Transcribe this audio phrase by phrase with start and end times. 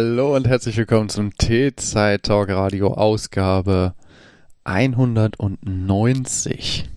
[0.00, 3.94] Hallo und herzlich willkommen zum T-Zeit Talk Radio Ausgabe
[4.62, 6.88] 190.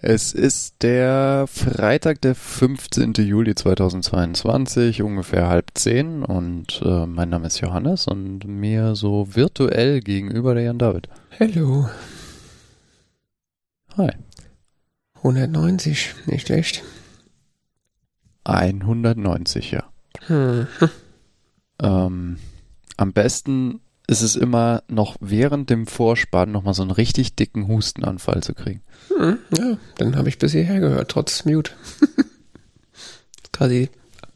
[0.00, 3.12] Es ist der Freitag, der 15.
[3.18, 10.00] Juli 2022, ungefähr halb zehn und äh, mein Name ist Johannes und mir so virtuell
[10.00, 11.10] gegenüber der Jan David.
[11.38, 11.90] Hallo.
[13.98, 14.12] Hi.
[15.16, 16.82] 190, nicht schlecht.
[18.44, 19.84] 190, ja.
[20.28, 20.66] Hm.
[21.80, 22.38] Ähm,
[22.96, 28.42] am besten ist es immer noch während dem Vorspann nochmal so einen richtig dicken Hustenanfall
[28.42, 28.82] zu kriegen.
[29.08, 31.72] Hm, ja, dann habe ich bis hierher gehört, trotz Mute.
[33.52, 33.90] Quasi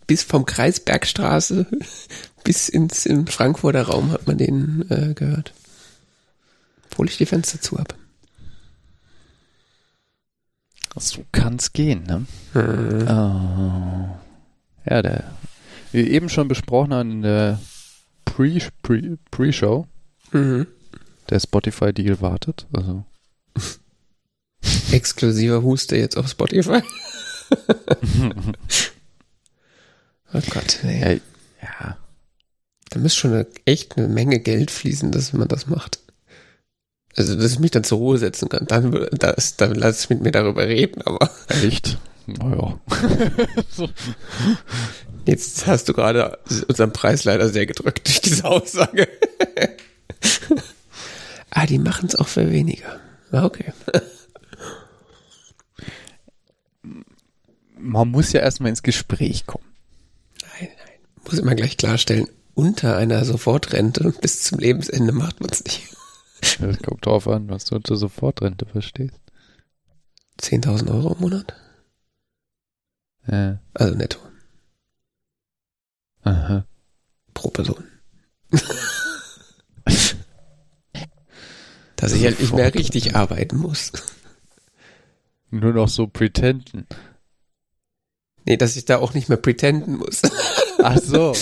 [0.06, 1.66] bis vom Kreisbergstraße
[2.44, 5.54] bis ins im Frankfurter Raum hat man den äh, gehört.
[6.90, 7.94] Obwohl ich die Fenster zu habe.
[10.98, 12.26] So kann's gehen, ne?
[12.52, 13.08] Hm.
[13.08, 14.18] Oh.
[14.84, 15.24] Ja, der,
[15.92, 17.60] wie eben schon besprochen haben in der
[18.24, 19.86] Pre- Pre- Pre-Show,
[20.32, 20.66] Mhm.
[21.30, 22.66] der Spotify-Deal wartet.
[22.72, 23.04] Also,
[24.92, 26.82] Exklusiver Huste jetzt auf Spotify.
[30.32, 31.00] oh Gott, nee.
[31.00, 31.10] ja,
[31.62, 31.96] ja,
[32.90, 35.98] Da müsste schon eine, echt eine Menge Geld fließen, dass man das macht.
[37.16, 38.64] Also, dass ich mich dann zur Ruhe setzen kann.
[38.66, 41.98] Dann, das, dann lass ich mit mir darüber reden, aber echt?
[42.26, 42.78] Naja.
[45.26, 49.08] jetzt hast du gerade unseren Preis leider sehr gedrückt durch diese Aussage.
[51.50, 53.00] ah, die machen es auch für weniger.
[53.30, 53.72] Ah, okay.
[57.78, 59.66] Man muss ja erstmal ins Gespräch kommen.
[60.40, 60.98] Nein, nein.
[61.24, 65.96] Muss immer gleich klarstellen, unter einer Sofortrente bis zum Lebensende macht man es nicht.
[66.60, 69.20] Das kommt drauf an, was du unter Sofortrente verstehst.
[70.40, 71.54] 10.000 Euro im Monat?
[73.26, 73.60] Ja.
[73.74, 74.18] Also netto.
[76.22, 76.64] Aha.
[77.34, 77.84] Pro Person.
[81.96, 83.92] Dass ich halt nicht mehr richtig arbeiten muss.
[85.50, 86.86] Nur noch so pretenden.
[88.44, 90.22] Nee, dass ich da auch nicht mehr pretenden muss.
[90.82, 91.32] Ach so.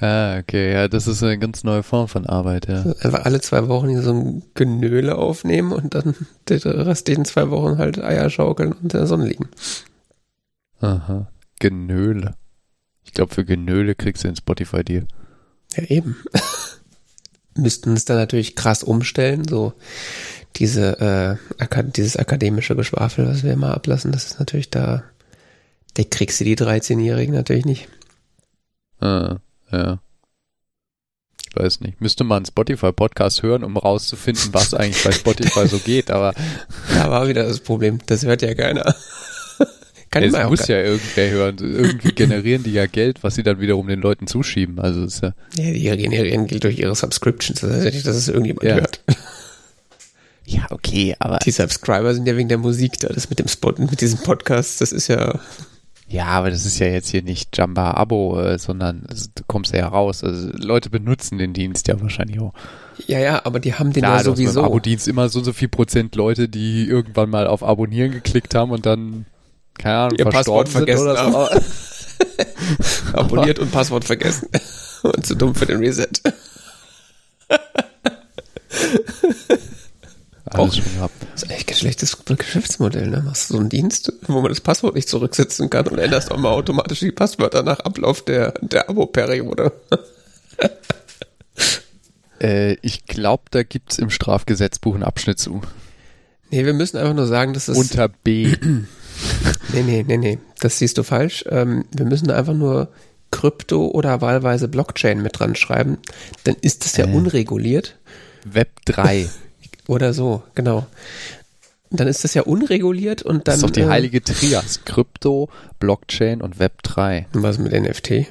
[0.00, 2.82] ah, okay, ja, das ist eine ganz neue Form von Arbeit, ja.
[3.00, 6.16] Einfach alle zwei Wochen hier so ein Genöle aufnehmen und dann
[6.48, 9.48] die restlichen zwei Wochen halt Eier schaukeln und in der Sonne liegen.
[10.80, 11.28] Aha.
[11.60, 12.36] Genöle.
[13.04, 15.06] Ich glaube, für Genöle kriegst du den Spotify-Deal.
[15.76, 16.16] Ja, eben.
[17.56, 19.74] Müssten es dann natürlich krass umstellen, so
[20.56, 25.04] diese, äh, dieses akademische Geschwafel, was wir immer ablassen, das ist natürlich da,
[25.94, 27.88] da kriegst du die 13-Jährigen natürlich nicht.
[29.00, 29.36] Ah,
[29.70, 30.00] ja.
[31.48, 32.00] Ich weiß nicht.
[32.00, 36.34] Müsste man einen Spotify-Podcast hören, um rauszufinden, was eigentlich bei Spotify so geht, aber
[36.94, 38.94] Da war wieder das Problem, das hört ja keiner.
[40.14, 41.56] Kann es muss ja irgendwer hören.
[41.60, 44.78] Irgendwie generieren die ja Geld, was sie dann wiederum den Leuten zuschieben.
[44.78, 45.32] Also ist ja.
[45.56, 48.74] Ja, die generieren Geld durch ihre Subscriptions, das heißt ja nicht, dass es irgendjemand Ja.
[48.76, 49.00] hört.
[50.46, 51.38] Ja, okay, aber.
[51.38, 54.82] Die Subscriber sind ja wegen der Musik da, das mit dem Spot, mit diesem Podcast,
[54.82, 55.40] das ist ja,
[56.06, 60.22] Ja, aber das ist ja jetzt hier nicht Jamba-Abo, äh, sondern du kommst ja raus.
[60.22, 62.52] Also Leute benutzen den Dienst ja wahrscheinlich auch.
[63.06, 64.62] ja, ja, aber die haben den Klar, ja sowieso.
[64.64, 68.70] Abo-Dienst immer so und so viel Prozent Leute, die irgendwann mal auf Abonnieren geklickt haben
[68.70, 69.24] und dann,
[69.78, 71.48] keine Ahnung, Ihr Passwort vergessen oder so.
[73.12, 74.48] Abonniert und Passwort vergessen.
[75.02, 76.08] Und zu dumm für den Reset.
[80.46, 81.14] Alles schon gehabt.
[81.32, 83.22] Das ist eigentlich kein schlechtes Geschäftsmodell, ne?
[83.22, 86.38] Machst du so einen Dienst, wo man das Passwort nicht zurücksetzen kann und änderst auch
[86.38, 89.72] mal automatisch die Passwörter nach Ablauf der, der Abo-Periode.
[92.40, 95.62] Äh, ich glaube, da gibt's im Strafgesetzbuch einen Abschnitt zu.
[96.50, 97.78] Nee, wir müssen einfach nur sagen, dass es.
[97.78, 98.56] Unter B.
[99.72, 100.38] nee, nee, nee, nee.
[100.60, 101.44] Das siehst du falsch.
[101.48, 102.88] Ähm, wir müssen da einfach nur
[103.30, 105.98] Krypto oder wahlweise Blockchain mit dran schreiben.
[106.44, 107.12] Dann ist das ja Äh.
[107.12, 107.96] unreguliert.
[108.44, 109.28] Web 3.
[109.86, 110.86] Oder so, genau.
[111.90, 113.54] Dann ist das ja unreguliert und dann.
[113.54, 114.80] Das ist doch die äh, heilige Trias.
[114.84, 117.26] Krypto, Blockchain und Web 3.
[117.34, 118.10] Was mit NFT?
[118.10, 118.26] Äh,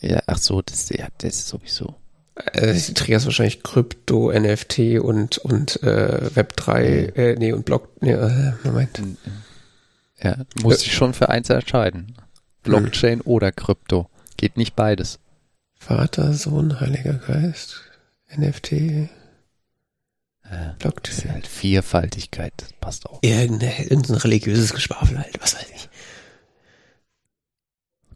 [0.00, 1.96] ja, ach so, das, ja, das ist sowieso.
[2.54, 6.80] Äh, die Trias wahrscheinlich Krypto, NFT und, und äh, Web3,
[7.14, 9.00] äh, nee, und Block, nee, äh, Moment.
[10.22, 12.14] Ja, muss sich schon für eins entscheiden.
[12.62, 14.08] Blockchain oder Krypto.
[14.36, 15.18] Geht nicht beides.
[15.74, 17.80] Vater, Sohn, Heiliger Geist,
[18.36, 19.08] NFT, Äh,
[20.44, 21.32] das ist Blockchain.
[21.32, 22.52] halt Vielfaltigkeit.
[22.58, 23.18] Das passt auch.
[23.22, 25.88] Irgendein, irgendein religiöses Geschwafel halt, was weiß ich.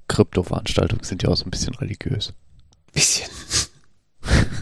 [0.09, 2.33] Krypto-Veranstaltungen sind ja auch so ein bisschen religiös.
[2.93, 3.29] Bisschen.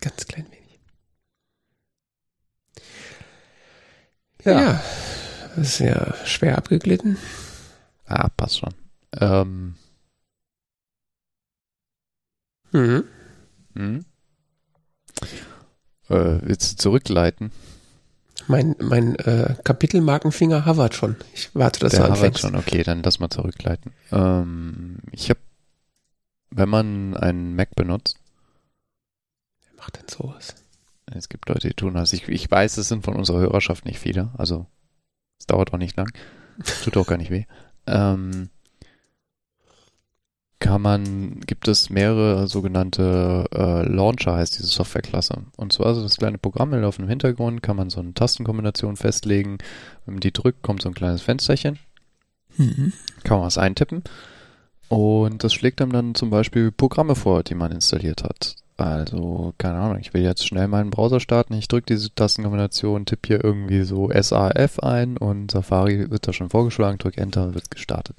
[0.00, 0.80] Ganz klein wenig.
[4.44, 4.60] Ja.
[4.60, 4.82] Ja.
[5.56, 7.18] Das ist ja schwer abgeglitten.
[8.06, 8.74] Ah, passt schon.
[9.18, 9.74] Ähm,
[12.72, 13.04] Mhm.
[13.74, 14.04] hm?
[16.08, 17.52] Äh, willst du zurückleiten?
[18.48, 21.16] Mein, mein äh, Kapitelmarkenfinger hovert schon.
[21.34, 22.40] Ich warte, dass Der du anfängst.
[22.40, 23.92] schon, okay, dann lass mal zurückleiten.
[24.10, 25.40] Ähm, ich habe,
[26.50, 28.16] wenn man einen Mac benutzt,
[29.66, 30.54] Wer macht denn sowas?
[31.14, 32.12] es gibt Leute, die tun das.
[32.14, 34.66] Ich, ich weiß, es sind von unserer Hörerschaft nicht viele, also
[35.42, 36.12] es dauert auch nicht lang.
[36.84, 37.44] Tut auch gar nicht weh.
[37.86, 38.48] Ähm,
[40.60, 45.42] kann man, gibt es mehrere sogenannte äh, Launcher, heißt diese Softwareklasse.
[45.56, 49.58] Und zwar so das kleine Programm laufen im Hintergrund, kann man so eine Tastenkombination festlegen.
[50.04, 51.80] Wenn man die drückt, kommt so ein kleines Fensterchen.
[52.56, 52.92] Mhm.
[53.24, 54.04] kann man was eintippen.
[54.88, 58.61] Und das schlägt einem dann zum Beispiel Programme vor, die man installiert hat.
[58.82, 61.54] Also, keine Ahnung, ich will jetzt schnell meinen Browser starten.
[61.54, 66.50] Ich drücke diese Tastenkombination, tippe hier irgendwie so SAF ein und Safari wird da schon
[66.50, 68.16] vorgeschlagen, drücke Enter, wird gestartet.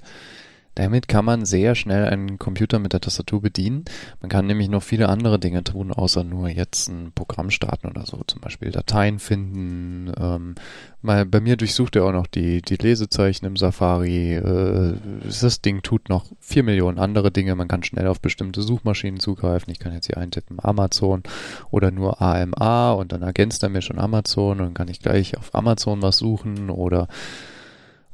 [0.76, 3.86] Damit kann man sehr schnell einen Computer mit der Tastatur bedienen.
[4.22, 8.06] Man kann nämlich noch viele andere Dinge tun, außer nur jetzt ein Programm starten oder
[8.06, 8.22] so.
[8.26, 10.12] Zum Beispiel Dateien finden.
[10.20, 10.56] Ähm,
[11.04, 14.36] mal, bei mir durchsucht er auch noch die, die Lesezeichen im Safari.
[14.36, 17.54] Äh, das Ding tut noch vier Millionen andere Dinge.
[17.54, 19.72] Man kann schnell auf bestimmte Suchmaschinen zugreifen.
[19.72, 21.22] Ich kann jetzt hier eintippen Amazon
[21.70, 25.38] oder nur AMA und dann ergänzt er mir schon Amazon und dann kann ich gleich
[25.38, 27.08] auf Amazon was suchen oder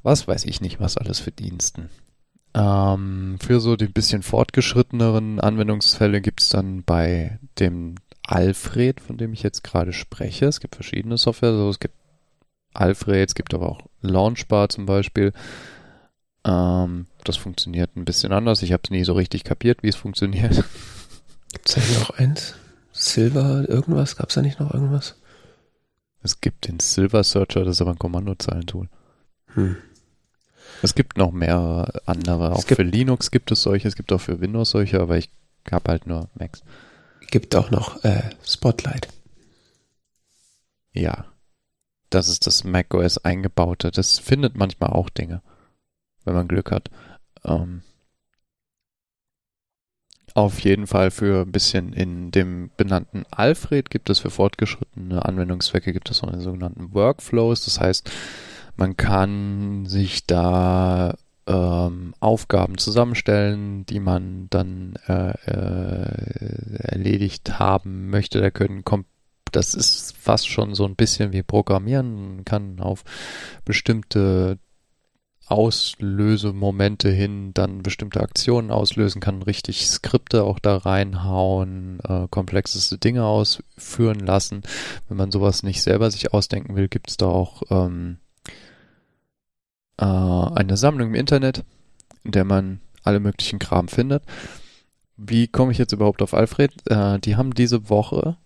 [0.03, 1.89] was weiß ich nicht, was alles für Diensten.
[2.59, 9.31] Ähm, für so die bisschen fortgeschritteneren Anwendungsfälle gibt es dann bei dem Alfred, von dem
[9.31, 10.47] ich jetzt gerade spreche.
[10.47, 11.95] Es gibt verschiedene Software, also es gibt
[12.73, 15.31] Alfred, es gibt aber auch Launchbar zum Beispiel.
[16.44, 18.61] Ähm, das funktioniert ein bisschen anders.
[18.61, 20.63] Ich habe es nie so richtig kapiert, wie es funktioniert.
[21.53, 22.56] Gibt's da nicht noch eins?
[22.91, 24.17] Silver, irgendwas?
[24.17, 25.15] Gab's da nicht noch irgendwas?
[26.21, 28.89] Es gibt den Silver Searcher, das ist aber ein Kommandozeilentool.
[29.53, 29.77] Hm.
[30.81, 32.53] Es gibt noch mehrere andere.
[32.53, 35.29] Auch gibt- für Linux gibt es solche, es gibt auch für Windows solche, aber ich
[35.71, 36.63] habe halt nur Macs.
[37.31, 39.07] Gibt auch noch äh, Spotlight.
[40.93, 41.25] Ja.
[42.09, 43.91] Das ist das macOS eingebaute.
[43.91, 45.43] Das findet manchmal auch Dinge,
[46.25, 46.89] wenn man Glück hat.
[47.45, 47.83] Ähm,
[50.33, 55.91] auf jeden Fall für ein bisschen in dem benannten Alfred gibt es für fortgeschrittene Anwendungszwecke
[55.93, 57.65] gibt es auch einen sogenannten Workflows.
[57.65, 58.09] Das heißt,
[58.79, 61.15] man kann sich da
[61.47, 68.39] ähm, Aufgaben zusammenstellen, die man dann äh, äh, erledigt haben möchte.
[68.39, 68.83] Da können
[69.51, 72.35] das ist fast schon so ein bisschen wie Programmieren.
[72.35, 73.03] Man kann auf
[73.65, 74.59] bestimmte
[75.47, 83.25] Auslösemomente hin dann bestimmte Aktionen auslösen, kann richtig Skripte auch da reinhauen, äh, komplexeste Dinge
[83.25, 84.61] ausführen lassen.
[85.09, 88.19] Wenn man sowas nicht selber sich ausdenken will, gibt es da auch ähm,
[89.99, 91.63] äh, eine Sammlung im Internet,
[92.23, 94.23] in der man alle möglichen Kram findet.
[95.18, 96.71] Wie komme ich jetzt überhaupt auf Alfred?
[96.89, 98.37] Äh, die haben diese Woche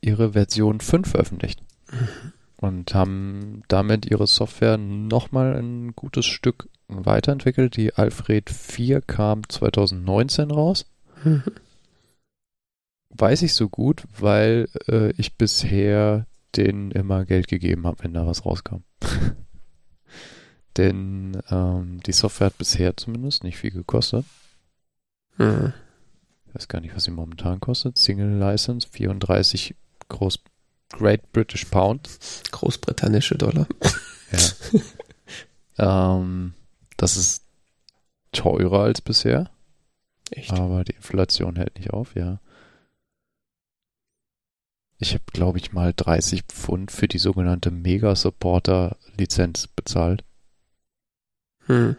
[0.00, 1.60] ihre Version 5 veröffentlicht
[2.60, 7.76] und haben damit ihre Software nochmal ein gutes Stück weiterentwickelt.
[7.76, 10.86] Die Alfred 4 kam 2019 raus.
[11.24, 11.42] Mhm.
[13.10, 16.26] Weiß ich so gut, weil äh, ich bisher
[16.56, 18.82] denen immer Geld gegeben habe, wenn da was rauskam.
[20.78, 24.24] Denn ähm, die Software hat bisher zumindest nicht viel gekostet.
[25.36, 25.74] Mhm.
[26.46, 27.98] Ich weiß gar nicht, was sie momentan kostet.
[27.98, 29.74] Single License 34
[30.08, 30.38] Groß
[30.90, 32.08] Great British Pound.
[32.52, 33.66] Großbritannische Dollar.
[35.76, 36.18] Ja.
[36.20, 36.54] ähm,
[36.96, 37.44] das ist
[38.32, 39.50] teurer als bisher,
[40.30, 40.52] Echt?
[40.52, 42.40] aber die Inflation hält nicht auf, ja.
[44.98, 50.24] Ich habe, glaube ich, mal 30 Pfund für die sogenannte Mega Supporter Lizenz bezahlt.
[51.68, 51.96] Hm.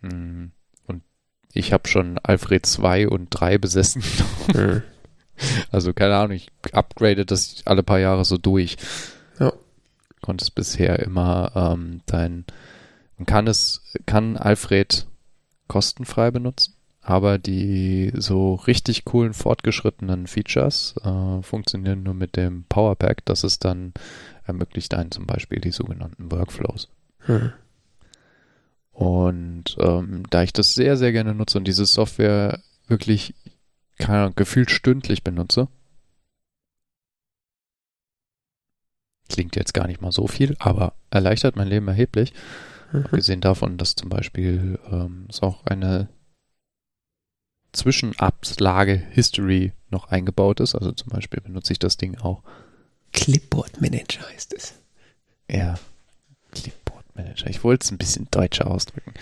[0.00, 0.52] Mhm.
[0.86, 1.02] Und
[1.52, 4.02] ich habe schon Alfred 2 und 3 besessen.
[4.52, 4.82] Hm.
[5.70, 8.76] Also keine Ahnung, ich upgrade das alle paar Jahre so durch.
[9.38, 9.52] Ja.
[10.20, 12.44] Konntest bisher immer ähm, dein,
[13.16, 15.06] man kann es, kann Alfred
[15.66, 22.96] kostenfrei benutzen, aber die so richtig coolen fortgeschrittenen Features äh, funktionieren nur mit dem Power
[22.96, 23.24] Pack.
[23.24, 23.94] Das ist dann
[24.44, 26.88] ermöglicht einen zum Beispiel die sogenannten Workflows.
[27.20, 27.52] Hm.
[29.00, 33.34] Und ähm, da ich das sehr, sehr gerne nutze und diese Software wirklich
[33.96, 35.68] keine gefühlt stündlich benutze,
[39.30, 42.34] klingt jetzt gar nicht mal so viel, aber erleichtert mein Leben erheblich.
[42.92, 43.04] Mhm.
[43.06, 46.10] Abgesehen davon, dass zum Beispiel ähm, es auch eine
[47.72, 50.74] Zwischenablage History noch eingebaut ist.
[50.74, 52.42] Also zum Beispiel benutze ich das Ding auch.
[53.14, 54.74] Clipboard Manager heißt es.
[55.50, 55.78] Ja,
[56.50, 57.48] Clipboard Manager.
[57.48, 59.14] Ich wollte es ein bisschen deutscher ausdrücken.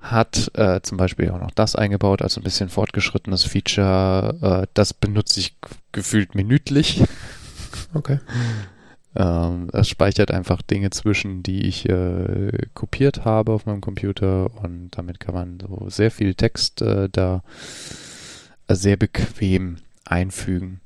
[0.00, 4.62] hat äh, zum Beispiel auch noch das eingebaut, also ein bisschen fortgeschrittenes Feature.
[4.62, 5.56] Äh, das benutze ich
[5.92, 7.02] gefühlt minütlich.
[7.92, 8.18] Okay.
[9.16, 14.90] Ähm, es speichert einfach Dinge zwischen, die ich äh, kopiert habe auf meinem Computer und
[14.92, 17.42] damit kann man so sehr viel Text äh, da
[18.68, 20.80] sehr bequem einfügen.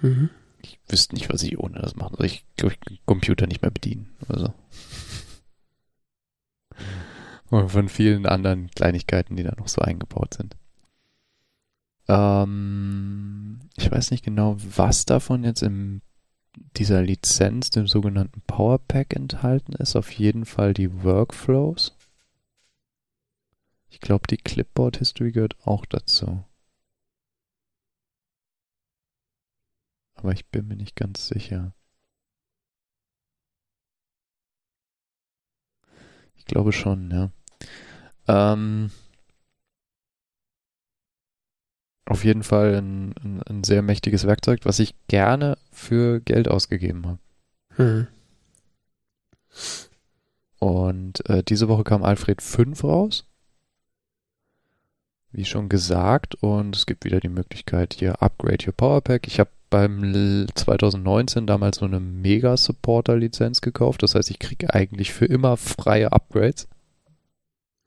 [0.00, 0.30] Mhm.
[0.64, 2.12] Ich wüsste nicht, was ich ohne das mache.
[2.12, 4.14] Also ich glaube, ich kann Computer nicht mehr bedienen.
[4.28, 4.52] Also.
[7.50, 10.56] Und von vielen anderen Kleinigkeiten, die da noch so eingebaut sind.
[12.08, 16.00] Ähm, ich weiß nicht genau, was davon jetzt in
[16.76, 19.96] dieser Lizenz, dem sogenannten Power Pack enthalten ist.
[19.96, 21.96] Auf jeden Fall die Workflows.
[23.90, 26.44] Ich glaube, die Clipboard History gehört auch dazu.
[30.24, 31.74] Aber ich bin mir nicht ganz sicher.
[36.34, 37.30] Ich glaube schon, ja.
[38.26, 38.90] Ähm,
[42.06, 47.06] auf jeden Fall ein, ein, ein, sehr mächtiges Werkzeug, was ich gerne für Geld ausgegeben
[47.06, 47.18] habe.
[47.76, 48.06] Hm.
[50.58, 53.26] Und äh, diese Woche kam Alfred 5 raus.
[55.34, 56.36] Wie schon gesagt.
[56.36, 59.26] Und es gibt wieder die Möglichkeit hier Upgrade Your Power Pack.
[59.26, 64.04] Ich habe beim 2019 damals so eine Mega Supporter Lizenz gekauft.
[64.04, 66.68] Das heißt, ich kriege eigentlich für immer freie Upgrades.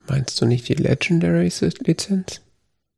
[0.06, 1.50] Meinst du nicht die Legendary
[1.80, 2.42] Lizenz?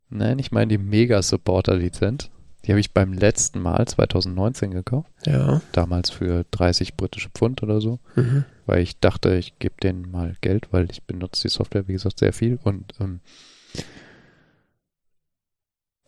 [0.09, 2.28] Nein, ich meine die Mega Supporter Lizenz.
[2.64, 5.09] Die habe ich beim letzten Mal 2019 gekauft.
[5.25, 5.62] Ja.
[5.71, 8.00] Damals für 30 britische Pfund oder so.
[8.16, 8.45] Mhm.
[8.66, 12.19] Weil ich dachte, ich gebe denen mal Geld, weil ich benutze die Software, wie gesagt,
[12.19, 12.59] sehr viel.
[12.64, 13.21] Und ähm,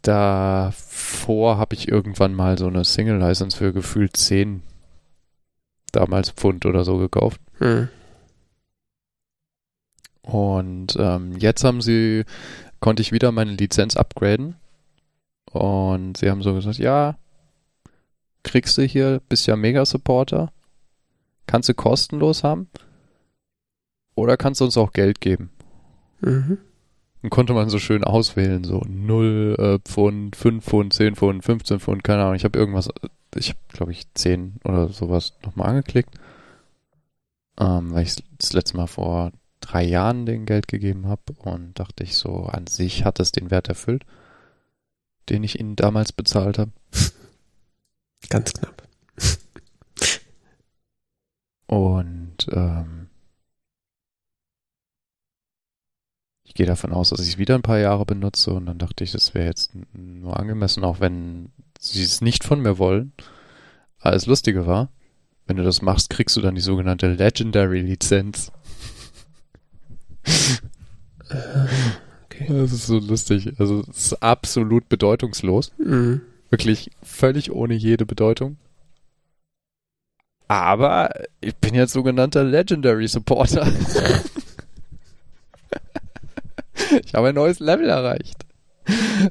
[0.02, 4.62] davor habe ich irgendwann mal so eine Single License für gefühlt 10
[5.92, 7.40] damals Pfund oder so gekauft.
[7.60, 7.88] Mhm.
[10.22, 12.24] Und ähm, jetzt haben sie,
[12.80, 14.56] konnte ich wieder meine Lizenz upgraden.
[15.50, 17.16] Und sie haben so gesagt, ja,
[18.42, 20.52] kriegst du hier, bist ja Mega-Supporter,
[21.46, 22.68] kannst du kostenlos haben
[24.14, 25.50] oder kannst du uns auch Geld geben.
[26.20, 26.58] Mhm.
[27.22, 31.78] Dann konnte man so schön auswählen, so 0 äh, Pfund, 5 Pfund, 10 Pfund, 15
[31.78, 32.34] Pfund, keine Ahnung.
[32.34, 32.88] Ich habe irgendwas,
[33.36, 36.14] ich habe glaube ich 10 oder sowas nochmal angeklickt,
[37.60, 42.02] ähm, weil ich das letzte Mal vor drei Jahren den Geld gegeben habe und dachte
[42.02, 44.04] ich so, an sich hat es den Wert erfüllt,
[45.28, 46.72] den ich ihnen damals bezahlt habe.
[48.28, 48.82] Ganz knapp.
[51.66, 53.01] Und ähm,
[56.52, 59.04] ich gehe davon aus, dass ich es wieder ein paar Jahre benutze und dann dachte
[59.04, 63.14] ich, das wäre jetzt nur angemessen, auch wenn sie es nicht von mir wollen.
[64.00, 64.90] Aber das Lustige war,
[65.46, 68.52] wenn du das machst, kriegst du dann die sogenannte Legendary Lizenz.
[72.26, 72.46] okay.
[72.48, 73.54] Das ist so lustig.
[73.58, 75.72] Also es ist absolut bedeutungslos.
[75.78, 76.20] Mhm.
[76.50, 78.58] Wirklich völlig ohne jede Bedeutung.
[80.48, 81.08] Aber
[81.40, 83.72] ich bin jetzt sogenannter Legendary Supporter.
[87.04, 88.44] ich habe ein neues Level erreicht.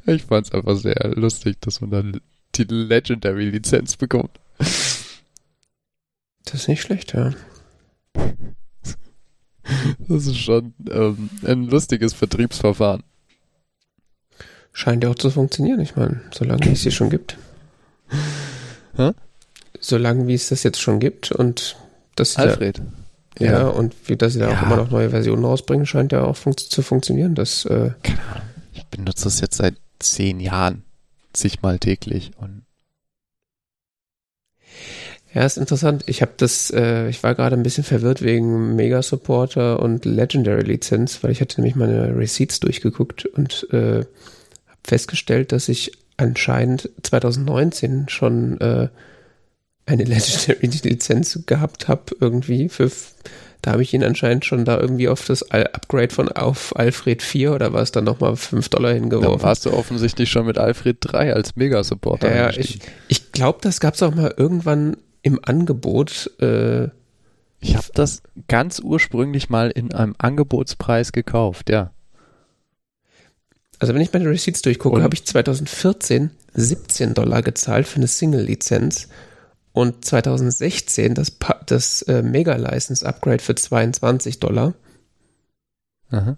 [0.06, 2.22] Ich fand es einfach sehr lustig, dass man dann
[2.56, 4.40] die Legendary Lizenz bekommt.
[4.58, 7.34] Das ist nicht schlecht, ja.
[10.08, 13.04] Das ist schon ähm, ein lustiges Vertriebsverfahren.
[14.74, 15.80] Scheint ja auch zu funktionieren.
[15.80, 17.38] Ich meine, solange es sie schon gibt.
[18.96, 19.12] Hä?
[19.80, 21.78] Solange wie es das jetzt schon gibt und
[22.16, 22.78] das Alfred.
[22.80, 22.84] Ja,
[23.40, 24.58] ja, und wie dass sie da Ja.
[24.60, 27.36] auch immer noch neue Versionen rausbringen, scheint ja auch fun zu funktionieren.
[27.36, 28.48] Das, äh, Keine Ahnung.
[28.74, 30.84] Ich benutze das jetzt seit zehn Jahren.
[31.34, 32.32] Zigmal täglich.
[32.38, 32.64] Und
[35.34, 36.04] ja, ist interessant.
[36.08, 40.64] Ich habe das, äh, ich war gerade ein bisschen verwirrt wegen Mega Supporter und Legendary
[40.64, 44.08] Lizenz, weil ich hatte nämlich meine Receipts durchgeguckt und äh, habe
[44.84, 48.90] festgestellt, dass ich anscheinend 2019 schon äh,
[49.86, 52.90] eine Legendary Lizenz gehabt habe irgendwie für
[53.62, 57.54] da habe ich ihn anscheinend schon da irgendwie auf das Upgrade von auf Alfred 4
[57.54, 59.44] oder was dann nochmal 5 Dollar dann hingeworfen.
[59.44, 62.30] warst du offensichtlich schon mit Alfred 3 als Mega-Supporter.
[62.30, 66.32] Ja, ja, ich, ich glaube, das gab es auch mal irgendwann im Angebot.
[66.40, 66.90] Äh,
[67.60, 71.92] Ich habe das ganz ursprünglich mal in einem Angebotspreis gekauft, ja.
[73.78, 79.08] also wenn ich meine Receipts durchgucke, habe ich 2014 17 Dollar gezahlt für eine Single-Lizenz
[79.74, 84.74] und 2016 das, das äh, Mega-License-Upgrade für 22 Dollar.
[86.10, 86.38] Aha.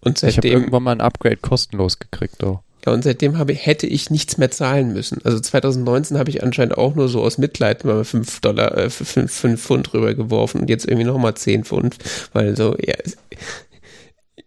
[0.00, 2.62] Und Ich habe seitdem, irgendwann mal ein Upgrade kostenlos gekriegt, doch.
[2.84, 5.18] ja, und seitdem habe, hätte ich nichts mehr zahlen müssen.
[5.24, 9.32] Also 2019 habe ich anscheinend auch nur so aus Mitleid mal 5 Dollar, äh, 5,
[9.32, 11.96] 5 Pfund rübergeworfen und jetzt irgendwie nochmal 10 Pfund,
[12.32, 12.94] weil so, ja,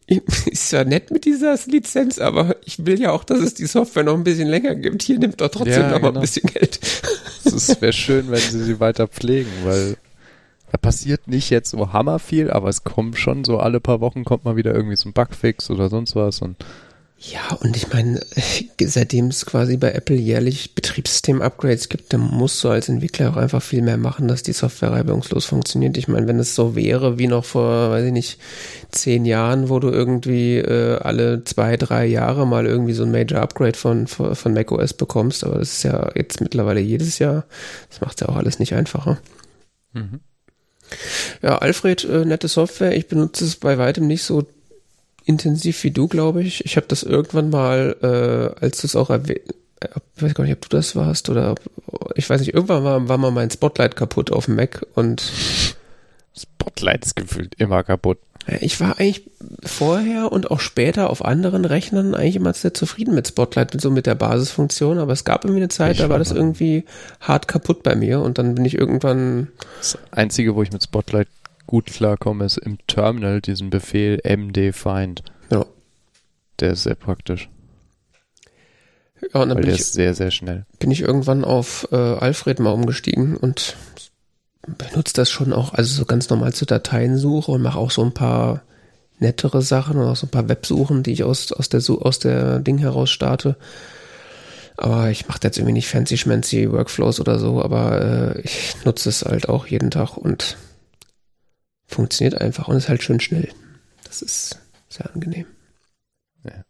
[0.45, 4.03] ist ja nett mit dieser Lizenz, aber ich will ja auch, dass es die Software
[4.03, 5.03] noch ein bisschen länger gibt.
[5.03, 6.11] Hier nimmt doch trotzdem ja, noch genau.
[6.11, 6.79] mal ein bisschen Geld.
[7.45, 9.95] Es wäre schön, wenn sie sie weiter pflegen, weil
[10.69, 14.25] da passiert nicht jetzt so hammer viel, aber es kommt schon so alle paar Wochen
[14.25, 16.57] kommt mal wieder irgendwie so ein Bugfix oder sonst was und
[17.19, 18.19] ja, und ich meine,
[18.79, 23.61] seitdem es quasi bei Apple jährlich Betriebssystem-Upgrades gibt, dann musst du als Entwickler auch einfach
[23.61, 25.97] viel mehr machen, dass die Software reibungslos funktioniert.
[25.97, 28.39] Ich meine, wenn es so wäre wie noch vor, weiß ich nicht,
[28.91, 33.41] zehn Jahren, wo du irgendwie äh, alle zwei, drei Jahre mal irgendwie so ein Major
[33.41, 37.45] Upgrade von, von macOS bekommst, aber das ist ja jetzt mittlerweile jedes Jahr.
[37.89, 39.17] Das macht ja auch alles nicht einfacher.
[39.93, 40.19] Mhm.
[41.41, 42.95] Ja, Alfred, äh, nette Software.
[42.95, 44.45] Ich benutze es bei weitem nicht so
[45.27, 46.63] intensiv wie du, glaube ich.
[46.65, 49.41] Ich habe das irgendwann mal, äh, als du es auch erwähnt,
[49.81, 51.55] äh, ich weiß gar nicht, ob du das warst oder
[52.15, 55.31] ich weiß nicht, irgendwann war, war mal mein Spotlight kaputt auf dem Mac und
[56.35, 58.19] Spotlight ist gefühlt immer kaputt.
[58.61, 59.29] Ich war eigentlich
[59.65, 63.91] vorher und auch später auf anderen Rechnern eigentlich immer sehr zufrieden mit Spotlight, mit so
[63.91, 66.85] mit der Basisfunktion, aber es gab irgendwie eine Zeit, ich da war das irgendwie
[67.19, 69.49] hart kaputt bei mir und dann bin ich irgendwann.
[69.79, 71.27] Das Einzige, wo ich mit Spotlight
[71.67, 75.23] gut klarkomme, ist im Terminal diesen Befehl mdfind.
[75.51, 75.65] Ja.
[76.59, 77.49] Der ist sehr praktisch.
[79.33, 80.65] Ja, und dann Weil bin der ich, ist sehr, sehr schnell.
[80.79, 83.75] Bin ich irgendwann auf äh, Alfred mal umgestiegen und
[84.67, 88.13] benutze das schon auch, also so ganz normal zur Dateiensuche und mache auch so ein
[88.13, 88.63] paar
[89.19, 92.59] nettere Sachen und auch so ein paar Websuchen, die ich aus, aus, der, aus der
[92.59, 93.57] Ding heraus starte.
[94.75, 99.09] Aber ich mache jetzt irgendwie nicht fancy schmancy Workflows oder so, aber äh, ich nutze
[99.09, 100.57] es halt auch jeden Tag und
[101.87, 103.49] funktioniert einfach und ist halt schön schnell.
[104.03, 105.45] Das ist sehr angenehm.
[106.43, 106.63] Ja.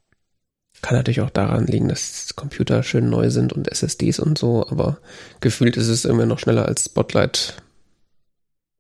[0.81, 4.99] Kann natürlich auch daran liegen, dass Computer schön neu sind und SSDs und so, aber
[5.41, 7.61] gefühlt ist es immer noch schneller als Spotlight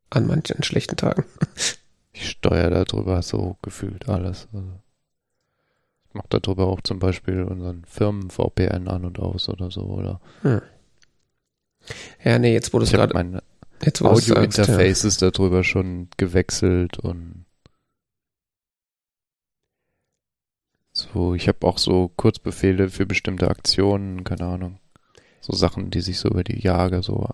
[0.09, 1.25] an manchen schlechten Tagen.
[2.19, 4.47] Ich steuere darüber so gefühlt alles.
[4.51, 4.79] Also
[6.07, 10.19] ich mache darüber auch zum Beispiel unseren Firmen-VPN an und aus oder so, oder?
[10.41, 10.61] Hm.
[12.23, 13.43] Ja, nee, jetzt wurde es gerade.
[13.81, 15.29] Mein Audio-Interface ja.
[15.29, 17.45] darüber schon gewechselt und
[20.97, 24.79] so, ich habe auch so Kurzbefehle für bestimmte Aktionen, keine Ahnung.
[25.41, 27.29] So Sachen, die sich so über die Jahre so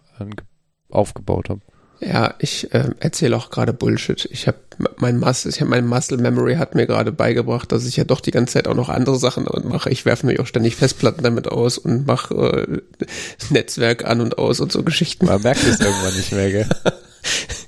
[0.90, 1.62] aufgebaut haben.
[2.06, 4.28] Ja, ich äh, erzähle auch gerade Bullshit.
[4.32, 4.58] Ich habe
[4.98, 8.20] mein Muscle, ich habe mein Muscle Memory hat mir gerade beigebracht, dass ich ja doch
[8.20, 9.90] die ganze Zeit auch noch andere Sachen mache.
[9.90, 13.06] Ich werfe mir auch ständig Festplatten damit aus und mache äh,
[13.52, 15.28] Netzwerk an und aus und so Geschichten.
[15.28, 16.70] Man merkt es irgendwann nicht mehr, gell?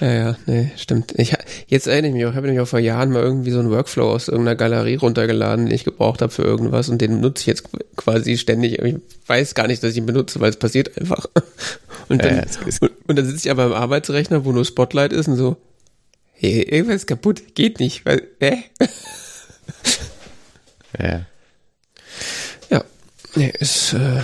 [0.00, 1.12] Ja, ja, nee, stimmt.
[1.16, 1.34] Ich,
[1.66, 3.70] jetzt erinnere ich mich auch, ich habe nämlich auch vor Jahren mal irgendwie so einen
[3.70, 7.46] Workflow aus irgendeiner Galerie runtergeladen, den ich gebraucht habe für irgendwas und den nutze ich
[7.46, 7.64] jetzt
[7.96, 8.78] quasi ständig.
[8.80, 11.26] Ich weiß gar nicht, dass ich ihn benutze, weil es passiert einfach.
[12.08, 15.28] Und dann, ja, und, und, dann sitze ich aber im Arbeitsrechner, wo nur Spotlight ist
[15.28, 15.58] und so,
[16.32, 18.56] hey, irgendwas ist kaputt, geht nicht, weil, äh?
[20.98, 21.26] Ja.
[22.70, 22.84] Ja,
[23.34, 24.22] nee, ist, äh,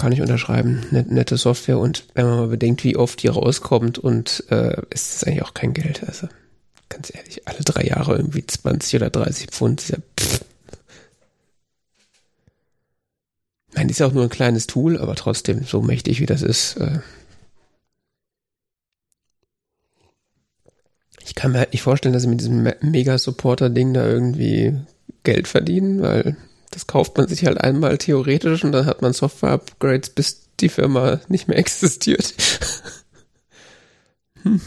[0.00, 0.86] kann ich unterschreiben.
[0.90, 5.16] Net, nette Software und wenn man mal bedenkt, wie oft die rauskommt und äh, ist
[5.16, 6.02] es eigentlich auch kein Geld.
[6.06, 6.28] Also
[6.88, 9.98] ganz ehrlich, alle drei Jahre irgendwie 20 oder 30 Pfund ist ja.
[13.74, 16.76] Nein, ist ja auch nur ein kleines Tool, aber trotzdem, so mächtig wie das ist.
[16.78, 17.00] Äh
[21.24, 24.74] ich kann mir halt nicht vorstellen, dass sie mit diesem Mega-Supporter-Ding da irgendwie
[25.22, 26.36] Geld verdienen, weil
[26.70, 31.20] das kauft man sich halt einmal theoretisch und dann hat man Software-Upgrades, bis die Firma
[31.28, 32.34] nicht mehr existiert.
[34.42, 34.60] hm.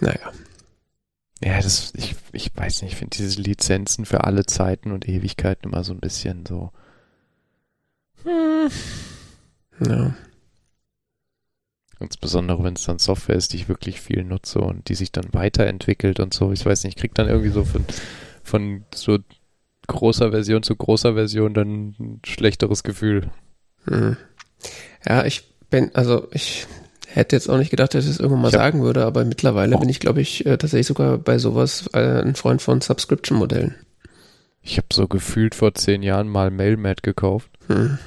[0.00, 0.32] Naja.
[1.42, 5.68] Ja, das, ich, ich weiß nicht, ich finde diese Lizenzen für alle Zeiten und Ewigkeiten
[5.68, 6.70] immer so ein bisschen so.
[8.22, 8.70] Hm.
[9.80, 10.14] Ja.
[12.00, 15.32] Insbesondere wenn es dann Software ist, die ich wirklich viel nutze und die sich dann
[15.32, 16.52] weiterentwickelt und so.
[16.52, 17.84] Ich weiß nicht, ich krieg dann irgendwie so von,
[18.42, 19.18] von so
[19.86, 23.30] großer Version zu großer Version dann ein schlechteres Gefühl.
[23.84, 24.16] Hm.
[25.06, 26.66] Ja, ich bin, also ich
[27.06, 29.76] hätte jetzt auch nicht gedacht, dass ich es irgendwann mal ich sagen würde, aber mittlerweile
[29.76, 29.80] oh.
[29.80, 33.74] bin ich, glaube ich, äh, tatsächlich sogar bei sowas äh, ein Freund von Subscription-Modellen.
[34.62, 37.50] Ich habe so gefühlt vor zehn Jahren mal MailMat gekauft.
[37.68, 37.98] Hm.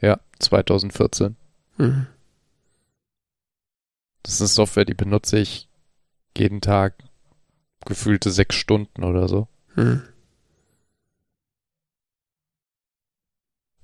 [0.00, 1.36] Ja, 2014.
[1.76, 2.06] Hm.
[4.22, 5.68] Das ist eine Software, die benutze ich
[6.36, 6.94] jeden Tag
[7.84, 9.48] gefühlte sechs Stunden oder so.
[9.74, 10.02] Hm.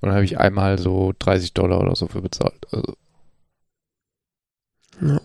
[0.00, 2.66] Und dann habe ich einmal so 30 Dollar oder so für bezahlt.
[2.70, 2.96] Also.
[5.00, 5.20] Ja.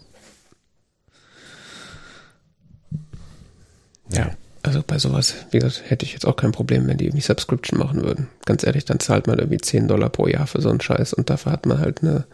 [4.09, 4.31] ja.
[4.63, 7.77] Also bei sowas, wie gesagt, hätte ich jetzt auch kein Problem, wenn die irgendwie Subscription
[7.77, 8.29] machen würden.
[8.45, 11.29] Ganz ehrlich, dann zahlt man irgendwie 10 Dollar pro Jahr für so einen Scheiß und
[11.29, 12.25] dafür hat man halt eine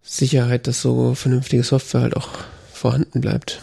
[0.00, 2.30] Sicherheit, dass so vernünftige Software halt auch
[2.72, 3.60] vorhanden bleibt.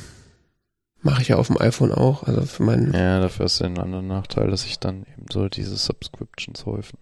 [1.01, 2.93] Mache ich ja auf dem iPhone auch, also für meinen.
[2.93, 6.97] Ja, dafür ist den anderen Nachteil, dass sich dann eben so diese Subscriptions häufen.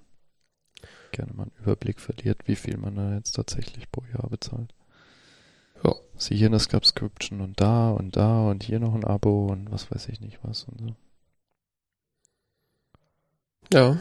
[1.11, 4.73] Gerne mal einen Überblick verliert, wie viel man da jetzt tatsächlich pro Jahr bezahlt.
[5.83, 5.95] Ja.
[6.15, 9.89] Sie hier eine Subscription und da und da und hier noch ein Abo und was
[9.91, 10.95] weiß ich nicht was und so.
[13.73, 13.97] Ja.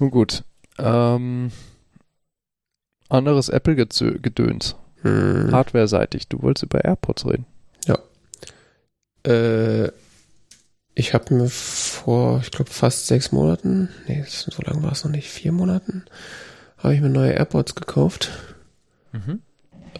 [0.00, 0.42] Nun gut.
[0.78, 1.52] Ähm,
[3.08, 4.76] anderes Apple-Gedöns.
[5.02, 5.52] Hm.
[5.52, 6.28] Hardware-seitig.
[6.28, 7.46] Du wolltest über AirPods reden.
[9.26, 9.90] Äh,
[10.94, 15.10] ich habe mir vor, ich glaube, fast sechs Monaten, nee, so lange war es noch
[15.10, 16.04] nicht, vier Monaten,
[16.78, 18.30] habe ich mir neue AirPods gekauft.
[19.12, 19.42] Mhm.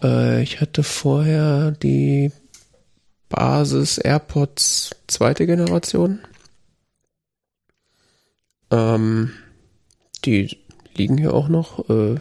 [0.01, 2.31] Äh, ich hatte vorher die
[3.27, 6.19] Basis AirPods zweite Generation.
[8.71, 9.31] Ähm,
[10.23, 10.57] die
[10.95, 12.15] liegen hier auch noch, äh,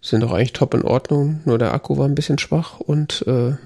[0.00, 3.56] sind auch eigentlich top in Ordnung, nur der Akku war ein bisschen schwach und äh,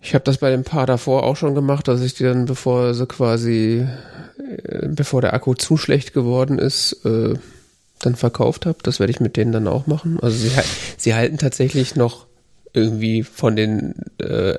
[0.00, 2.94] ich habe das bei dem Paar davor auch schon gemacht, dass ich die dann, bevor
[2.94, 3.86] sie quasi,
[4.38, 7.34] äh, bevor der Akku zu schlecht geworden ist, äh,
[8.00, 8.78] dann verkauft habe.
[8.82, 10.18] Das werde ich mit denen dann auch machen.
[10.20, 10.50] Also sie,
[10.96, 12.26] sie halten tatsächlich noch
[12.72, 14.56] irgendwie von den äh,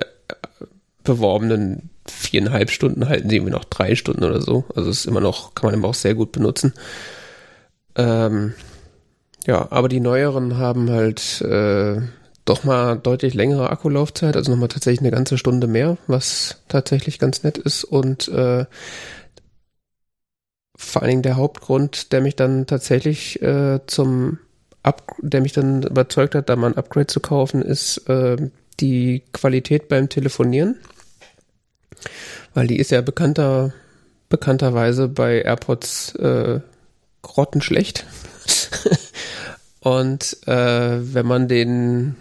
[1.02, 4.64] beworbenen viereinhalb Stunden halten sie irgendwie noch drei Stunden oder so.
[4.74, 6.72] Also ist immer noch, kann man immer auch sehr gut benutzen.
[7.96, 8.54] Ähm,
[9.46, 12.00] ja, aber die neueren haben halt äh,
[12.44, 17.42] doch mal deutlich längere Akkulaufzeit, also nochmal tatsächlich eine ganze Stunde mehr, was tatsächlich ganz
[17.44, 17.84] nett ist.
[17.84, 18.66] Und äh,
[20.74, 24.38] vor allen Dingen der Hauptgrund, der mich dann tatsächlich äh, zum
[24.82, 28.36] Up der mich dann überzeugt hat, da mal ein Upgrade zu kaufen, ist äh,
[28.80, 30.76] die Qualität beim Telefonieren.
[32.54, 33.72] Weil die ist ja bekannter,
[34.28, 36.60] bekannterweise bei AirPods äh,
[37.22, 38.04] grottenschlecht.
[39.80, 42.16] Und äh, wenn man den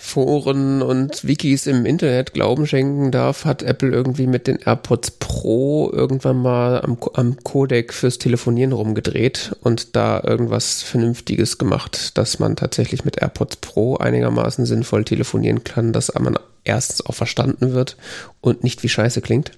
[0.00, 5.90] Foren und Wikis im Internet Glauben schenken darf, hat Apple irgendwie mit den AirPods Pro
[5.92, 12.54] irgendwann mal am, am Codec fürs Telefonieren rumgedreht und da irgendwas Vernünftiges gemacht, dass man
[12.54, 17.96] tatsächlich mit AirPods Pro einigermaßen sinnvoll telefonieren kann, dass man erstens auch verstanden wird
[18.40, 19.50] und nicht wie scheiße klingt.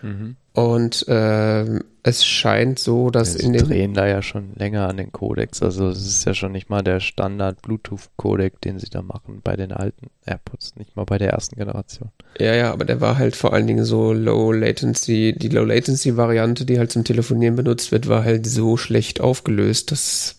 [0.00, 0.36] Mhm.
[0.56, 4.96] Und äh, es scheint so, dass ja, in den drehen da ja schon länger an
[4.96, 5.60] den Codecs.
[5.60, 9.54] Also es ist ja schon nicht mal der Standard Bluetooth-Codec, den sie da machen bei
[9.54, 12.10] den alten AirPods, nicht mal bei der ersten Generation.
[12.38, 15.34] Ja, ja, aber der war halt vor allen Dingen so Low Latency.
[15.36, 19.90] Die Low Latency Variante, die halt zum Telefonieren benutzt wird, war halt so schlecht aufgelöst,
[19.90, 20.36] dass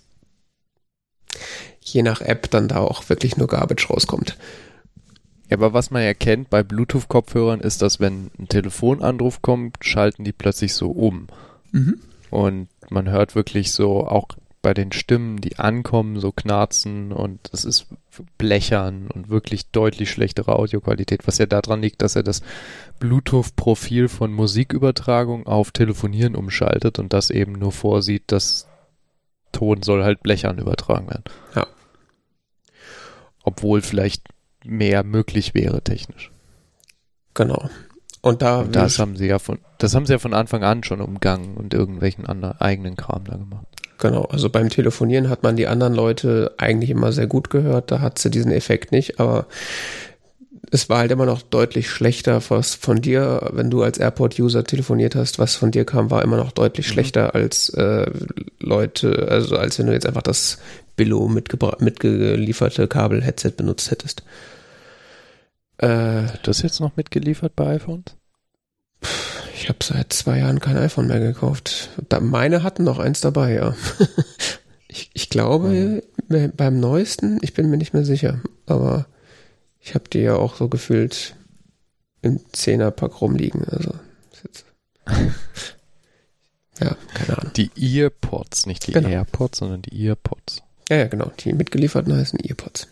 [1.80, 4.36] je nach App dann da auch wirklich nur Garbage rauskommt.
[5.49, 10.23] Ja, aber was man ja kennt bei Bluetooth-Kopfhörern ist, dass wenn ein Telefonanruf kommt, schalten
[10.23, 11.27] die plötzlich so um.
[11.71, 12.01] Mhm.
[12.29, 14.27] Und man hört wirklich so auch
[14.62, 17.88] bei den Stimmen, die ankommen, so knarzen und es ist
[18.38, 22.41] blechern und wirklich deutlich schlechtere Audioqualität, was ja daran liegt, dass er das
[22.99, 28.67] Bluetooth-Profil von Musikübertragung auf Telefonieren umschaltet und das eben nur vorsieht, dass
[29.53, 31.23] Ton soll halt blechern übertragen werden.
[31.55, 31.67] Ja.
[33.43, 34.23] Obwohl vielleicht
[34.67, 36.32] mehr möglich wäre technisch.
[37.34, 37.69] Genau.
[38.21, 40.84] Und da und das haben sie ja von das haben sie ja von Anfang an
[40.84, 43.67] schon umgangen und irgendwelchen anderen eigenen Kram da gemacht.
[43.99, 47.99] Genau, also beim Telefonieren hat man die anderen Leute eigentlich immer sehr gut gehört, da
[47.99, 49.47] hat sie diesen Effekt nicht, aber
[50.71, 55.15] es war halt immer noch deutlich schlechter, was von dir, wenn du als Airport-User telefoniert
[55.15, 56.91] hast, was von dir kam, war immer noch deutlich mhm.
[56.91, 58.12] schlechter als äh,
[58.60, 60.60] Leute, also als wenn du jetzt einfach das
[60.95, 64.23] Billo mitgelieferte Kabel-Headset benutzt hättest.
[65.77, 68.15] Äh, das jetzt noch mitgeliefert bei iPhones?
[69.53, 71.89] Ich habe seit zwei Jahren kein iPhone mehr gekauft.
[72.19, 73.75] meine hatten noch eins dabei, ja.
[74.87, 76.51] ich, ich glaube, mhm.
[76.55, 79.07] beim neuesten, ich bin mir nicht mehr sicher, aber
[79.79, 81.35] ich habe die ja auch so gefühlt
[82.21, 83.65] im Zehnerpack rumliegen.
[83.65, 83.93] Also
[86.79, 87.53] ja, keine Ahnung.
[87.55, 89.09] Die Earpods, nicht die genau.
[89.09, 90.61] AirPods, sondern die Earpods.
[90.89, 91.31] Ja, ja, genau.
[91.39, 92.87] Die mitgelieferten heißen Earpods.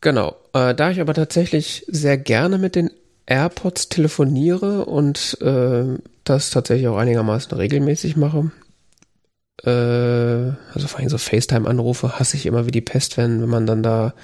[0.00, 0.36] Genau.
[0.52, 2.90] Äh, da ich aber tatsächlich sehr gerne mit den
[3.26, 8.50] AirPods telefoniere und äh, das tatsächlich auch einigermaßen regelmäßig mache,
[9.64, 9.70] äh,
[10.72, 13.82] also vor allem so FaceTime-Anrufe hasse ich immer wie die Pest, wenn, wenn man dann
[13.82, 14.14] da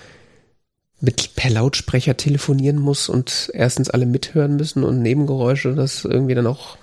[1.00, 6.46] mit per Lautsprecher telefonieren muss und erstens alle mithören müssen und Nebengeräusche das irgendwie dann
[6.46, 6.78] auch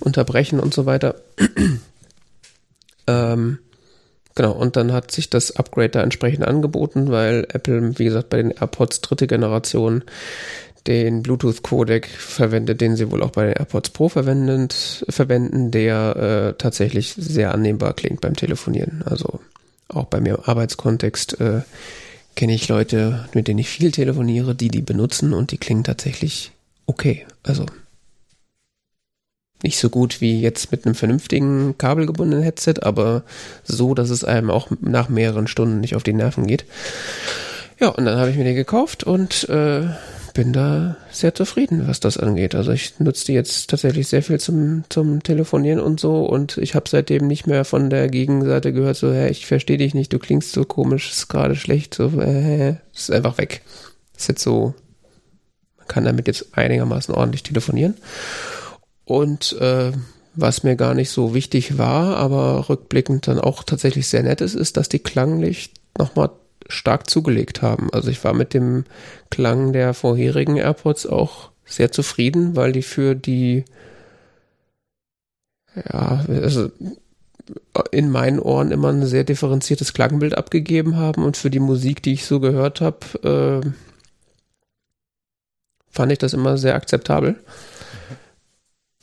[0.00, 1.14] unterbrechen und so weiter.
[3.06, 3.58] ähm,
[4.34, 8.38] Genau, und dann hat sich das Upgrade da entsprechend angeboten, weil Apple, wie gesagt, bei
[8.38, 10.02] den AirPods dritte Generation
[10.86, 17.14] den Bluetooth-Codec verwendet, den sie wohl auch bei den AirPods Pro verwenden, der äh, tatsächlich
[17.16, 19.02] sehr annehmbar klingt beim Telefonieren.
[19.06, 19.40] Also
[19.88, 21.62] auch bei mir im Arbeitskontext äh,
[22.36, 26.52] kenne ich Leute, mit denen ich viel telefoniere, die die benutzen und die klingen tatsächlich
[26.86, 27.24] okay.
[27.42, 27.64] Also
[29.64, 33.24] nicht so gut wie jetzt mit einem vernünftigen kabelgebundenen Headset, aber
[33.64, 36.66] so, dass es einem auch nach mehreren Stunden nicht auf die Nerven geht.
[37.80, 39.88] Ja, und dann habe ich mir die gekauft und äh,
[40.34, 42.54] bin da sehr zufrieden, was das angeht.
[42.54, 46.74] Also ich nutze die jetzt tatsächlich sehr viel zum, zum Telefonieren und so und ich
[46.74, 50.18] habe seitdem nicht mehr von der Gegenseite gehört, so, hä, ich verstehe dich nicht, du
[50.18, 53.62] klingst so komisch, ist gerade schlecht, so, äh, ist einfach weg.
[54.16, 54.74] Ist jetzt so,
[55.78, 57.94] man kann damit jetzt einigermaßen ordentlich telefonieren.
[59.04, 59.92] Und äh,
[60.34, 64.54] was mir gar nicht so wichtig war, aber rückblickend dann auch tatsächlich sehr nett ist,
[64.54, 66.30] ist, dass die klanglich nochmal
[66.68, 67.88] stark zugelegt haben.
[67.92, 68.84] Also ich war mit dem
[69.30, 73.64] Klang der vorherigen AirPods auch sehr zufrieden, weil die für die
[75.74, 76.70] ja, also
[77.90, 82.12] in meinen Ohren immer ein sehr differenziertes Klangbild abgegeben haben und für die Musik, die
[82.14, 83.68] ich so gehört habe, äh,
[85.90, 87.36] fand ich das immer sehr akzeptabel.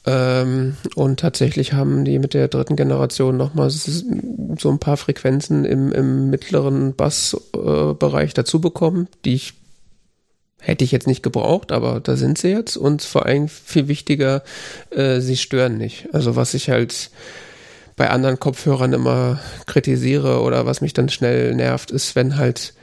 [0.06, 5.92] Ähm, und tatsächlich haben die mit der dritten Generation nochmal so ein paar Frequenzen im,
[5.92, 9.54] im mittleren Bassbereich äh, dazu bekommen, die ich
[10.62, 14.44] hätte ich jetzt nicht gebraucht, aber da sind sie jetzt und vor allem viel wichtiger,
[14.92, 16.10] äh, sie stören nicht.
[16.14, 17.10] Also was ich halt
[17.96, 22.74] bei anderen Kopfhörern immer kritisiere oder was mich dann schnell nervt, ist, wenn halt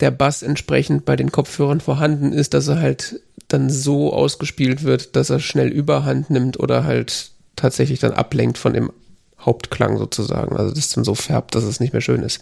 [0.00, 5.16] der Bass entsprechend bei den Kopfhörern vorhanden ist, dass er halt dann so ausgespielt wird,
[5.16, 8.92] dass er schnell Überhand nimmt oder halt tatsächlich dann ablenkt von dem
[9.38, 10.56] Hauptklang sozusagen.
[10.56, 12.40] Also das dann so färbt, dass es nicht mehr schön ist.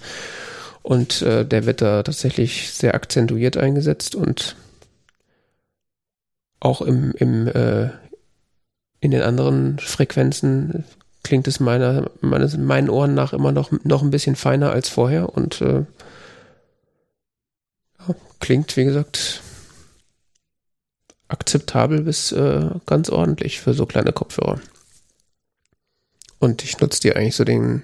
[0.83, 4.57] Und äh, der wird da tatsächlich sehr akzentuiert eingesetzt und
[6.61, 7.91] auch im, im äh,
[9.01, 10.85] in den anderen Frequenzen
[11.25, 15.35] klingt es meiner, meines, meinen Ohren nach immer noch, noch ein bisschen feiner als vorher
[15.35, 15.85] und äh,
[18.43, 19.41] klingt, wie gesagt,
[21.29, 24.61] akzeptabel bis äh, ganz ordentlich für so kleine Kopfhörer.
[26.39, 27.83] Und ich nutze die eigentlich so den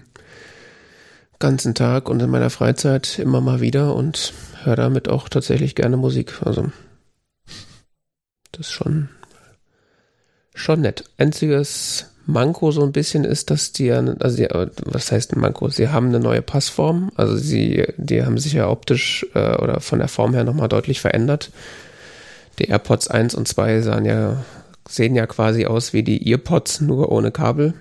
[1.38, 5.96] ganzen Tag und in meiner Freizeit immer mal wieder und höre damit auch tatsächlich gerne
[5.96, 6.42] Musik.
[6.42, 6.70] Also
[8.52, 9.08] das ist schon
[10.54, 11.04] schon nett.
[11.16, 14.48] Einziges Manko so ein bisschen ist, dass die, also die,
[14.84, 15.70] was heißt ein Manko?
[15.70, 19.98] Sie haben eine neue Passform, also sie, die haben sich ja optisch äh, oder von
[19.98, 21.50] der Form her nochmal deutlich verändert.
[22.58, 24.44] Die AirPods 1 und 2 sahen ja,
[24.86, 27.72] sehen ja quasi aus wie die EarPods, nur ohne Kabel.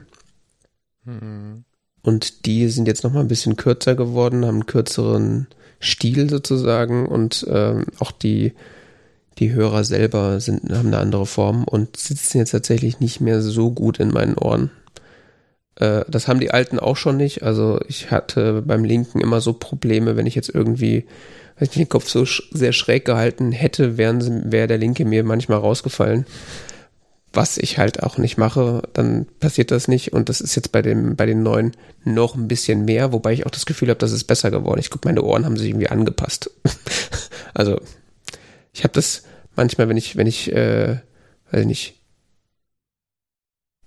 [1.03, 1.65] Mhm.
[2.01, 5.47] Und die sind jetzt nochmal ein bisschen kürzer geworden, haben einen kürzeren
[5.81, 8.53] Stil sozusagen und ähm, auch die,
[9.39, 13.71] die Hörer selber sind, haben eine andere Form und sitzen jetzt tatsächlich nicht mehr so
[13.71, 14.71] gut in meinen Ohren.
[15.75, 17.43] Äh, das haben die alten auch schon nicht.
[17.43, 21.05] Also ich hatte beim linken immer so Probleme, wenn ich jetzt irgendwie
[21.57, 24.17] wenn ich den Kopf so sch sehr schräg gehalten hätte, wäre
[24.51, 26.25] wär der linke mir manchmal rausgefallen.
[27.33, 30.13] Was ich halt auch nicht mache, dann passiert das nicht.
[30.13, 31.73] Und das ist jetzt bei dem, bei den neuen
[32.03, 34.79] noch ein bisschen mehr, wobei ich auch das Gefühl habe, dass es besser geworden.
[34.79, 36.49] Ich gucke, meine Ohren haben sich irgendwie angepasst.
[37.53, 37.79] also,
[38.73, 39.23] ich habe das
[39.57, 40.99] manchmal, wenn ich, wenn ich, äh,
[41.51, 41.93] weiß ich nicht,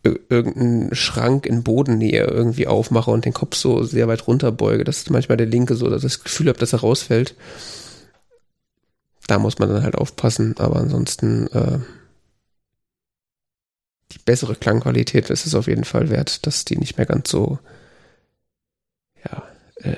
[0.02, 5.37] irgendeinen Schrank in Bodennähe irgendwie aufmache und den Kopf so sehr weit runterbeuge, dass manchmal
[5.37, 7.35] der linke so das Gefühl habe, dass er rausfällt.
[9.26, 11.78] Da muss man dann halt aufpassen, aber ansonsten äh,
[14.12, 17.59] die bessere Klangqualität ist es auf jeden Fall wert, dass die nicht mehr ganz so
[19.24, 19.42] ja
[19.76, 19.96] äh,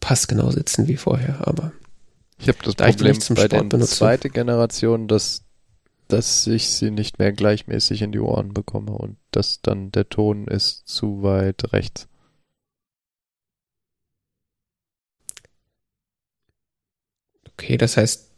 [0.00, 1.72] passgenau sitzen wie vorher, aber
[2.44, 5.44] ich habe das Problem bei der zweiten Generation, dass
[6.08, 10.46] dass ich sie nicht mehr gleichmäßig in die Ohren bekomme und dass dann der Ton
[10.46, 12.08] ist zu weit rechts.
[17.52, 18.30] Okay, das heißt,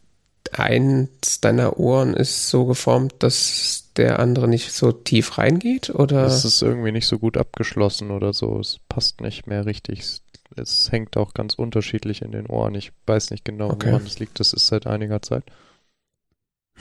[0.52, 6.26] eins deiner Ohren ist so geformt, dass der andere nicht so tief reingeht, oder?
[6.26, 8.60] Es ist irgendwie nicht so gut abgeschlossen oder so.
[8.60, 10.20] Es passt nicht mehr richtig.
[10.56, 12.74] Es hängt auch ganz unterschiedlich in den Ohren.
[12.74, 13.90] Ich weiß nicht genau, okay.
[13.90, 14.40] woran es liegt.
[14.40, 15.44] Das ist seit einiger Zeit.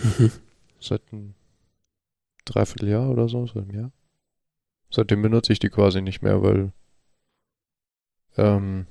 [0.02, 0.32] Mhm
[0.86, 1.34] seit einem
[2.46, 3.92] Dreivierteljahr oder so, seit einem Jahr.
[4.90, 6.72] Seitdem benutze ich die quasi nicht mehr, weil
[8.38, 8.86] ähm,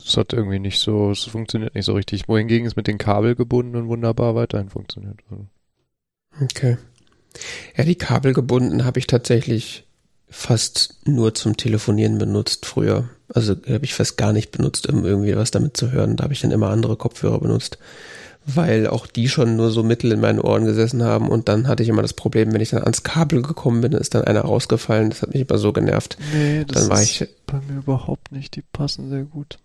[0.00, 2.28] es hat irgendwie nicht so, es funktioniert nicht so richtig.
[2.28, 5.20] Wohingegen es mit den kabelgebundenen wunderbar weiterhin funktioniert.
[5.30, 5.46] Also.
[6.40, 6.78] Okay.
[7.76, 9.86] Ja, die kabelgebundenen habe ich tatsächlich
[10.30, 13.08] fast nur zum Telefonieren benutzt früher.
[13.32, 16.16] Also habe ich fast gar nicht benutzt, um irgendwie was damit zu hören.
[16.16, 17.78] Da habe ich dann immer andere Kopfhörer benutzt
[18.50, 21.82] weil auch die schon nur so mittel in meinen Ohren gesessen haben und dann hatte
[21.82, 25.10] ich immer das Problem, wenn ich dann ans Kabel gekommen bin, ist dann einer rausgefallen,
[25.10, 26.16] das hat mich immer so genervt.
[26.32, 28.56] Nee, das Dann war ist ich- bei mir überhaupt nicht.
[28.56, 29.58] Die passen sehr gut.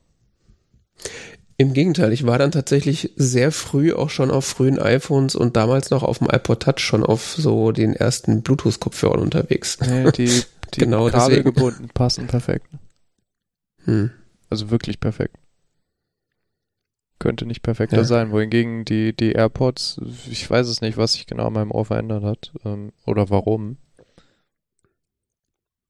[1.56, 5.90] Im Gegenteil, ich war dann tatsächlich sehr früh auch schon auf frühen iPhones und damals
[5.92, 9.78] noch auf dem iPod Touch schon auf so den ersten Bluetooth-Kopfhörern unterwegs.
[9.80, 10.42] Nee, die,
[10.76, 11.54] die Genau Kabel deswegen.
[11.54, 12.68] gebunden passen perfekt.
[13.86, 14.12] Hm.
[14.50, 15.38] Also wirklich perfekt.
[17.20, 18.04] Könnte nicht perfekter Ja.
[18.04, 18.32] sein.
[18.32, 22.24] Wohingegen die, die AirPods, ich weiß es nicht, was sich genau an meinem Ohr verändert
[22.24, 22.52] hat.
[22.66, 23.78] Ähm, oder warum.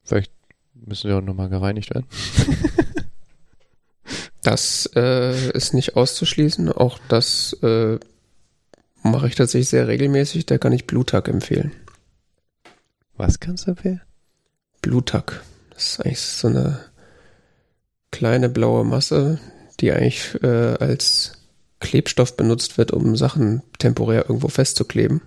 [0.03, 0.31] Vielleicht
[0.73, 2.07] müssen sie auch nochmal gereinigt werden.
[4.45, 6.69] Das äh, ist nicht auszuschließen.
[6.69, 7.97] Auch das äh,
[9.01, 10.45] mache ich tatsächlich sehr regelmäßig.
[10.45, 11.71] Da kann ich Bluetag empfehlen.
[13.15, 14.01] Was kannst du empfehlen?
[14.83, 15.41] Bluetag.
[15.73, 16.79] Das ist eigentlich so eine
[18.11, 19.39] kleine blaue Masse,
[19.79, 21.39] die eigentlich äh, als
[21.79, 25.21] Klebstoff benutzt wird, um Sachen temporär irgendwo festzukleben.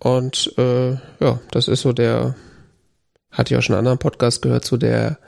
[0.00, 2.34] Und äh, ja, das ist so der,
[3.30, 5.18] hatte ich auch schon in anderen Podcast gehört, so der,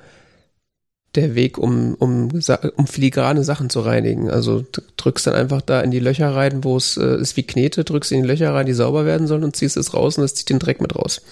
[1.14, 2.28] der Weg, um, um,
[2.76, 4.30] um filigrane Sachen zu reinigen.
[4.30, 4.64] Also
[4.96, 8.12] drückst dann einfach da in die Löcher rein, wo es äh, ist wie Knete, drückst
[8.12, 10.50] in die Löcher rein, die sauber werden sollen und ziehst es raus und es zieht
[10.50, 11.22] den Dreck mit raus.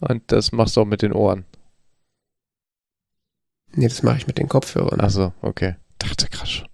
[0.00, 1.44] Und das machst du auch mit den Ohren.
[3.72, 5.00] Nee, das mache ich mit den Kopfhörern.
[5.00, 5.76] Achso, okay.
[5.98, 6.68] Dachte gerade schon.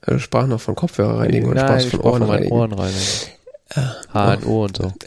[0.00, 2.52] Also sprach noch von Kopfhörer reinigen und Nein, sprach ich von Ohren von reinigen.
[2.52, 3.00] Ohren reinigen.
[4.12, 4.92] Ah, HNO und so.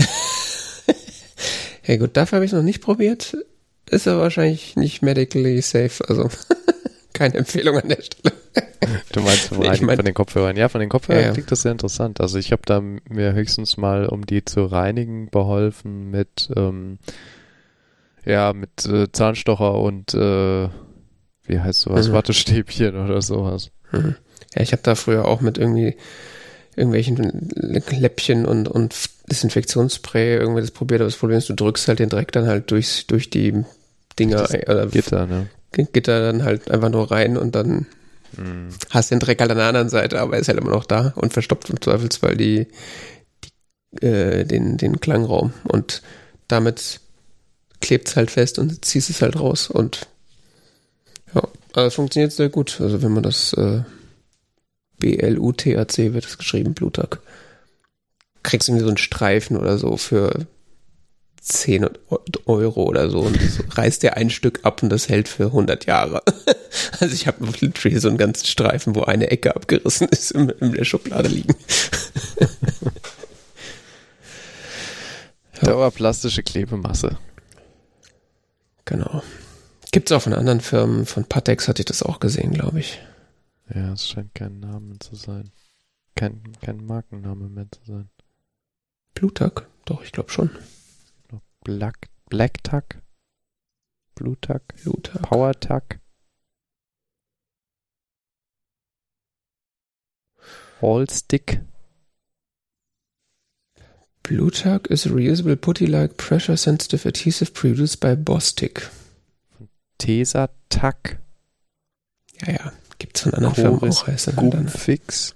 [1.88, 3.38] Ja gut, dafür habe ich es noch nicht probiert.
[3.90, 6.30] Ist aber wahrscheinlich nicht medically safe, also
[7.14, 8.34] keine Empfehlung an der Stelle.
[9.12, 10.56] Du meinst vom Nee, ich mein- von den Kopfhörern.
[10.58, 12.22] Ja, von den Kopfhörern Ja, klingt das sehr interessant.
[12.22, 17.00] Also ich habe da mir höchstens mal, um die zu reinigen, beholfen mit, ähm,
[18.26, 20.70] ja, mit äh, Zahnstocher und, äh,
[21.48, 22.14] wie heißt sowas, Mhm.
[22.14, 23.72] Wattestäbchen oder sowas.
[23.92, 24.16] Mhm.
[24.56, 25.96] Ja, ich habe da früher auch mit irgendwie
[26.76, 28.94] irgendwelchen Läppchen und, und
[29.32, 32.70] Desinfektionsspray irgendwie das probiert, aber das Problem ist, du drückst halt den Dreck dann halt
[32.72, 33.64] durchs, durch die
[34.20, 35.48] Dinger, äh, Gitter, ne?
[35.72, 37.86] Gitter dann halt einfach nur rein und dann
[38.38, 38.70] Mhm.
[38.90, 41.14] hast den Dreck halt an der anderen Seite, aber er ist halt immer noch da
[41.16, 42.68] und verstopft im Zweifelsfall die,
[43.44, 46.02] die äh, den, den Klangraum und
[46.48, 47.00] damit
[47.82, 50.08] klebt es halt fest und ziehst es halt raus und
[51.34, 52.80] ja, es funktioniert sehr gut.
[52.80, 53.82] Also wenn man das äh,
[55.00, 57.20] B-L-U-T-A-C wird es geschrieben, Blutag.
[58.44, 60.48] Kriegst du irgendwie so einen Streifen oder so für
[61.46, 61.88] 10
[62.48, 65.86] Euro oder so und so reißt dir ein Stück ab und das hält für 100
[65.86, 66.24] Jahre.
[67.00, 70.74] Also ich habe literally so einen ganzen Streifen, wo eine Ecke abgerissen ist, in, in
[70.74, 71.56] der Schublade liegen.
[75.62, 77.18] Dauerplastische Klebemasse.
[78.84, 79.24] Genau.
[79.92, 83.02] Gibt's auch von anderen Firmen, von Patex hatte ich das auch gesehen, glaube ich.
[83.74, 85.52] Ja, es scheint kein Name zu sein.
[86.16, 88.10] Kein, kein Markenname mehr zu sein.
[89.14, 89.68] Blutag?
[89.86, 90.50] Doch, ich glaube schon.
[91.66, 92.98] Black, Black Tuck?
[94.14, 94.62] Blue Tuck?
[94.84, 95.24] Blutag.
[95.24, 95.98] Power Tuck?
[100.80, 101.60] All Stick?
[104.24, 108.88] Blutag is a reusable putty-like pressure-sensitive adhesive produced by Bostik.
[109.98, 111.18] Tesa Tuck?
[112.42, 112.74] Ja, ja.
[113.00, 114.36] Gibt's von anderen Firmen auch, heißt.
[114.36, 115.36] Gumfix?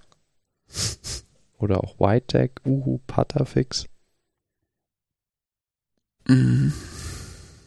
[1.57, 2.61] Oder auch White Tag?
[2.65, 3.87] Uhu Putterfix?
[6.29, 6.73] Mhm.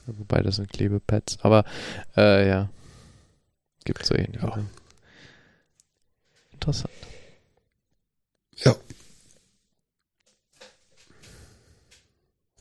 [0.07, 1.39] Wobei das sind Klebepads.
[1.43, 1.65] Aber
[2.17, 2.71] äh, ja.
[3.85, 4.47] Gibt so ähnliche.
[4.47, 4.59] Ja.
[6.53, 6.91] Interessant.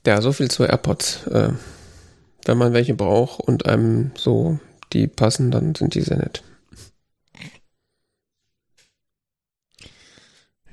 [0.05, 1.27] Ja, so viel zu AirPods.
[1.27, 1.53] Äh,
[2.45, 4.59] wenn man welche braucht und einem so
[4.93, 6.43] die passen, dann sind die sehr nett.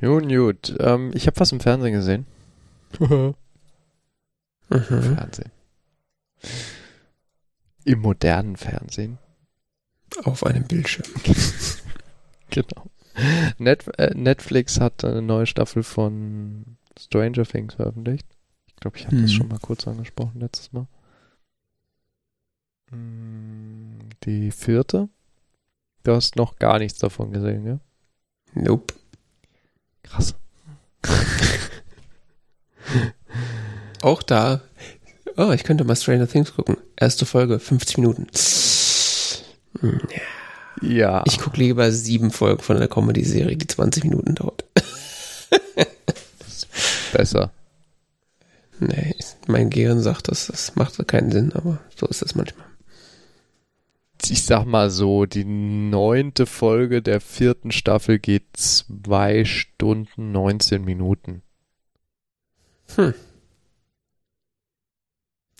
[0.00, 0.74] Gut, gut.
[0.80, 2.26] Ähm, ich habe was im Fernsehen gesehen.
[4.68, 5.16] Mhm.
[5.16, 5.50] Fernsehen.
[7.84, 9.18] Im modernen Fernsehen.
[10.24, 11.06] Auf einem Bildschirm.
[12.50, 12.86] Genau.
[13.58, 18.26] Net äh, Netflix hat eine neue Staffel von Stranger Things veröffentlicht.
[18.68, 19.34] Ich glaube, ich habe das Mhm.
[19.34, 20.86] schon mal kurz angesprochen letztes Mal.
[22.90, 25.10] Mm, Die vierte.
[26.04, 27.80] Du hast noch gar nichts davon gesehen, ja?
[28.54, 28.94] Nope.
[30.02, 30.34] Krass.
[34.02, 34.60] Auch da.
[35.36, 36.76] Oh, ich könnte mal Stranger Things gucken.
[36.96, 38.26] Erste Folge, 50 Minuten.
[39.80, 40.00] Hm,
[40.82, 41.22] ja.
[41.26, 44.64] Ich gucke lieber sieben Folgen von einer Comedy-Serie, die 20 Minuten dauert.
[47.12, 47.52] besser.
[48.80, 49.14] Nee,
[49.46, 52.66] mein Gehirn sagt, das, das macht keinen Sinn, aber so ist das manchmal.
[54.28, 61.42] ich sag mal so, die neunte Folge der vierten Staffel geht zwei Stunden 19 Minuten.
[62.94, 63.14] Hm.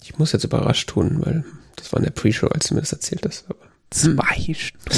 [0.09, 1.45] Ich muss jetzt überrascht tun, weil
[1.77, 3.45] das war in der Pre-Show, als du mir das erzählt hast.
[3.51, 4.95] Aber zwei Stunden.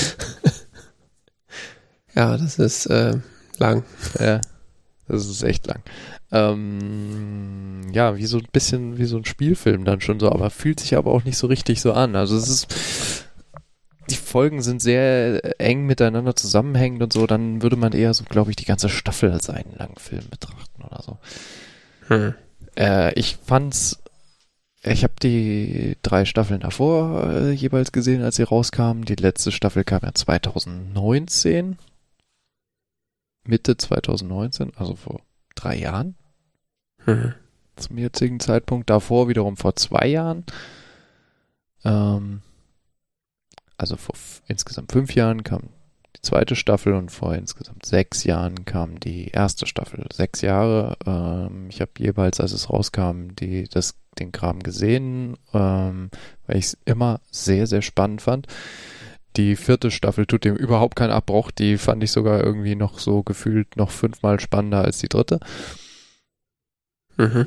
[2.15, 3.19] ja, das ist äh,
[3.59, 3.83] lang.
[4.21, 4.41] Ja,
[5.09, 5.83] das ist echt lang.
[6.31, 10.79] Ähm, ja, wie so ein bisschen wie so ein Spielfilm dann schon so, aber fühlt
[10.79, 12.15] sich aber auch nicht so richtig so an.
[12.15, 13.27] Also es ist
[14.11, 18.51] die Folgen sind sehr eng miteinander zusammenhängend und so, dann würde man eher so, glaube
[18.51, 21.19] ich, die ganze Staffel als einen langen Film betrachten oder so.
[22.09, 22.35] Hm.
[22.77, 23.99] Äh, ich fand's,
[24.83, 29.05] ich habe die drei Staffeln davor äh, jeweils gesehen, als sie rauskamen.
[29.05, 31.77] Die letzte Staffel kam ja 2019.
[33.45, 35.21] Mitte 2019, also vor
[35.55, 36.15] drei Jahren.
[37.05, 37.35] Hm.
[37.77, 38.89] Zum jetzigen Zeitpunkt.
[38.89, 40.45] Davor wiederum vor zwei Jahren.
[41.85, 42.43] Ähm,
[43.77, 44.15] also vor
[44.47, 45.71] insgesamt fünf Jahren kam
[46.17, 50.07] die zweite Staffel und vor insgesamt sechs Jahren kam die erste Staffel.
[50.13, 50.97] Sechs Jahre.
[51.07, 56.11] Ähm, ich habe jeweils, als es rauskam, die, das, den Kram gesehen, ähm,
[56.47, 58.47] weil ich es immer sehr, sehr spannend fand.
[59.37, 61.51] Die vierte Staffel tut dem überhaupt keinen Abbruch.
[61.51, 65.39] Die fand ich sogar irgendwie noch so gefühlt noch fünfmal spannender als die dritte.
[67.17, 67.47] Mhm.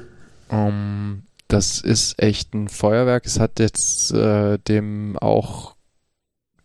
[0.50, 3.26] Um, ähm, das ist echt ein Feuerwerk.
[3.26, 5.73] Es hat jetzt äh, dem auch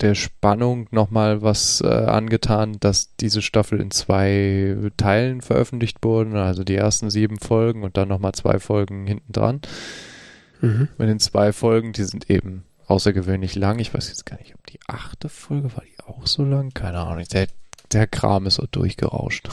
[0.01, 6.64] der Spannung nochmal was äh, angetan, dass diese Staffel in zwei Teilen veröffentlicht wurden, also
[6.64, 9.61] die ersten sieben Folgen und dann nochmal zwei Folgen hinten dran.
[10.61, 10.88] Mhm.
[10.99, 13.78] Mit den zwei Folgen, die sind eben außergewöhnlich lang.
[13.80, 16.70] Ich weiß jetzt gar nicht, ob die achte Folge war die auch so lang?
[16.70, 17.24] Keine Ahnung.
[17.32, 17.49] Der,
[17.92, 19.49] der Kram ist so durchgerauscht.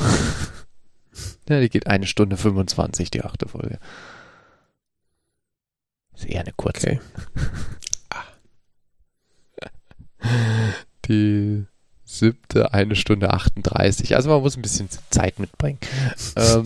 [1.49, 3.79] ja, die geht eine Stunde 25, die achte Folge.
[6.13, 6.87] Ist eher eine kurze.
[6.87, 6.99] Okay.
[11.07, 11.65] Die
[12.03, 14.15] siebte, eine Stunde 38.
[14.15, 15.79] Also man muss ein bisschen Zeit mitbringen.
[16.35, 16.63] ähm,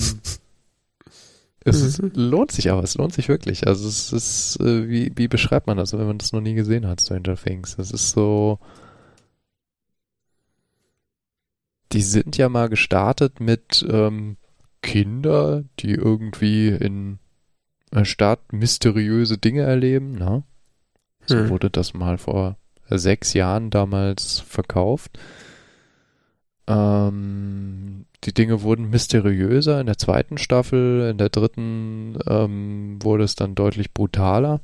[1.65, 2.11] es ist, mhm.
[2.15, 3.67] lohnt sich aber, es lohnt sich wirklich.
[3.67, 6.87] Also es ist, äh, wie, wie beschreibt man das, wenn man das noch nie gesehen
[6.87, 7.75] hat, Stranger Things?
[7.75, 8.59] Das ist so,
[11.91, 14.37] die sind ja mal gestartet mit ähm,
[14.81, 17.19] Kinder, die irgendwie in
[17.91, 20.43] der Stadt mysteriöse Dinge erleben, ne?
[21.25, 21.49] So hm.
[21.49, 22.57] wurde das mal vor
[22.97, 25.19] sechs Jahren damals verkauft.
[26.67, 33.35] Ähm, die Dinge wurden mysteriöser in der zweiten Staffel, in der dritten ähm, wurde es
[33.35, 34.59] dann deutlich brutaler.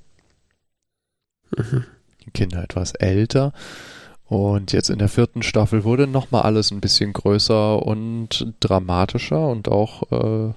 [1.56, 1.86] Mhm.
[2.26, 3.54] Die Kinder etwas älter.
[4.26, 9.70] Und jetzt in der vierten Staffel wurde nochmal alles ein bisschen größer und dramatischer und
[9.70, 10.54] auch äh,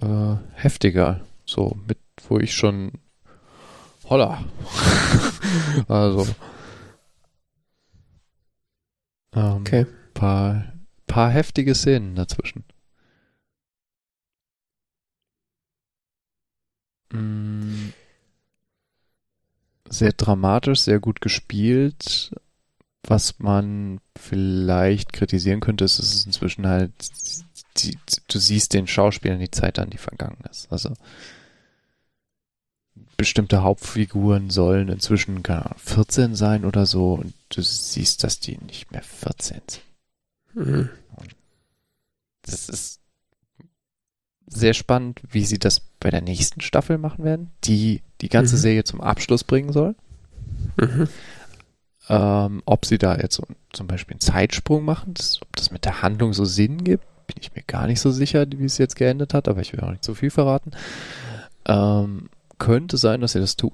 [0.00, 1.20] äh, heftiger.
[1.44, 1.98] So mit,
[2.28, 2.92] wo ich schon
[4.08, 4.42] Holla.
[5.88, 6.26] also.
[9.34, 9.86] Ähm, okay.
[10.14, 10.72] Paar,
[11.06, 12.64] paar heftige Szenen dazwischen.
[17.12, 17.92] Mm.
[19.90, 22.34] Sehr dramatisch, sehr gut gespielt.
[23.06, 26.92] Was man vielleicht kritisieren könnte, ist, dass es inzwischen halt,
[27.78, 27.96] die,
[28.28, 30.70] du siehst den Schauspielern die Zeit an, die vergangen ist.
[30.70, 30.94] Also,
[33.18, 38.56] bestimmte Hauptfiguren sollen inzwischen keine Ahnung, 14 sein oder so und du siehst, dass die
[38.58, 39.82] nicht mehr 14 sind.
[40.54, 40.88] Mhm.
[42.42, 43.00] Das ist
[44.46, 48.60] sehr spannend, wie sie das bei der nächsten Staffel machen werden, die die ganze mhm.
[48.60, 49.94] Serie zum Abschluss bringen soll.
[50.76, 51.08] Mhm.
[52.08, 55.84] Ähm, ob sie da jetzt so, zum Beispiel einen Zeitsprung machen, das, ob das mit
[55.84, 58.96] der Handlung so Sinn gibt, bin ich mir gar nicht so sicher, wie es jetzt
[58.96, 60.70] geendet hat, aber ich will auch nicht zu viel verraten.
[61.66, 63.72] Ähm, könnte sein, dass er das tut.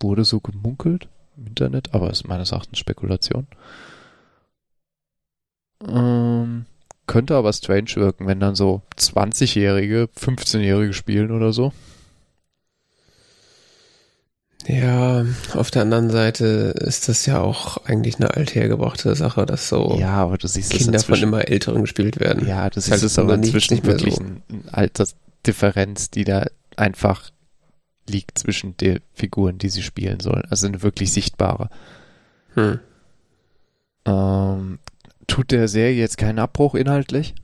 [0.00, 3.46] Wurde so gemunkelt im Internet, aber ist meines Erachtens Spekulation.
[5.86, 6.66] Ähm,
[7.06, 11.72] könnte aber strange wirken, wenn dann so 20-Jährige, 15-Jährige spielen oder so.
[14.66, 19.96] Ja, auf der anderen Seite ist das ja auch eigentlich eine althergebrachte Sache, dass so
[19.98, 22.46] ja, aber du siehst Kinder von immer Älteren gespielt werden.
[22.46, 24.22] Ja, du siehst es aber inzwischen nicht wirklich so.
[24.22, 24.40] eine
[24.72, 26.46] Altersdifferenz, die da
[26.76, 27.28] einfach
[28.08, 30.44] liegt zwischen den Figuren, die sie spielen sollen.
[30.50, 31.68] Also eine wirklich sichtbare.
[32.54, 32.80] Hm.
[34.04, 34.78] Ähm,
[35.26, 37.34] tut der Serie jetzt keinen Abbruch inhaltlich?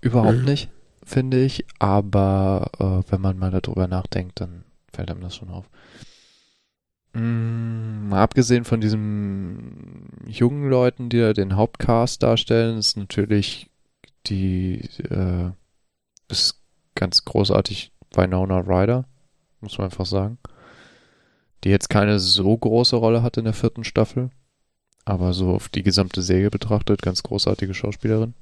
[0.00, 0.44] Überhaupt hm.
[0.44, 0.68] nicht,
[1.04, 1.64] finde ich.
[1.78, 5.68] Aber äh, wenn man mal darüber nachdenkt, dann fällt einem das schon auf.
[7.12, 13.70] Mm, mal abgesehen von diesen jungen Leuten, die da den Hauptcast darstellen, ist natürlich
[14.26, 15.50] die äh,
[16.28, 16.60] ist
[16.94, 19.06] ganz großartig Winona Ryder
[19.60, 20.38] muss man einfach sagen.
[21.64, 24.30] die jetzt keine so große Rolle hat in der vierten Staffel,
[25.04, 28.34] aber so auf die gesamte Serie betrachtet, ganz großartige Schauspielerin.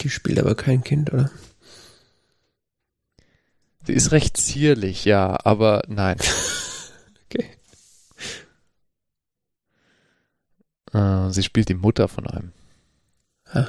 [0.00, 1.30] Die spielt aber kein Kind, oder?
[3.84, 6.18] Sie ist recht zierlich, ja, aber nein.
[7.32, 7.48] Okay.
[10.92, 12.52] Äh, sie spielt die Mutter von einem.
[13.44, 13.66] Ah.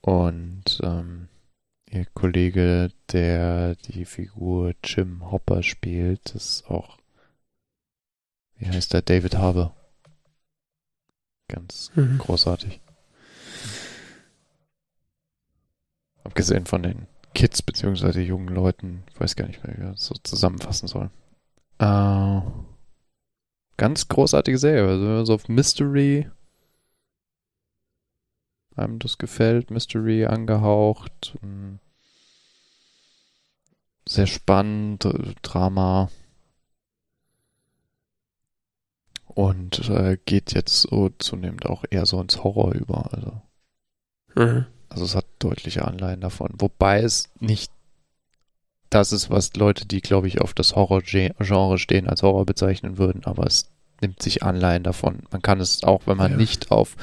[0.00, 1.23] Und ähm,
[1.94, 6.98] ihr Kollege, der die Figur Jim Hopper spielt, ist auch,
[8.56, 9.74] wie heißt der, David Harbour.
[11.48, 12.18] Ganz Mhm.
[12.18, 12.80] großartig.
[16.24, 20.14] Abgesehen von den Kids beziehungsweise jungen Leuten, ich weiß gar nicht, wer ich das so
[20.22, 21.10] zusammenfassen soll.
[21.78, 22.40] Äh,
[23.76, 26.30] ganz großartige Serie, also wenn man so auf Mystery
[28.76, 31.78] einem das gefällt, Mystery angehaucht, mh,
[34.08, 36.10] sehr spannend, äh, Drama
[39.26, 43.40] und äh, geht jetzt so zunehmend auch eher so ins Horror über, also
[44.36, 44.66] Mhm.
[44.88, 46.52] also es hat deutliche Anleihen davon.
[46.58, 47.70] Wobei es nicht
[48.90, 53.24] das ist, was Leute, die, glaube ich, auf das Horror-Genre stehen, als Horror bezeichnen würden,
[53.24, 55.22] aber es nimmt sich Anleihen davon.
[55.30, 56.36] Man kann es auch, wenn man Ja.
[56.36, 56.96] nicht auf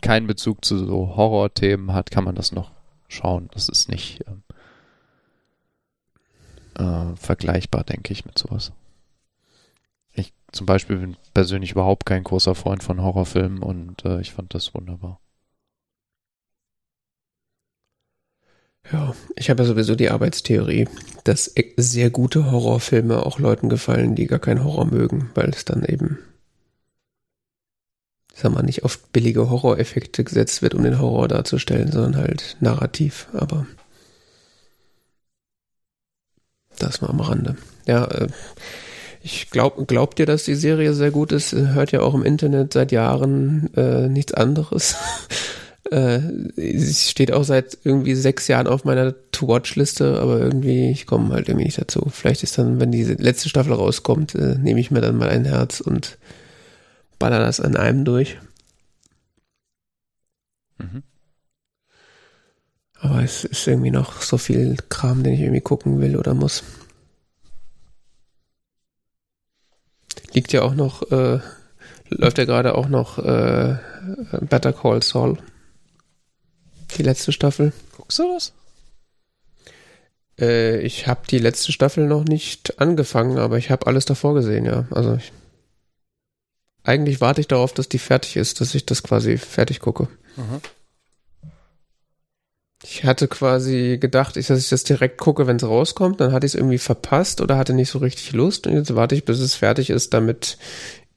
[0.00, 2.70] keinen Bezug zu so Horror-Themen hat, kann man das noch
[3.08, 3.48] schauen.
[3.52, 4.42] Das ist nicht ähm,
[6.78, 8.72] äh, vergleichbar, denke ich, mit sowas.
[10.14, 14.54] Ich zum Beispiel bin persönlich überhaupt kein großer Freund von Horrorfilmen und äh, ich fand
[14.54, 15.20] das wunderbar.
[18.92, 20.88] Ja, ich habe ja sowieso die Arbeitstheorie,
[21.24, 25.64] dass e- sehr gute Horrorfilme auch Leuten gefallen, die gar keinen Horror mögen, weil es
[25.64, 26.18] dann eben,
[28.34, 33.28] sag mal, nicht auf billige Horroreffekte gesetzt wird, um den Horror darzustellen, sondern halt narrativ,
[33.32, 33.66] aber
[36.78, 37.56] das mal am Rande.
[37.86, 38.28] Ja, äh,
[39.22, 41.52] ich glaub, glaubt ihr, dass die Serie sehr gut ist?
[41.52, 44.96] Hört ja auch im Internet seit Jahren äh, nichts anderes.
[45.90, 46.20] Äh,
[46.56, 51.48] sie steht auch seit irgendwie sechs Jahren auf meiner To-Watch-Liste, aber irgendwie, ich komme halt
[51.48, 52.06] irgendwie nicht dazu.
[52.10, 55.44] Vielleicht ist dann, wenn die letzte Staffel rauskommt, äh, nehme ich mir dann mal ein
[55.44, 56.16] Herz und
[57.18, 58.38] baller das an einem durch.
[60.78, 61.02] Mhm.
[63.04, 66.64] Aber es ist irgendwie noch so viel Kram, den ich irgendwie gucken will oder muss.
[70.32, 71.38] Liegt ja auch noch, äh,
[72.08, 73.76] läuft ja gerade auch noch äh,
[74.40, 75.36] Better Call Saul.
[76.96, 77.74] Die letzte Staffel.
[77.94, 78.54] Guckst du das?
[80.40, 84.64] Äh, ich habe die letzte Staffel noch nicht angefangen, aber ich habe alles davor gesehen,
[84.64, 84.86] ja.
[84.90, 85.30] Also ich,
[86.82, 90.08] eigentlich warte ich darauf, dass die fertig ist, dass ich das quasi fertig gucke.
[90.36, 90.62] Mhm.
[92.86, 96.20] Ich hatte quasi gedacht, dass ich das direkt gucke, wenn es rauskommt.
[96.20, 98.66] Dann hatte ich es irgendwie verpasst oder hatte nicht so richtig Lust.
[98.66, 100.58] Und jetzt warte ich, bis es fertig ist, damit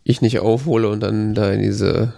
[0.03, 2.13] ich nicht aufhole und dann da in diese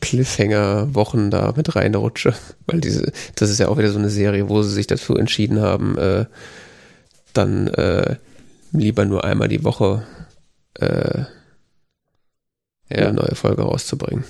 [0.00, 2.34] Cliffhanger-Wochen da mit reinrutsche.
[2.66, 5.60] Weil diese, das ist ja auch wieder so eine Serie, wo sie sich dafür entschieden
[5.60, 6.24] haben, äh,
[7.34, 8.16] dann äh,
[8.72, 10.04] lieber nur einmal die Woche
[10.80, 11.24] äh,
[12.88, 13.08] Ja.
[13.08, 14.24] eine neue Folge rauszubringen.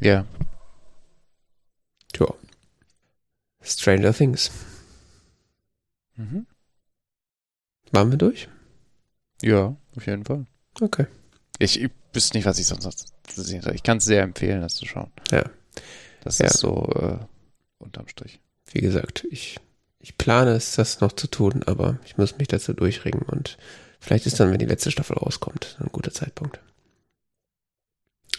[0.00, 0.24] Ja.
[3.64, 4.50] Stranger Things.
[6.16, 6.46] Mhm.
[7.92, 8.48] Waren wir durch?
[9.42, 10.46] Ja, auf jeden Fall.
[10.80, 11.06] Okay.
[11.58, 13.74] Ich, ich wüsste nicht, was ich sonst noch zu sehen soll.
[13.74, 15.10] Ich kann es sehr empfehlen, das zu schauen.
[15.30, 15.44] Ja.
[16.22, 16.46] Das Ja.
[16.46, 17.18] ist so äh,
[17.78, 18.40] unterm Strich.
[18.72, 19.58] Wie gesagt, ich,
[20.00, 23.56] ich plane es, das noch zu tun, aber ich muss mich dazu durchringen und
[24.00, 26.60] vielleicht ist dann, wenn die letzte Staffel rauskommt, ein guter Zeitpunkt.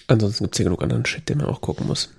[0.07, 2.09] Ansonsten gibt es ja genug anderen Shit, den man auch gucken muss.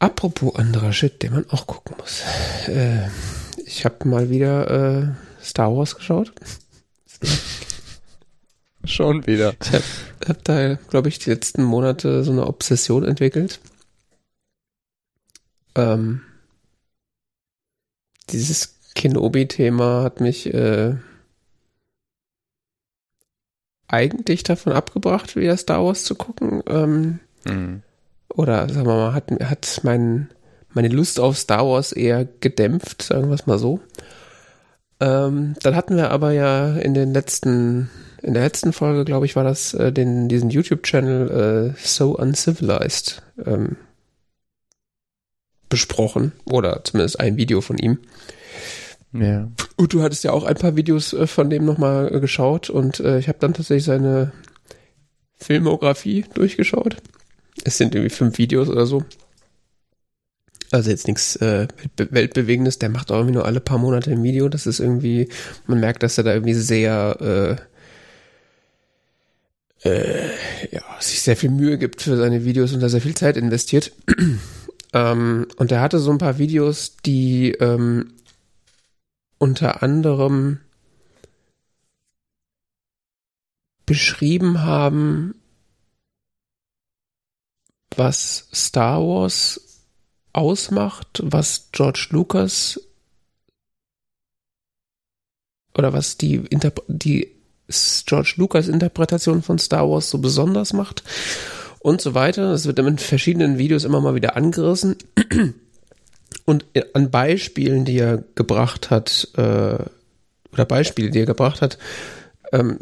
[0.00, 2.22] Apropos anderer Shit, den man auch gucken muss.
[2.66, 3.08] Äh,
[3.64, 5.08] ich habe mal wieder äh,
[5.44, 6.32] Star Wars geschaut.
[8.84, 9.54] Schon wieder.
[9.62, 9.84] Ich habe
[10.26, 13.60] hab da, glaube ich, die letzten Monate so eine Obsession entwickelt.
[15.74, 16.22] Ähm,
[18.30, 20.96] dieses Kenobi-Thema hat mich äh,
[23.86, 26.62] eigentlich davon abgebracht, wieder Star Wars zu gucken.
[26.66, 27.82] Ähm, Mhm.
[28.34, 30.30] Oder sagen wir mal, hat, hat mein,
[30.70, 33.80] meine Lust auf Star Wars eher gedämpft, sagen wir es mal so.
[35.00, 37.90] Ähm, dann hatten wir aber ja in den letzten,
[38.22, 43.22] in der letzten Folge, glaube ich, war das, äh, den, diesen YouTube-Channel äh, So Uncivilized
[43.44, 43.76] ähm,
[45.70, 46.32] besprochen.
[46.44, 47.98] Oder zumindest ein Video von ihm.
[49.12, 49.48] Ja.
[49.76, 53.00] Und du hattest ja auch ein paar Videos äh, von dem nochmal äh, geschaut und
[53.00, 54.32] äh, ich habe dann tatsächlich seine
[55.36, 56.98] Filmografie durchgeschaut.
[57.64, 59.04] Es sind irgendwie fünf Videos oder so.
[60.72, 64.48] Also jetzt nichts äh, Weltbewegendes, der macht auch irgendwie nur alle paar Monate ein Video.
[64.48, 65.28] Das ist irgendwie,
[65.66, 67.58] man merkt, dass er da irgendwie sehr
[69.82, 70.30] äh, äh,
[70.70, 73.92] ja, sich sehr viel Mühe gibt für seine Videos und da sehr viel Zeit investiert.
[74.92, 78.12] ähm, und er hatte so ein paar Videos, die ähm,
[79.38, 80.60] unter anderem
[83.86, 85.34] beschrieben haben,
[87.96, 89.60] was Star Wars
[90.32, 92.80] ausmacht, was George Lucas
[95.76, 97.30] oder was die, Interp die
[98.06, 101.04] George Lucas Interpretation von Star Wars so besonders macht
[101.78, 102.50] und so weiter.
[102.52, 104.96] Das wird in verschiedenen Videos immer mal wieder angerissen.
[106.44, 106.64] Und
[106.94, 109.78] an Beispielen, die er gebracht hat, äh,
[110.52, 111.78] oder Beispiele, die er gebracht hat,
[112.52, 112.78] ähm,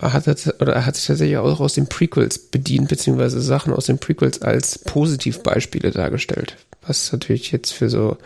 [0.00, 3.98] hat er, oder hat sich tatsächlich auch aus den Prequels bedient, beziehungsweise Sachen aus den
[3.98, 6.56] Prequels als Positivbeispiele dargestellt.
[6.86, 8.16] Was natürlich jetzt für so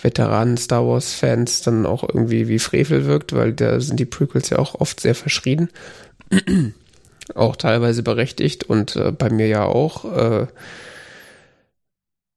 [0.00, 4.50] Veteranen Star Wars Fans dann auch irgendwie wie Frevel wirkt, weil da sind die Prequels
[4.50, 5.68] ja auch oft sehr verschrien.
[7.34, 10.04] auch teilweise berechtigt und äh, bei mir ja auch.
[10.04, 10.46] Äh,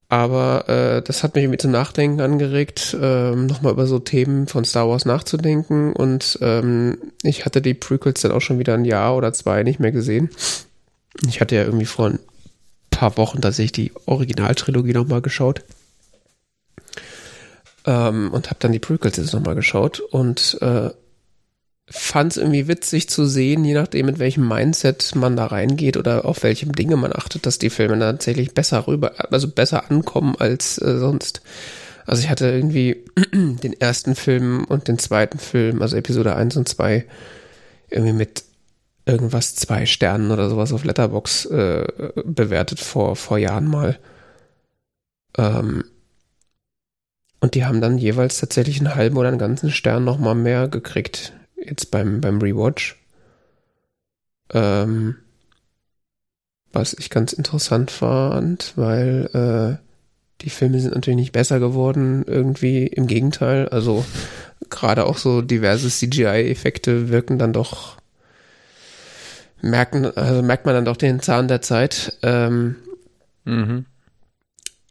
[0.08, 4.64] aber äh, das hat mich irgendwie zum Nachdenken angeregt, äh, nochmal über so Themen von
[4.64, 5.94] Star Wars nachzudenken.
[5.94, 9.80] Und ähm, ich hatte die Prequels dann auch schon wieder ein Jahr oder zwei nicht
[9.80, 10.30] mehr gesehen.
[11.28, 12.20] Ich hatte ja irgendwie vor ein
[12.92, 15.64] paar Wochen tatsächlich die Originaltrilogie nochmal geschaut.
[17.86, 20.00] Ähm, und habe dann die Prequels jetzt nochmal geschaut.
[20.00, 20.92] Und äh,
[21.88, 26.26] fand es irgendwie witzig zu sehen, je nachdem, mit welchem Mindset man da reingeht oder
[26.26, 30.80] auf welchem Dinge man achtet, dass die Filme tatsächlich besser rüber, also besser ankommen als
[30.82, 31.42] äh, sonst.
[32.08, 36.68] Also ich hatte irgendwie den ersten Film und den zweiten Film, also Episode 1 und
[36.68, 37.06] 2,
[37.90, 38.44] irgendwie mit
[39.06, 41.86] irgendwas zwei Sternen oder sowas auf Letterbox äh,
[42.26, 44.00] bewertet vor, vor Jahren mal.
[45.38, 45.84] Ähm,
[47.42, 51.34] und die haben dann jeweils tatsächlich einen halben oder einen ganzen Stern nochmal mehr gekriegt
[51.68, 52.98] jetzt beim, beim Rewatch.
[54.54, 55.16] Ähm,
[56.72, 59.86] was ich ganz interessant fand, weil äh,
[60.42, 63.70] die Filme sind natürlich nicht besser geworden, irgendwie im Gegenteil.
[63.70, 64.06] Also
[64.70, 67.98] gerade auch so diverse CGI-Effekte wirken dann doch,
[69.62, 72.18] merken, also merkt man dann doch den Zahn der Zeit.
[72.22, 72.76] Ähm,
[73.46, 73.86] mhm.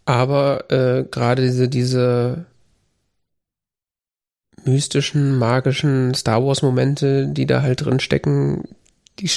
[0.06, 2.46] Aber äh, gerade diese, diese
[4.66, 8.64] mystischen, magischen Star Wars Momente, die da halt drin stecken,
[9.18, 9.30] die,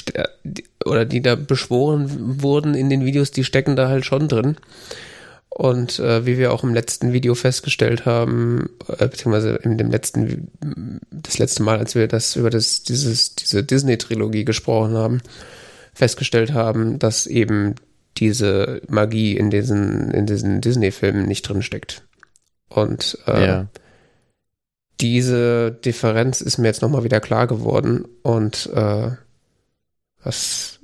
[0.44, 4.56] die oder die da beschworen wurden in den Videos, die stecken da halt schon drin.
[5.50, 10.50] Und äh, wie wir auch im letzten Video festgestellt haben, äh, beziehungsweise in dem letzten,
[11.10, 15.20] das letzte Mal, als wir das über das, dieses, diese Disney-Trilogie gesprochen haben,
[15.94, 17.74] festgestellt haben, dass eben
[18.18, 22.02] diese Magie in diesen, in diesen Disney-Filmen nicht drin steckt.
[22.68, 23.68] Und äh, ja
[25.00, 29.10] diese Differenz ist mir jetzt nochmal wieder klar geworden und äh,
[30.22, 30.80] was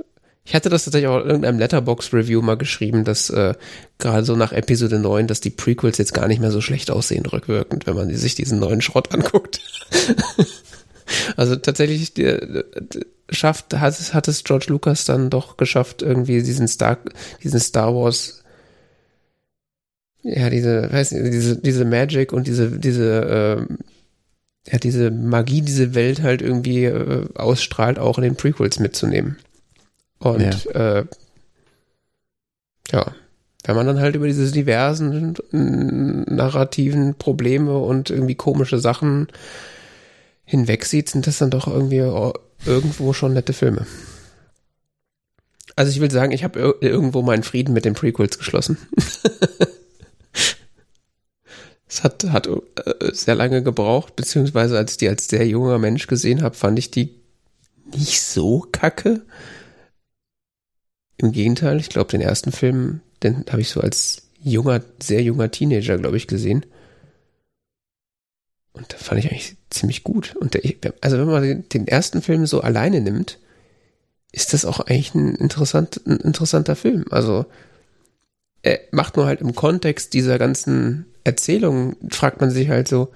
[0.47, 3.55] ich hatte das tatsächlich auch in irgendeinem Letterbox-Review mal geschrieben, dass äh,
[3.99, 7.25] gerade so nach Episode 9, dass die Prequels jetzt gar nicht mehr so schlecht aussehen
[7.25, 9.63] rückwirkend, wenn man sich diesen neuen Schrott anguckt.
[11.37, 16.43] also tatsächlich die, die, schafft, hat es, hat es George Lucas dann doch geschafft, irgendwie
[16.43, 16.99] diesen Star,
[17.43, 18.45] diesen Star Wars
[20.25, 23.75] ja, diese, weiß nicht, diese, diese Magic und diese, diese, äh,
[24.67, 29.37] ja, diese Magie, diese Welt halt irgendwie äh, ausstrahlt, auch in den Prequels mitzunehmen.
[30.19, 30.99] Und ja.
[31.01, 31.05] Äh,
[32.91, 33.15] ja,
[33.65, 39.29] wenn man dann halt über diese diversen narrativen Probleme und irgendwie komische Sachen
[40.45, 42.05] hinwegsieht, sind das dann doch irgendwie
[42.67, 43.87] irgendwo schon nette Filme.
[45.77, 48.79] Also ich will sagen, ich habe irgendwo meinen Frieden mit den Prequels geschlossen.
[51.95, 56.09] Es hat, hat äh, sehr lange gebraucht, beziehungsweise als ich die als sehr junger Mensch
[56.09, 57.15] gesehen habe, fand ich die
[57.85, 59.23] nicht so kacke.
[61.19, 65.53] Im Gegenteil, ich glaube, den ersten Film, den habe ich so als junger, sehr junger
[65.53, 66.67] Teenager, glaube ich, gesehen.
[68.73, 70.35] Und da fand ich eigentlich ziemlich gut.
[70.35, 73.39] Und der, also wenn man den ersten Film so alleine nimmt,
[74.33, 77.05] ist das auch eigentlich ein, interessant, ein interessanter Film.
[77.11, 77.47] Also
[78.63, 83.11] er macht nur halt im Kontext dieser ganzen Erzählung fragt man sich halt so,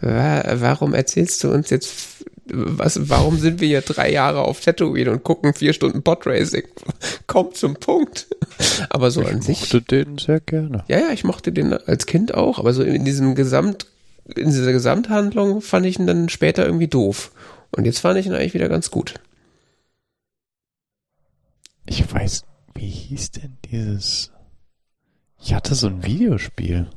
[0.00, 5.24] warum erzählst du uns jetzt, was, warum sind wir hier drei Jahre auf Tatooine und
[5.24, 6.64] gucken vier Stunden Podracing?
[7.26, 8.28] Kommt zum Punkt.
[8.90, 9.62] Aber so ich an sich.
[9.62, 10.84] Ich mochte den sehr gerne.
[10.88, 13.86] Ja, ja, ich mochte den als Kind auch, aber so in diesem Gesamt,
[14.34, 17.32] in dieser Gesamthandlung fand ich ihn dann später irgendwie doof.
[17.70, 19.14] Und jetzt fand ich ihn eigentlich wieder ganz gut.
[21.86, 22.42] Ich weiß,
[22.74, 24.30] wie hieß denn dieses?
[25.40, 26.88] Ich hatte so ein Videospiel.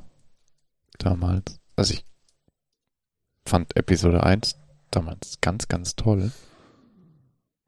[1.05, 1.59] Damals.
[1.75, 2.05] Also ich
[3.45, 4.55] fand Episode 1
[4.91, 6.31] damals ganz, ganz toll.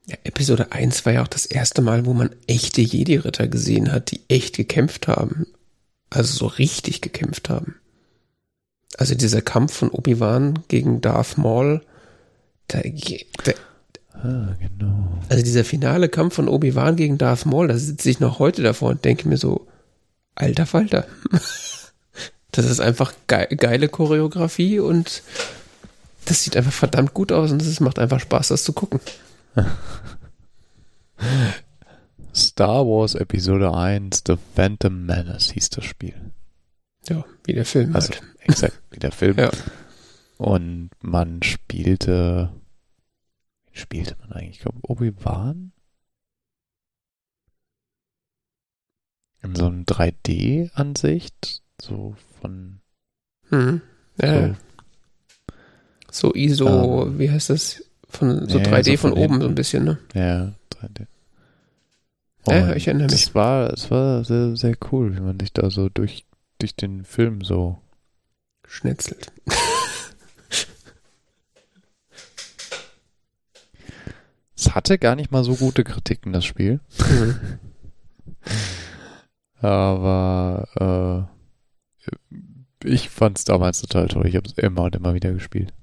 [0.05, 4.11] Ja, Episode 1 war ja auch das erste Mal, wo man echte Jedi-Ritter gesehen hat,
[4.11, 5.47] die echt gekämpft haben.
[6.09, 7.75] Also so richtig gekämpft haben.
[8.97, 11.81] Also dieser Kampf von Obi-Wan gegen Darth Maul,
[12.67, 13.51] da, da,
[14.15, 15.19] Ah, genau.
[15.27, 18.91] also dieser finale Kampf von Obi-Wan gegen Darth Maul, da sitze ich noch heute davor
[18.91, 19.67] und denke mir so,
[20.35, 21.07] alter Falter.
[22.53, 25.23] Das ist einfach ge geile Choreografie und
[26.25, 28.99] das sieht einfach verdammt gut aus und es macht einfach Spaß, das zu gucken.
[32.35, 36.31] Star Wars Episode 1, The Phantom Menace hieß das Spiel.
[37.09, 38.21] Ja, wie der Film Also halt.
[38.39, 39.37] exakt wie der Film.
[39.39, 39.49] Ja.
[40.37, 42.53] Und man spielte,
[43.65, 44.57] wen spielte man eigentlich?
[44.57, 45.71] Ich glaube, Obi-Wan?
[49.41, 52.79] In so einem 3D-Ansicht, so von
[53.49, 53.81] Mhm.
[54.21, 54.55] Ja,
[56.09, 57.83] so, so ISO, Ähm, wie heißt das?
[58.09, 59.97] Von so ja, 3D so von, von oben so ein bisschen, ne?
[60.13, 61.07] ja, 3D.
[62.47, 63.25] Ja, Und ich erinnere mich.
[63.25, 66.25] Das war, es war sehr, sehr cool, wie man sich da so durch,
[66.59, 67.79] durch den Film so
[68.67, 69.31] Schnetzelt.
[74.55, 76.79] Es hatte gar nicht mal so gute Kritiken, das Spiel.
[76.99, 77.39] Mhm.
[79.61, 81.32] Aber äh,
[82.83, 84.27] ich fand es damals total toll.
[84.27, 85.73] Ich habe es immer und immer wieder gespielt.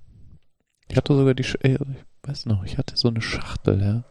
[0.89, 4.05] Ich hatte sogar die, Sch äh, ich weiß noch, ich hatte so eine Schachtel, ja.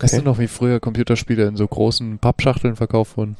[0.00, 0.22] Weißt Okay.
[0.22, 3.36] du noch, wie früher Computerspiele in so großen Pappschachteln verkauft wurden?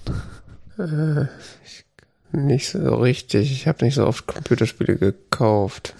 [0.78, 1.22] Äh,
[1.64, 1.84] ich,
[2.32, 3.52] nicht so richtig.
[3.52, 5.94] Ich habe nicht so oft Computerspiele gekauft.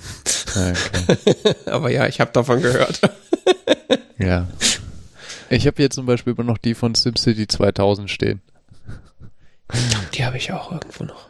[0.55, 1.55] Ja, okay.
[1.71, 3.01] Aber ja, ich habe davon gehört.
[4.19, 4.47] ja.
[5.51, 8.43] Ich habe hier zum Beispiel immer noch die von SimCity 2000 stehen.
[10.15, 11.29] Die habe ich auch irgendwo noch.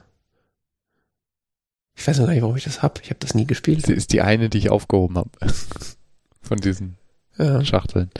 [1.96, 3.00] Ich weiß noch gar nicht, warum ich das hab.
[3.02, 3.84] Ich habe das nie gespielt.
[3.86, 5.30] Sie ist die eine, die ich aufgehoben habe.
[6.42, 6.96] Von diesen
[7.36, 7.64] Ja.
[7.64, 8.10] Schachteln.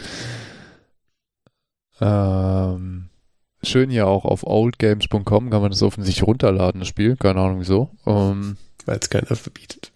[2.00, 3.08] Ähm,
[3.62, 7.16] schön hier auch auf oldgames.com kann man das offensichtlich runterladen, das Spiel.
[7.16, 7.90] Keine Ahnung wieso.
[8.06, 9.92] Ähm, Weil es keiner verbietet.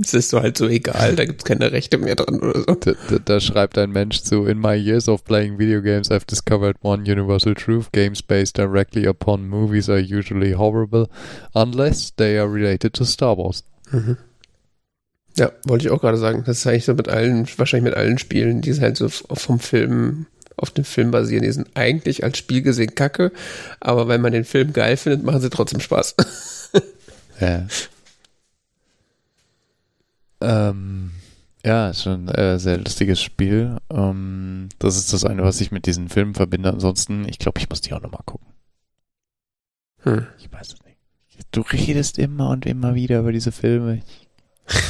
[0.00, 2.74] Es ist so halt so egal, da gibt's keine Rechte mehr dran oder so.
[2.74, 6.26] da, da, da schreibt ein Mensch zu, In my years of playing video games, I've
[6.26, 7.90] discovered one universal truth.
[7.92, 11.08] Games based directly upon movies are usually horrible,
[11.54, 13.64] unless they are related to Star Wars.
[13.90, 14.18] Mhm.
[15.38, 16.44] Ja, wollte ich auch gerade sagen.
[16.46, 20.26] Das ist eigentlich so mit allen, wahrscheinlich mit allen Spielen, die halt so vom Film,
[20.56, 21.42] auf dem Film basieren.
[21.42, 23.32] Die sind eigentlich als Spiel gesehen kacke,
[23.80, 26.16] aber wenn man den Film geil findet, machen sie trotzdem Spaß.
[27.40, 27.66] Ja.
[30.40, 31.12] Ähm,
[31.64, 33.76] ja, ist schon ein äh, sehr lustiges Spiel.
[33.90, 36.70] Ähm, das ist das eine, was ich mit diesen Filmen verbinde.
[36.70, 38.46] Ansonsten, ich glaube, ich muss die auch nochmal gucken.
[40.02, 40.26] Hm.
[40.38, 40.96] Ich weiß es nicht.
[41.50, 44.02] Du redest immer und immer wieder über diese Filme.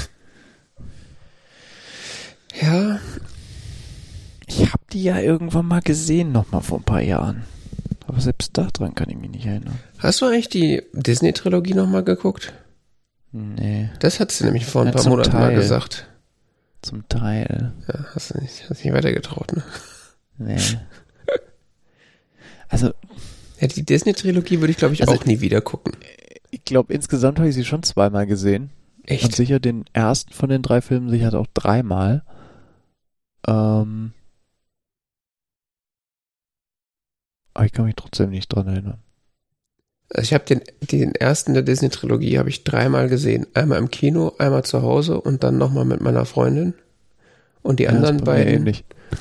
[2.61, 2.99] Ja,
[4.47, 7.45] Ich habe die ja irgendwann mal gesehen, nochmal vor ein paar Jahren.
[8.07, 9.79] Aber selbst daran kann ich mich nicht erinnern.
[9.99, 12.55] hast du eigentlich die Disney-Trilogie nochmal geguckt?
[13.39, 15.57] Nee, Das hat sie nämlich vor ein Ja, paar Monaten mal Teil.
[15.57, 16.09] gesagt.
[16.83, 17.73] zum Teil.
[17.89, 19.63] Ja, hast du nicht, hast nicht weitergetraut, ne?
[20.39, 20.59] Nee.
[22.69, 22.93] Also,
[23.61, 25.95] Ja, die Disney-Trilogie würde ich, glaube ich, Also- auch nie wieder gucken.
[26.51, 28.71] ich glaube, insgesamt habe ich sie schon zweimal gesehen.
[28.99, 29.35] Und Echt?
[29.37, 32.23] sicher den ersten von den drei Filmen sicher auch dreimal.
[33.47, 34.13] Ähm,
[37.55, 38.99] aber ich kann mich trotzdem nicht dran erinnern.
[40.09, 43.47] Also ich habe den, den ersten der Disney-Trilogie habe ich dreimal gesehen.
[43.55, 46.75] Einmal im Kino, einmal zu Hause und dann nochmal mit meiner Freundin.
[47.63, 48.73] Und die Ja, anderen beiden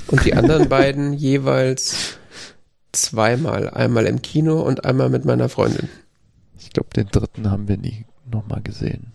[0.08, 2.18] und die anderen beiden jeweils
[2.92, 3.70] zweimal.
[3.72, 5.90] Einmal im Kino und einmal mit meiner Freundin.
[6.58, 9.14] Ich glaube, den dritten haben wir nie nochmal gesehen.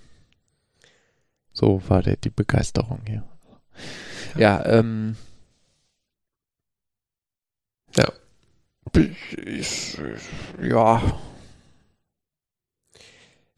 [1.53, 3.25] So war der, die Begeisterung hier.
[4.37, 5.16] Ja, ähm.
[7.97, 8.12] Ja.
[8.97, 9.99] Ich, ich,
[10.62, 11.03] ja.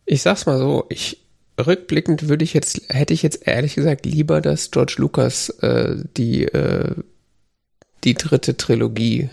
[0.05, 1.23] Ich sag's mal so, ich
[1.59, 6.45] rückblickend würde ich jetzt, hätte ich jetzt ehrlich gesagt lieber, dass George Lucas äh, die,
[6.45, 6.95] äh,
[8.05, 9.31] die dritte Trilogie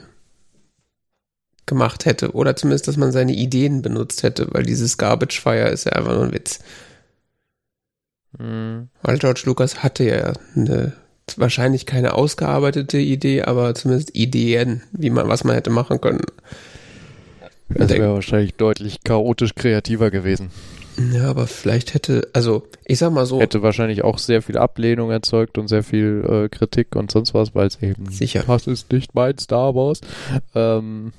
[1.65, 2.34] gemacht hätte.
[2.34, 6.13] Oder zumindest, dass man seine Ideen benutzt hätte, weil dieses Garbage Fire ist ja einfach
[6.13, 6.59] nur ein Witz.
[8.38, 10.93] Hm, Weil George Lucas hatte ja eine,
[11.38, 16.22] wahrscheinlich keine ausgearbeitete Idee, aber zumindest Ideen, wie man, was man hätte machen können.
[17.76, 20.49] Das Der- wäre wahrscheinlich deutlich chaotisch kreativer gewesen.
[21.13, 25.11] Ja, aber vielleicht hätte, also ich sag mal so, Hätte wahrscheinlich auch sehr viel Ablehnung
[25.11, 28.43] erzeugt und sehr viel äh, Kritik und sonst was, weil es eben Sicher.
[28.45, 30.01] das ist nicht mein Star Wars.
[30.55, 31.13] Ähm,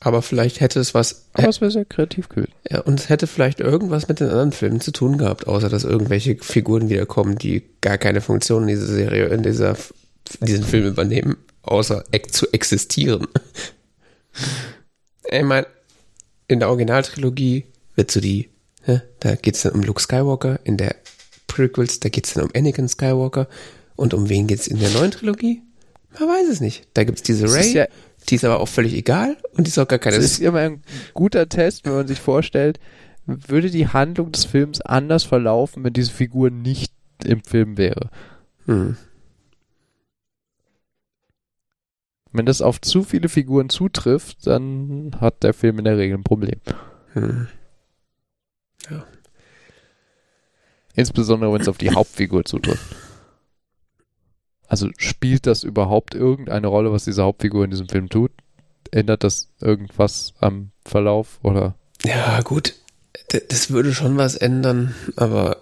[0.00, 1.26] Aber vielleicht hätte es was.
[1.34, 2.52] Aber es wäre sehr kreativ gewesen.
[2.70, 5.84] Ja, und es hätte vielleicht irgendwas mit den anderen Filmen zu tun gehabt, außer dass
[5.84, 9.76] irgendwelche Figuren wiederkommen, die gar keine Funktion in dieser Serie, in dieser,
[10.40, 13.26] in diesen Film übernehmen, außer zu existieren.
[15.30, 15.66] Ich meine,
[16.48, 18.50] in der Originaltrilogie wird so die,
[18.86, 20.94] ja, da geht's dann um Luke Skywalker, in der
[21.46, 23.48] Prequels, da geht's dann um Anakin Skywalker
[23.96, 25.62] und um wen geht's in der neuen Trilogie?
[26.18, 26.86] Man weiß es nicht.
[26.94, 27.86] Da gibt's diese Ray, ja,
[28.28, 30.16] die ist aber auch völlig egal und die ist auch gar keine.
[30.16, 30.82] Das ist immer ein
[31.14, 32.78] guter Test, wenn man sich vorstellt,
[33.26, 36.92] würde die Handlung des Films anders verlaufen, wenn diese Figur nicht
[37.24, 38.10] im Film wäre.
[38.66, 38.96] Hm.
[42.36, 46.24] Wenn das auf zu viele Figuren zutrifft, dann hat der Film in der Regel ein
[46.24, 46.60] Problem.
[47.14, 47.48] Hm.
[50.94, 52.96] Insbesondere, wenn es auf die Hauptfigur zutrifft.
[54.66, 58.32] Also spielt das überhaupt irgendeine Rolle, was diese Hauptfigur in diesem Film tut?
[58.90, 61.74] Ändert das irgendwas am Verlauf oder?
[62.02, 62.74] Ja, gut.
[63.32, 65.58] D das würde schon was ändern, aber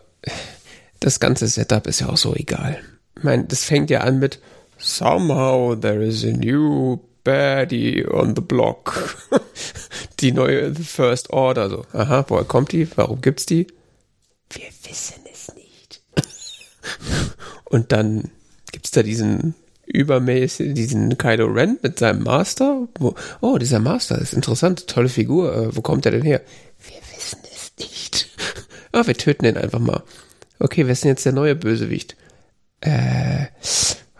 [1.00, 2.80] das ganze Setup ist ja auch so egal.
[3.16, 4.40] Ich meine, das fängt ja an mit
[4.84, 9.16] Somehow there is a new baddie on the block.
[10.20, 11.70] die neue The First Order.
[11.70, 12.86] So, aha, woher kommt die?
[12.94, 13.66] Warum gibt's die?
[14.50, 16.02] Wir wissen es nicht.
[17.64, 18.30] Und dann
[18.72, 19.54] gibt's da diesen
[19.86, 22.86] übermäßig, diesen Kylo Ren mit seinem Master.
[22.98, 25.56] Wo, oh, dieser Master ist interessant, tolle Figur.
[25.56, 26.42] Äh, wo kommt er denn her?
[26.78, 28.28] Wir wissen es nicht.
[28.92, 30.02] Ah, wir töten den einfach mal.
[30.58, 32.16] Okay, wer ist denn jetzt der neue Bösewicht?
[32.82, 33.46] Äh,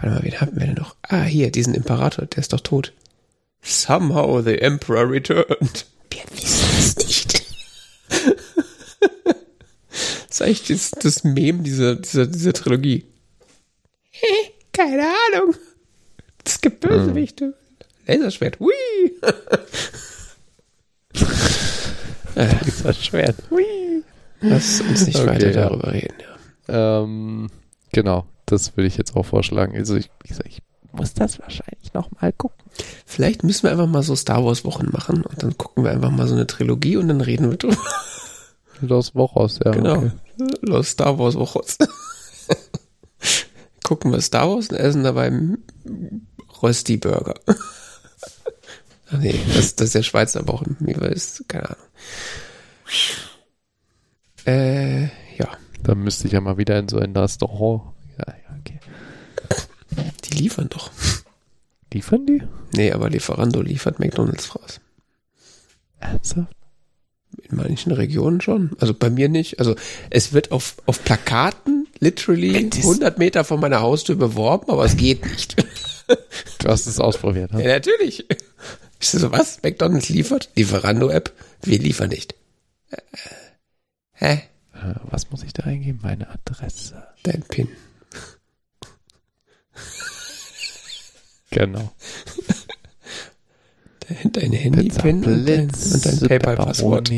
[0.05, 0.97] warte mal, wen haben wir denn noch?
[1.03, 2.93] Ah, hier, diesen Imperator, der ist doch tot.
[3.63, 5.87] Somehow the Emperor returned.
[6.11, 7.43] Wir wissen es nicht.
[10.29, 13.07] das ist eigentlich das, das Mem dieser, dieser, dieser Trilogie.
[14.73, 15.55] Keine Ahnung.
[16.45, 17.55] Es gibt Bösewichte.
[18.07, 18.61] Laserschwert.
[18.61, 18.73] Hui.
[22.35, 23.37] Laserschwert.
[23.51, 24.03] Hui.
[24.41, 26.17] Lass uns nicht Okay, weiter darüber reden.
[26.69, 27.01] Ja.
[27.03, 27.49] Ähm,
[27.93, 29.77] genau, das würde ich jetzt auch vorschlagen.
[29.77, 32.65] Also ich, gesagt, ich muss das wahrscheinlich noch mal gucken.
[33.05, 36.11] Vielleicht müssen wir einfach mal so Star Wars Wochen machen und dann gucken wir einfach
[36.11, 37.77] mal so eine Trilogie und dann reden wir drüber.
[38.81, 39.73] Los Wochos, ja.
[39.73, 39.97] Genau.
[39.97, 40.11] Okay.
[40.63, 41.61] Los Star Wars Wochen.
[43.85, 45.33] gucken wir Star Wars und essen dabei
[46.63, 47.35] Rösti Burger.
[47.47, 50.77] Ach nee, das, das ist der Schweizer Wochen.
[50.81, 51.87] Wie weiß, keine Ahnung.
[54.47, 55.03] Äh,
[55.37, 55.49] ja.
[55.83, 57.94] Dann müsste ich ja mal wieder in so ein Restaurant.
[60.25, 60.91] Die liefern doch.
[61.93, 62.43] Liefern die?
[62.75, 64.81] Nee, aber Lieferando liefert McDonalds raus.
[66.01, 66.55] Ernsthaft?
[67.49, 68.71] In manchen Regionen schon.
[68.81, 69.59] Also bei mir nicht.
[69.59, 69.75] Also
[70.11, 74.85] es wird auf, auf Plakaten literally Wenn dies- 100 Meter von meiner Haustür beworben, aber
[74.85, 75.57] es geht nicht.
[76.59, 77.63] Du hast es ausprobiert, ne?
[77.65, 78.27] ja, natürlich.
[79.01, 79.63] Ich so, was?
[79.63, 80.51] McDonalds liefert?
[80.55, 81.33] Lieferando-App?
[81.63, 82.35] Wir liefern nicht.
[82.91, 82.99] Äh,
[84.13, 84.33] Hä?
[84.75, 86.01] Äh, Was muss ich da eingeben?
[86.03, 87.03] Meine Adresse.
[87.23, 87.69] Dein PIN.
[91.55, 91.93] Genau.
[94.07, 97.11] Dein, dein Handy-PIN und dein, und dein PayPal-Passwort.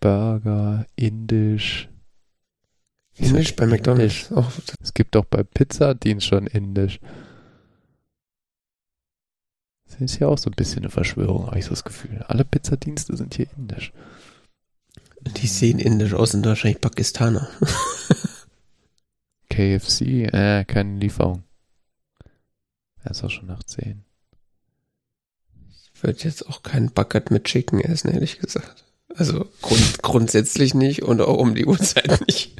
[0.00, 1.88] Burger, Indisch.
[3.14, 4.32] Indisch bei McDonalds.
[4.34, 4.44] Oh,
[4.80, 6.98] Es gibt auch bei Pizzadienst schon Indisch.
[9.86, 12.24] Das ist ja auch so ein bisschen eine Verschwörung, habe ich so das Gefühl.
[12.26, 13.92] Alle Pizzadienste sind hier indisch.
[15.20, 17.48] die sehen indisch aus, sind wahrscheinlich Pakistaner.
[19.48, 20.00] KFC,
[20.32, 21.43] äh, keine Lieferung.
[23.04, 24.02] Er ist auch schon nach 10.
[25.94, 28.84] Ich würde jetzt auch keinen Bucket mit Chicken essen, ehrlich gesagt.
[29.14, 32.56] Also grund, grundsätzlich nicht und auch um die Uhrzeit nicht.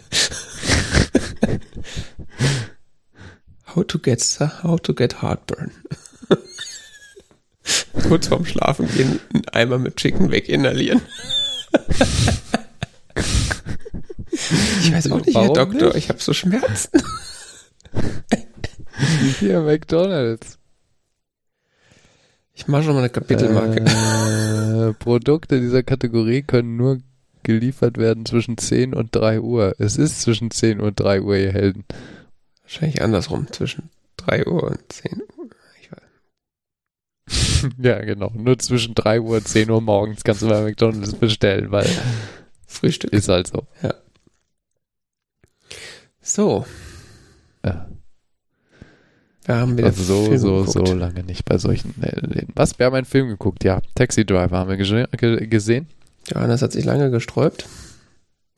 [3.75, 4.23] how to get
[4.63, 5.73] how to get heartburn.
[8.07, 11.01] Kurz vorm Schlafen gehen, einen Eimer mit Chicken weg inhalieren.
[14.83, 15.97] ich weiß auch nicht, Herr Warum Doktor, nicht?
[15.97, 17.03] ich habe so Schmerzen.
[19.41, 20.59] Hier McDonalds.
[22.55, 23.81] Ich mache schon mal eine Kapitelmarke.
[23.81, 26.99] Äh, Produkte dieser Kategorie können nur
[27.43, 29.75] geliefert werden zwischen 10 und 3 Uhr.
[29.79, 31.85] Es ist zwischen 10 und 3 Uhr, ihr Helden.
[32.63, 35.51] Wahrscheinlich andersrum, zwischen 3 Uhr und 10 Uhr.
[35.81, 37.73] Ich weiß.
[37.79, 38.31] ja, genau.
[38.35, 41.89] Nur zwischen 3 Uhr und 10 Uhr morgens kannst du bei McDonalds bestellen, weil
[42.67, 43.13] Frühstück.
[43.13, 43.67] ist halt so.
[46.23, 46.65] So,
[47.65, 47.87] Ja.
[49.45, 50.89] Wir haben wieder Also so, Film so, geguckt.
[50.89, 52.53] so lange nicht bei solchen äh, Läden.
[52.55, 52.79] Was?
[52.79, 53.81] Wir haben einen Film geguckt, ja.
[53.95, 55.87] Taxi Driver haben wir gese- ge gesehen.
[56.33, 57.67] Johannes hat sich lange gesträubt.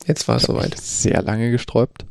[0.05, 0.77] Jetzt war es soweit.
[0.79, 2.05] Sehr lange gesträubt.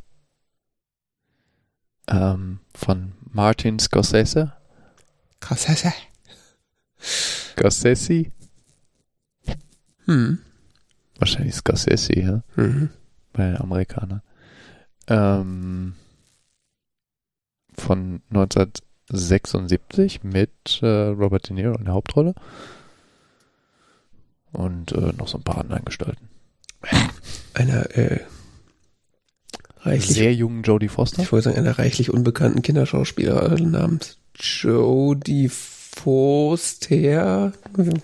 [2.09, 4.53] Ähm, von Martin Scorsese.
[5.41, 5.67] Krass.
[7.01, 8.27] Scorsese?
[10.05, 10.39] Hm.
[11.19, 12.43] Wahrscheinlich Scorsese, ja.
[12.57, 12.91] Mhm.
[13.33, 14.23] Bei den Amerikanern.
[15.09, 15.95] Ähm,
[17.81, 22.35] von 1976 mit äh, Robert De Niro in der Hauptrolle.
[24.53, 26.29] Und äh, noch so ein paar anderen Gestalten.
[27.55, 28.21] Einer äh,
[29.81, 31.23] reichlich, Sehr jungen Jodie Foster.
[31.23, 37.53] ich wollte sagen, einer reichlich unbekannten Kinderschauspielerin namens Jodie Foster.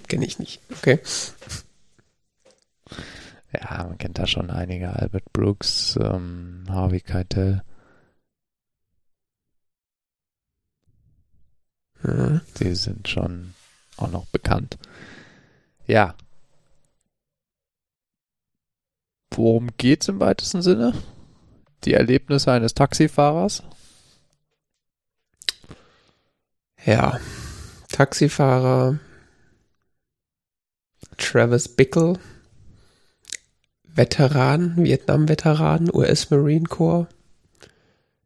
[0.08, 0.60] Kenne ich nicht.
[0.70, 1.00] Okay.
[3.52, 4.94] Ja, man kennt da schon einige.
[4.94, 7.62] Albert Brooks, ähm, Harvey Keitel.
[12.04, 13.54] Die sind schon
[13.96, 14.76] auch noch bekannt.
[15.86, 16.14] Ja.
[19.34, 20.94] Worum geht's im weitesten Sinne?
[21.84, 23.62] Die Erlebnisse eines Taxifahrers?
[26.84, 27.20] Ja.
[27.90, 28.98] Taxifahrer
[31.18, 32.18] Travis Bickle,
[33.84, 37.06] Veteran, Vietnam-Veteran, US Marine Corps,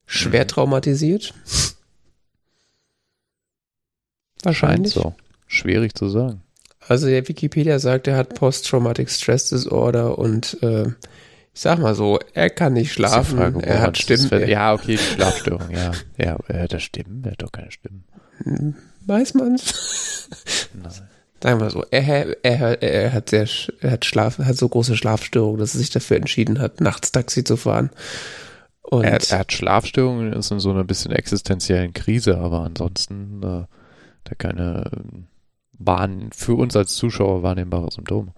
[0.07, 0.49] schwer Mhm.
[0.49, 1.35] traumatisiert.
[4.53, 4.93] Scheint Wahrscheinlich.
[4.95, 5.15] so.
[5.47, 6.43] Schwierig zu sagen.
[6.89, 10.89] Also der Wikipedia sagt, er hat Post-Traumatic Stress Disorder und äh,
[11.55, 14.31] ich sag mal so, er kann nicht schlafen, Frage, er hat Stimmen.
[14.31, 15.93] Er, Ja, okay, die Schlafstörung, ja.
[16.19, 17.23] Ja, er hat Stimmen?
[17.25, 18.05] Er hat doch keine Stimmen.
[19.07, 20.69] Weiß man's?
[20.75, 20.93] Nein.
[21.43, 23.47] Sagen wir so, er, er, er hat sehr,
[23.81, 27.45] er hat Schlaf, hat so große Schlafstörungen, dass er sich dafür entschieden hat, nachts Taxi
[27.45, 27.91] zu fahren.
[28.83, 33.43] Und Er hat, er hat Schlafstörungen, ist in so einer bisschen existenziellen Krise, aber ansonsten
[33.43, 33.65] äh,
[34.29, 35.27] da keine ähm,
[35.79, 38.33] wahren, für uns als Zuschauer wahrnehmbare Symptome.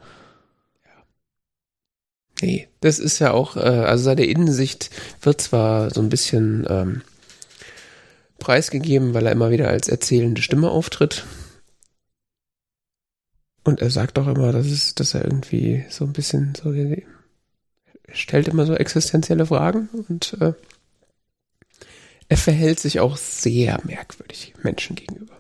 [2.40, 4.90] Nee, das ist ja auch, äh, also seine Innensicht
[5.22, 7.02] wird zwar so ein bisschen ähm,
[8.38, 11.24] preisgegeben, weil er immer wieder als erzählende Stimme auftritt.
[13.64, 16.72] Und er sagt auch immer, dass, es, dass er irgendwie so ein bisschen so,
[18.12, 20.52] stellt immer so existenzielle Fragen und äh,
[22.28, 25.37] er verhält sich auch sehr merkwürdig Menschen gegenüber.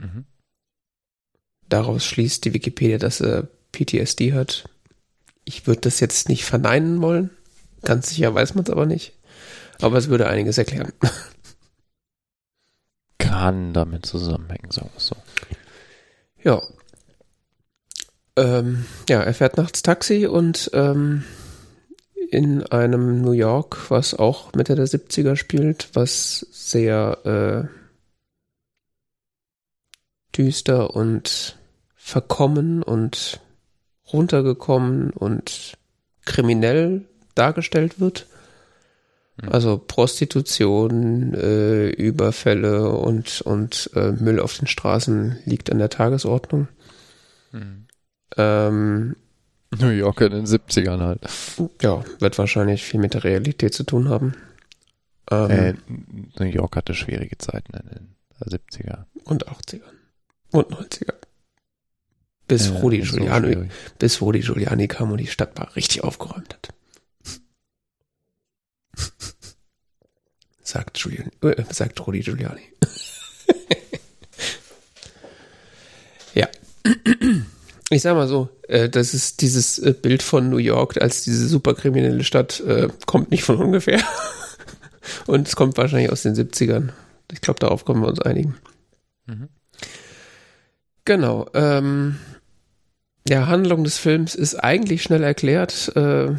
[0.00, 0.24] Mhm.
[1.68, 4.68] Daraus schließt die Wikipedia, dass er PTSD hat.
[5.44, 7.30] Ich würde das jetzt nicht verneinen wollen.
[7.82, 9.12] Ganz sicher weiß man es aber nicht.
[9.80, 10.92] Aber es würde einiges erklären.
[13.18, 15.16] Kann damit zusammenhängen, sagen wir es so.
[16.42, 16.62] Ja.
[18.36, 21.24] Ähm, ja, er fährt nachts Taxi und ähm,
[22.30, 27.79] in einem New York, was auch Mitte der 70er spielt, was sehr äh,
[30.36, 31.58] düster und
[31.96, 33.40] verkommen und
[34.12, 35.76] runtergekommen und
[36.24, 37.04] kriminell
[37.34, 38.26] dargestellt wird.
[39.40, 39.48] Mhm.
[39.50, 46.68] Also Prostitution, äh, Überfälle und, und äh, Müll auf den Straßen liegt an der Tagesordnung.
[47.52, 47.86] Mhm.
[48.36, 49.16] Ähm,
[49.78, 51.22] New York in den 70ern halt.
[51.80, 54.34] ja, wird wahrscheinlich viel mit der Realität zu tun haben.
[55.30, 55.74] Ähm, Äh,
[56.38, 59.04] New York hatte schwierige Zeiten in den 70er.
[59.24, 59.82] Und 80er.
[60.52, 61.14] Und 90er.
[62.48, 63.70] Bis Äh, Rudi so Giuliani, schwierig.
[63.98, 66.68] bis Rudi Giuliani kam und die Stadt mal richtig aufgeräumt hat.
[70.62, 72.62] Sagt, Giuliani, äh, sagt Rudi Giuliani.
[76.34, 76.48] ja.
[77.90, 81.48] Ich sag mal so, äh, das ist dieses äh, Bild von New York als diese
[81.48, 84.00] superkriminelle Stadt äh, kommt nicht von ungefähr.
[85.26, 86.90] Und es kommt wahrscheinlich aus den 70ern.
[87.32, 88.56] Ich glaube, darauf können wir uns einigen.
[89.26, 89.48] Mhm.
[91.04, 91.46] Genau.
[91.54, 92.18] Ähm,
[93.28, 95.92] ja, Handlung des Films ist eigentlich schnell erklärt.
[95.96, 96.34] Äh,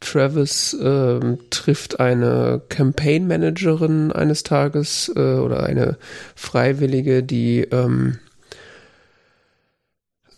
[0.00, 5.98] Travis ähm, trifft eine Campaign Managerin eines Tages äh, oder eine
[6.34, 8.18] Freiwillige, die ähm,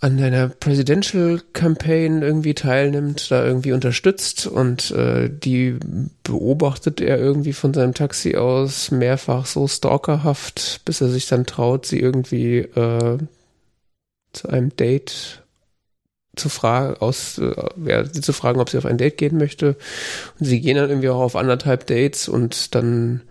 [0.01, 5.77] an einer Presidential Campaign irgendwie teilnimmt, da irgendwie unterstützt und äh, die
[6.23, 11.85] beobachtet er irgendwie von seinem Taxi aus mehrfach so stalkerhaft, bis er sich dann traut,
[11.85, 13.19] sie irgendwie äh,
[14.33, 15.43] zu einem Date
[16.37, 19.77] zu fragen, aus, äh, ja, sie zu fragen, ob sie auf ein Date gehen möchte.
[20.39, 23.23] Und sie gehen dann irgendwie auch auf anderthalb Dates und dann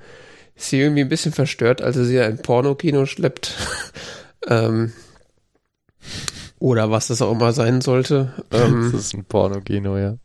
[0.55, 3.55] ist sie irgendwie ein bisschen verstört, als er sie in ein Pornokino schleppt.
[4.47, 4.91] ähm,
[6.59, 8.33] oder was das auch immer sein sollte.
[8.51, 10.17] Ähm, Das ist ein Pornokino, ja.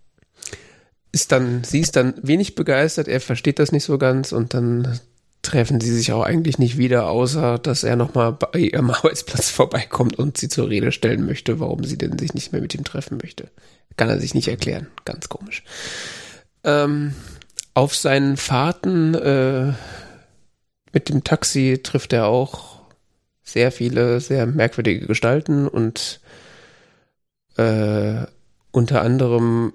[1.12, 5.00] ist dann, sie ist dann wenig begeistert, er versteht das nicht so ganz und dann
[5.42, 10.18] treffen sie sich auch eigentlich nicht wieder, außer dass er nochmal bei ihrem Arbeitsplatz vorbeikommt
[10.18, 13.18] und sie zur Rede stellen möchte, warum sie denn sich nicht mehr mit ihm treffen
[13.20, 13.48] möchte.
[13.96, 14.86] Kann er sich nicht erklären.
[15.04, 15.64] Ganz komisch.
[16.64, 17.14] Ähm,
[17.74, 19.72] auf seinen Fahrten äh,
[20.92, 22.80] mit dem Taxi trifft er auch
[23.42, 26.20] sehr viele sehr merkwürdige Gestalten und
[27.56, 28.26] äh,
[28.70, 29.72] unter anderem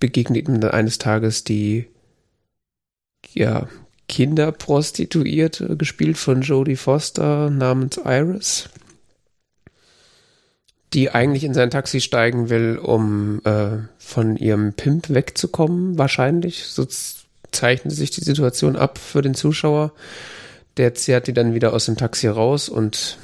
[0.00, 1.86] begegnet ihm dann eines Tages die
[3.32, 3.68] ja,
[4.08, 8.68] Kinderprostituierte, gespielt von Jodie Foster namens Iris,
[10.92, 16.64] die eigentlich in sein Taxi steigen will, um äh, von ihrem Pimp wegzukommen, wahrscheinlich.
[16.64, 16.86] So
[17.50, 19.92] zeichnet sich die Situation ab für den Zuschauer.
[20.76, 23.18] Der zehrt die dann wieder aus dem Taxi raus und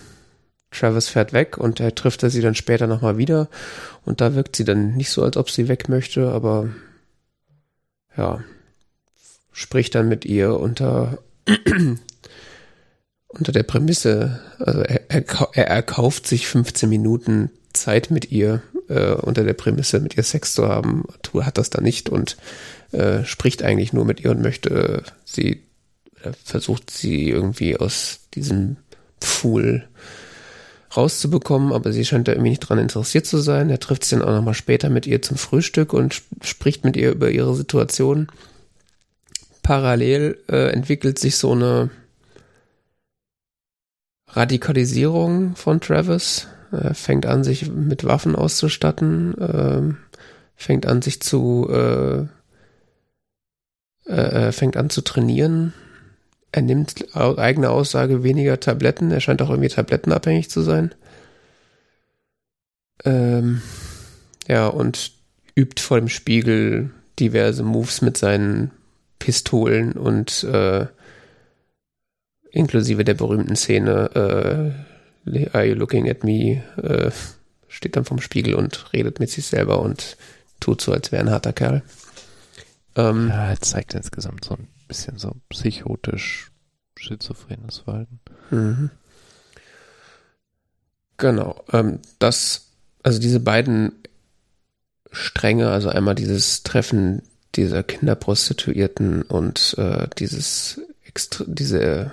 [0.72, 3.48] Travis fährt weg und er trifft er sie dann später nochmal wieder.
[4.04, 6.68] Und da wirkt sie dann nicht so, als ob sie weg möchte, aber
[8.16, 8.42] ja,
[9.52, 11.18] spricht dann mit ihr unter,
[13.28, 19.12] unter der Prämisse, also er, er, er erkauft sich 15 Minuten Zeit mit ihr, äh,
[19.12, 21.04] unter der Prämisse, mit ihr Sex zu haben,
[21.40, 22.36] hat das da nicht und
[22.92, 25.62] äh, spricht eigentlich nur mit ihr und möchte sie,
[26.22, 28.76] äh, versucht sie irgendwie aus diesem
[29.20, 29.88] Pfuhl
[30.96, 33.70] rauszubekommen, aber sie scheint da irgendwie nicht dran interessiert zu sein.
[33.70, 37.12] Er trifft sich dann auch nochmal später mit ihr zum Frühstück und spricht mit ihr
[37.12, 38.28] über ihre Situation.
[39.62, 41.90] Parallel äh, entwickelt sich so eine
[44.28, 46.48] Radikalisierung von Travis.
[46.72, 49.94] Er fängt an, sich mit Waffen auszustatten, äh,
[50.56, 52.26] fängt an, sich zu, äh,
[54.10, 55.74] äh, fängt an zu trainieren.
[56.52, 59.10] Er nimmt eigene Aussage weniger Tabletten.
[59.10, 60.94] Er scheint auch irgendwie tablettenabhängig zu sein.
[63.04, 63.62] Ähm,
[64.46, 65.12] ja, und
[65.54, 68.70] übt vor dem Spiegel diverse Moves mit seinen
[69.18, 70.86] Pistolen und äh,
[72.50, 74.74] inklusive der berühmten Szene
[75.24, 76.62] äh, Are you looking at me?
[76.76, 77.10] Äh,
[77.68, 80.16] steht dann vom Spiegel und redet mit sich selber und
[80.60, 81.82] tut so, als wäre ein harter Kerl.
[82.96, 86.50] Ähm, ja, er zeigt insgesamt so ein bisschen so psychotisch
[86.98, 88.20] schizophrenes Verhalten.
[88.50, 88.90] Mhm.
[91.16, 91.64] Genau.
[91.72, 92.68] Ähm, das,
[93.02, 93.92] also diese beiden
[95.10, 97.22] Stränge, also einmal dieses Treffen
[97.54, 100.80] dieser Kinderprostituierten und äh, dieses
[101.46, 102.12] diese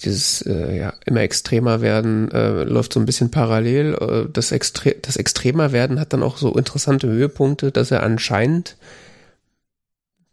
[0.00, 3.94] dieses äh, ja immer extremer werden äh, läuft so ein bisschen parallel.
[3.94, 8.76] Äh, das, Extre das extremer werden hat dann auch so interessante Höhepunkte, dass er anscheinend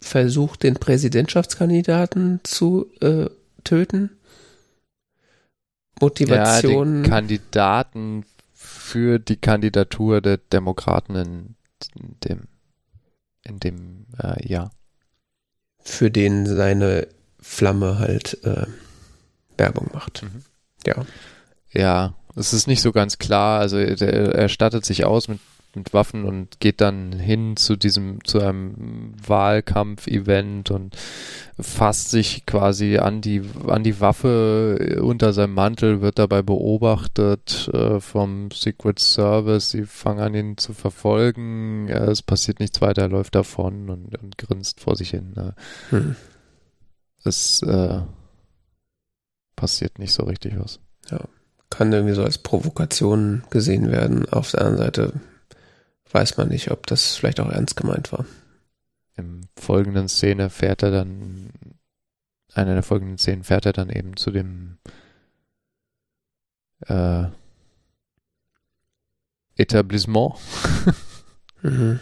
[0.01, 3.29] versucht, den Präsidentschaftskandidaten zu äh,
[3.63, 4.11] töten.
[5.99, 6.97] Motivation.
[6.97, 11.55] Ja, den Kandidaten für die Kandidatur der Demokraten in
[12.23, 12.47] dem
[13.43, 14.71] in dem äh, Jahr.
[15.81, 17.07] Für den seine
[17.39, 18.67] Flamme halt äh,
[19.57, 20.23] Werbung macht.
[20.23, 20.43] Mhm.
[20.85, 21.05] Ja.
[21.71, 23.59] Ja, es ist nicht so ganz klar.
[23.59, 25.39] Also der, er stattet sich aus mit,
[25.75, 30.95] mit Waffen und geht dann hin zu diesem, zu einem Wahlkampf-Event und
[31.59, 37.99] fasst sich quasi an die, an die Waffe unter seinem Mantel, wird dabei beobachtet äh,
[37.99, 39.71] vom Secret Service.
[39.71, 41.87] Sie fangen an, ihn zu verfolgen.
[41.87, 45.33] Ja, es passiert nichts weiter, er läuft davon und, und grinst vor sich hin.
[45.35, 45.53] Ne?
[45.89, 46.15] Hm.
[47.23, 48.01] Es äh,
[49.55, 50.79] passiert nicht so richtig was.
[51.11, 51.19] Ja,
[51.69, 54.27] kann irgendwie so als Provokation gesehen werden.
[54.29, 55.13] Auf der anderen Seite
[56.11, 58.25] weiß man nicht, ob das vielleicht auch ernst gemeint war.
[59.15, 61.51] Im folgenden Szene fährt er dann,
[62.53, 64.77] einer der folgenden Szenen fährt er dann eben zu dem
[66.87, 67.25] äh,
[69.55, 70.35] Etablissement,
[71.61, 71.99] mhm.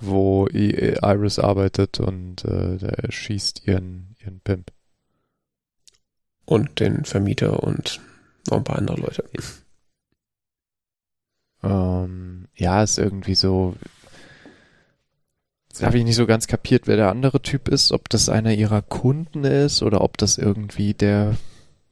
[0.00, 4.72] wo Iris arbeitet und äh, der schießt ihren, ihren Pimp
[6.44, 8.00] und den Vermieter und
[8.48, 9.24] noch ein paar andere Leute.
[11.62, 12.27] Ähm,
[12.58, 13.74] ja, ist irgendwie so.
[15.80, 18.82] Habe ich nicht so ganz kapiert, wer der andere Typ ist, ob das einer ihrer
[18.82, 21.36] Kunden ist oder ob das irgendwie der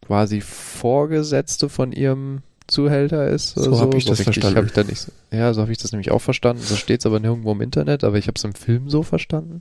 [0.04, 3.50] quasi Vorgesetzte von ihrem Zuhälter ist.
[3.54, 3.80] So, so.
[3.80, 4.56] habe ich so das verstanden.
[4.56, 6.62] Hab ich da nicht, ja, so habe ich das nämlich auch verstanden.
[6.62, 9.60] So steht es aber nirgendwo im Internet, aber ich habe es im Film so verstanden.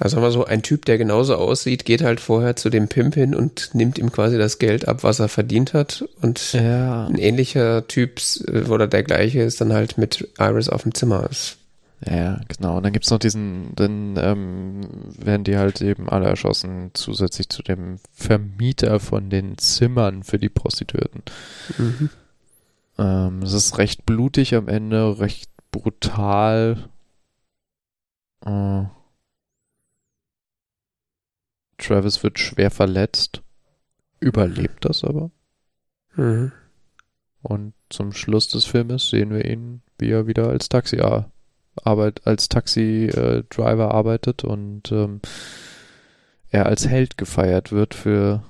[0.00, 3.34] Also wir so, ein Typ, der genauso aussieht, geht halt vorher zu dem Pimp hin
[3.34, 6.04] und nimmt ihm quasi das Geld ab, was er verdient hat.
[6.20, 7.06] Und ja.
[7.06, 11.28] ein ähnlicher Typ äh, oder der gleiche ist dann halt mit Iris auf dem Zimmer.
[12.06, 12.76] Ja, genau.
[12.76, 14.80] Und dann gibt's noch diesen, dann ähm,
[15.18, 20.48] werden die halt eben alle erschossen, zusätzlich zu dem Vermieter von den Zimmern für die
[20.48, 21.22] Prostituierten.
[21.78, 22.10] Mhm.
[22.98, 26.88] Ähm, es ist recht blutig am Ende, recht brutal.
[28.44, 28.82] Äh,
[31.78, 33.42] Travis wird schwer verletzt,
[34.20, 35.30] überlebt das aber.
[36.16, 36.52] Mhm.
[37.42, 41.00] Und zum Schluss des Filmes sehen wir ihn, wie er wieder als Taxi
[41.76, 45.20] arbeit, als Taxi-Driver arbeitet und ähm,
[46.50, 48.42] er als Held gefeiert wird für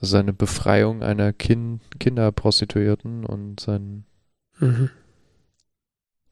[0.00, 4.04] seine Befreiung einer kind Kinderprostituierten und sein,
[4.58, 4.90] Mhm.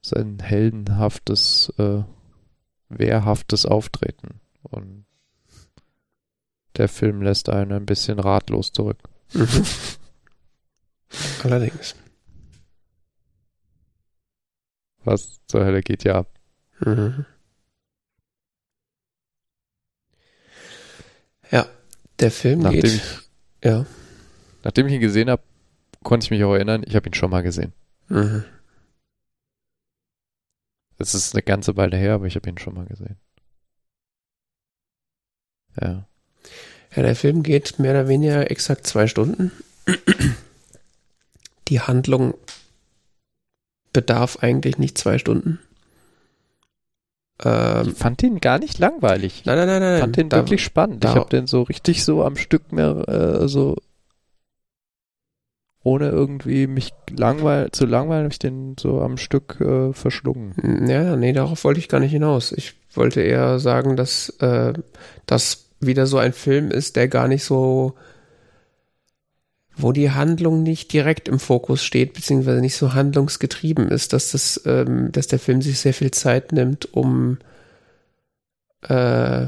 [0.01, 2.03] sein heldenhaftes, äh,
[2.89, 4.41] wehrhaftes Auftreten.
[4.63, 5.00] Und
[6.77, 8.97] der Film lässt einen ein bisschen ratlos zurück.
[9.33, 9.47] Mhm.
[11.43, 11.95] Allerdings.
[15.03, 16.39] Was zur Hölle geht ja ab?
[16.79, 17.25] Mhm.
[21.51, 21.67] Ja,
[22.19, 22.93] der Film Nachdem geht.
[22.93, 23.03] ich,
[23.63, 23.85] Ja.
[24.63, 25.43] nachdem ich ihn gesehen habe,
[26.03, 27.73] konnte ich mich auch erinnern, ich habe ihn schon mal gesehen.
[28.07, 28.45] Mhm.
[30.97, 33.19] Es ist eine ganze Weile her, aber ich habe ihn schon mal gesehen.
[35.81, 36.07] Ja.
[36.95, 39.51] Ja, der Film geht mehr oder weniger exakt zwei Stunden.
[41.69, 42.33] Die Handlung
[43.93, 45.59] bedarf eigentlich nicht zwei Stunden.
[47.43, 49.43] Ähm, Ich fand den gar nicht langweilig.
[49.45, 49.93] nein, nein, nein, nein.
[49.95, 51.03] Ich fand den da- wirklich spannend.
[51.03, 53.77] da- ich habe den so richtig so am Stück mehr äh, so
[55.83, 60.87] ohne irgendwie mich langweil zu langweilen, habe ich den so am Stück äh, verschlungen.
[60.87, 62.51] Ja, nee, darauf wollte ich gar nicht hinaus.
[62.51, 64.73] Ich wollte eher sagen, dass äh,
[65.25, 67.95] das wieder so ein Film ist, der gar nicht so,
[69.75, 74.61] wo die Handlung nicht direkt im Fokus steht, beziehungsweise nicht so handlungsgetrieben ist, dass das,
[74.65, 77.39] ähm, dass der Film sich sehr viel Zeit nimmt, um
[78.81, 79.47] äh,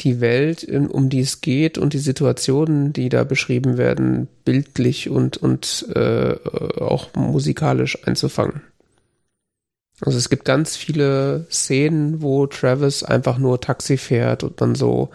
[0.00, 5.36] die Welt, um die es geht und die Situationen, die da beschrieben werden, bildlich und,
[5.36, 6.34] und äh,
[6.80, 8.62] auch musikalisch einzufangen.
[10.00, 15.10] Also es gibt ganz viele Szenen, wo Travis einfach nur Taxi fährt und dann so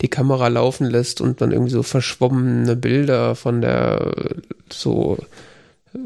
[0.00, 4.12] die Kamera laufen lässt und dann irgendwie so verschwommene Bilder von der
[4.72, 5.18] so
[5.94, 5.98] äh,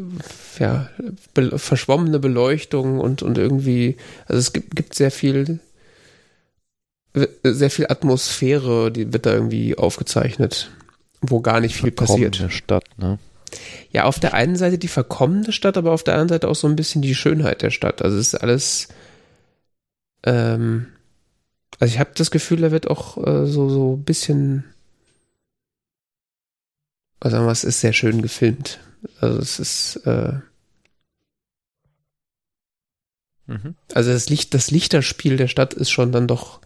[0.59, 0.91] ja
[1.33, 3.97] be verschwommene Beleuchtung und und irgendwie
[4.27, 5.61] also es gibt gibt sehr viel
[7.43, 10.71] sehr viel Atmosphäre, die wird da irgendwie aufgezeichnet,
[11.21, 12.45] wo gar nicht viel passiert.
[12.51, 13.19] Stadt, ne?
[13.91, 16.67] Ja, auf der einen Seite die verkommene Stadt, aber auf der anderen Seite auch so
[16.69, 18.03] ein bisschen die Schönheit der Stadt.
[18.03, 18.89] Also es ist alles.
[20.25, 20.89] Ähm,
[21.81, 24.65] also ich habe das Gefühl, da wird auch äh, so so ein bisschen.
[27.21, 28.81] Also sagen wir, es ist sehr schön gefilmt.
[29.21, 29.97] Also es ist.
[30.07, 30.41] Äh,
[33.49, 33.77] Mhm.
[33.95, 36.61] also das Licht, das Lichterspiel der Stadt ist schon dann doch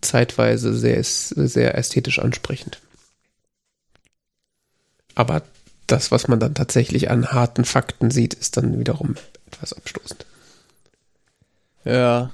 [0.00, 2.80] zeitweise sehr sehr ästhetisch ansprechend.
[5.14, 5.42] Aber
[5.92, 10.26] das, was man dann tatsächlich an harten Fakten sieht, ist dann wiederum etwas abstoßend.
[11.84, 12.30] Ja.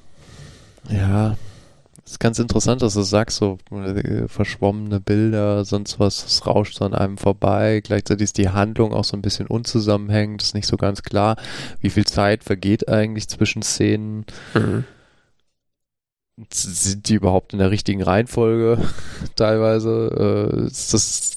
[0.89, 1.37] Ja.
[2.05, 6.85] ist ganz interessant, dass du sagst, so äh, verschwommene Bilder, sonst was, es rauscht so
[6.85, 7.81] an einem vorbei.
[7.83, 11.37] Gleichzeitig ist die Handlung auch so ein bisschen unzusammenhängend, ist nicht so ganz klar,
[11.81, 14.27] wie viel Zeit vergeht eigentlich zwischen Szenen.
[14.55, 14.85] Mhm.
[16.53, 18.78] Sind die überhaupt in der richtigen Reihenfolge
[19.37, 20.53] teilweise?
[20.55, 21.35] Äh, ist das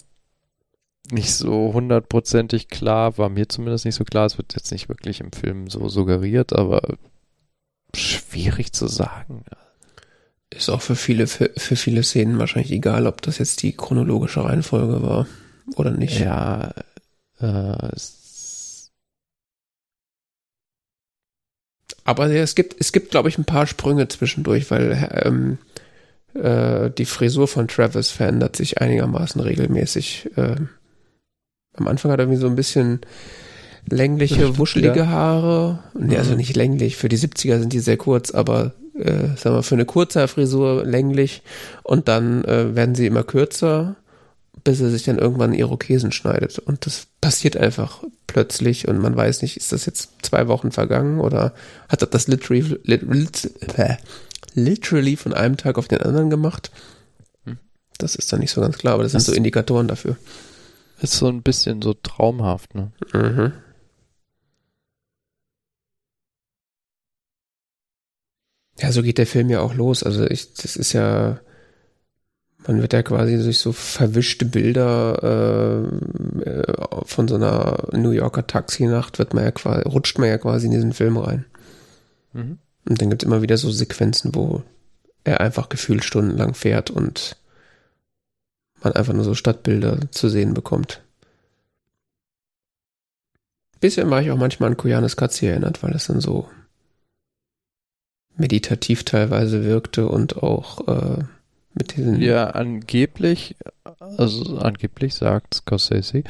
[1.11, 4.25] nicht so hundertprozentig klar, war mir zumindest nicht so klar.
[4.25, 6.81] Es wird jetzt nicht wirklich im Film so suggeriert, aber
[7.95, 9.43] schwierig zu sagen.
[10.49, 14.43] Ist auch für viele, für, für viele Szenen wahrscheinlich egal, ob das jetzt die chronologische
[14.43, 15.27] Reihenfolge war
[15.75, 16.19] oder nicht.
[16.19, 16.73] Ja,
[17.39, 17.89] äh,
[22.09, 25.59] Aber es gibt, es gibt, glaube ich, ein paar Sprünge zwischendurch, weil ähm,
[26.33, 30.31] äh, die Frisur von Travis verändert sich einigermaßen regelmäßig.
[30.35, 30.69] Ähm,
[31.75, 32.99] am Anfang hat er irgendwie so ein bisschen
[33.89, 35.07] längliche, wuschelige.
[35.07, 35.79] Haare.
[35.97, 36.37] Nee, also Mhm.
[36.37, 39.85] nicht länglich, für die 70er sind die sehr kurz, aber äh, sagen wir, für eine
[39.85, 41.41] kurze Frisur länglich
[41.83, 43.95] und dann äh, werden sie immer kürzer,
[44.65, 46.59] bis er sich dann irgendwann Irokesen schneidet.
[46.59, 51.19] Und das passiert einfach plötzlich und man weiß nicht, ist das jetzt zwei Wochen vergangen
[51.21, 51.53] oder
[51.87, 53.51] hat er das literally, lit, lit,
[54.53, 56.69] literally von einem Tag auf den anderen gemacht?
[57.45, 57.57] Hm.
[57.97, 60.17] Das ist dann nicht so ganz klar, aber das sind Das- so Indikatoren dafür.
[61.01, 62.91] Ist so ein bisschen so traumhaft, ne?
[63.13, 63.53] Mhm.
[68.79, 70.03] Ja, so geht der Film ja auch los.
[70.03, 71.39] Also ich, das ist ja,
[72.65, 75.89] man wird ja quasi durch so verwischte Bilder
[76.43, 76.73] äh, äh,
[77.03, 80.73] von so einer New Yorker Taxinacht wird man ja quasi, rutscht man ja quasi in
[80.73, 81.45] diesen Film rein.
[82.33, 82.59] Mhm.
[82.87, 84.63] Und dann gibt es immer wieder so Sequenzen, wo
[85.25, 87.35] er einfach gefühlt stundenlang fährt und
[88.83, 91.01] man einfach nur so Stadtbilder zu sehen bekommt.
[93.79, 96.49] Bisschen war ich auch manchmal an Koyanis Katzi erinnert, weil es dann so
[98.35, 101.23] meditativ teilweise wirkte und auch äh,
[101.73, 103.55] mit diesen Ja, angeblich,
[104.17, 106.23] also angeblich sagt Scorsese,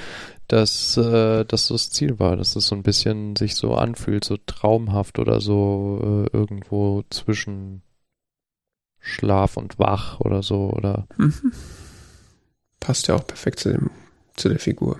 [0.47, 4.25] dass äh, das so das Ziel war, dass es so ein bisschen sich so anfühlt,
[4.25, 7.81] so traumhaft oder so äh, irgendwo zwischen
[8.99, 11.07] Schlaf und Wach oder so, oder?
[11.17, 11.51] Mhm.
[12.79, 13.89] Passt ja auch perfekt zu, dem,
[14.35, 14.99] zu der Figur.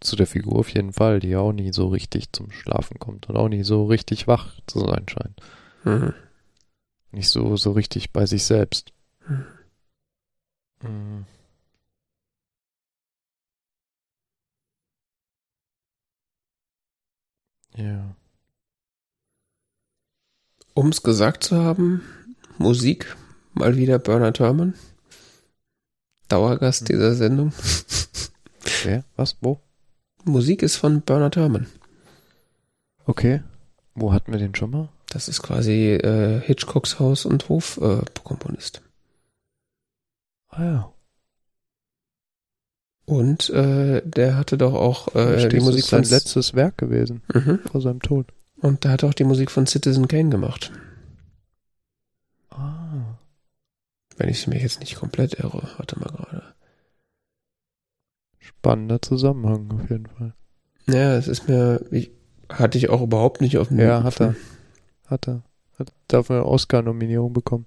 [0.00, 3.36] Zu der Figur auf jeden Fall, die auch nie so richtig zum Schlafen kommt und
[3.36, 5.40] auch nie so richtig wach zu sein scheint.
[5.84, 6.14] Mhm.
[7.12, 8.92] Nicht so, so richtig bei sich selbst.
[9.28, 9.46] Mhm.
[10.82, 11.26] Mhm.
[17.76, 18.14] Ja.
[20.74, 22.02] Um es gesagt zu haben,
[22.58, 23.16] Musik,
[23.52, 24.74] mal wieder Bernard Herrmann.
[26.32, 27.52] Dauergast dieser Sendung.
[28.84, 29.04] Wer?
[29.16, 29.36] Was?
[29.42, 29.60] Wo?
[30.24, 31.66] Musik ist von Bernard Herrmann.
[33.04, 33.42] Okay.
[33.94, 34.88] Wo hatten wir den schon mal?
[35.10, 38.08] Das ist quasi äh, Hitchcocks Haus- und Hofkomponist.
[38.16, 38.82] Äh, Komponist.
[40.48, 40.92] Ah ja.
[43.04, 47.20] und äh, der hatte doch auch äh, die das Musik ist sein letztes Werk gewesen,
[47.34, 47.58] Mhm.
[47.70, 48.32] vor seinem Tod.
[48.56, 50.72] Und der hat auch die Musik von Citizen Kane gemacht.
[52.48, 53.18] Ah.
[54.16, 55.68] Wenn ich mich jetzt nicht komplett irre.
[55.76, 56.54] Warte mal gerade.
[58.38, 60.34] Spannender Zusammenhang auf jeden Fall.
[60.86, 62.10] Ja, es ist mir, ich,
[62.48, 64.34] hatte ich auch überhaupt nicht auf dem Ja, hat er.
[65.06, 65.42] Hat er.
[65.78, 67.66] Hat dafür eine Oscar-Nominierung bekommen.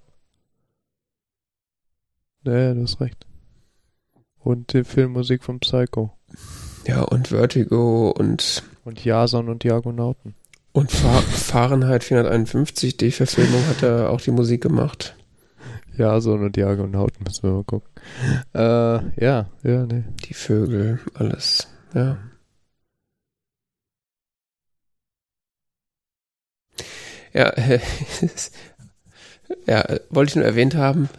[2.43, 3.26] Ja, du hast recht.
[4.39, 6.11] Und die Filmmusik von Psycho.
[6.85, 10.35] Ja, und Vertigo und, Und Jason und die Argonauten.
[10.72, 15.15] und Fa Fahrenheit 451, die Verfilmung hat er auch die Musik gemacht.
[15.97, 17.89] Jason und die Argonauten müssen wir mal gucken.
[18.53, 20.03] Äh, ja, ja, nee.
[20.26, 21.67] Die Vögel, alles.
[21.93, 22.17] Ja.
[27.34, 27.80] Ja, äh,
[29.67, 31.09] ja, wollte ich nur erwähnt haben,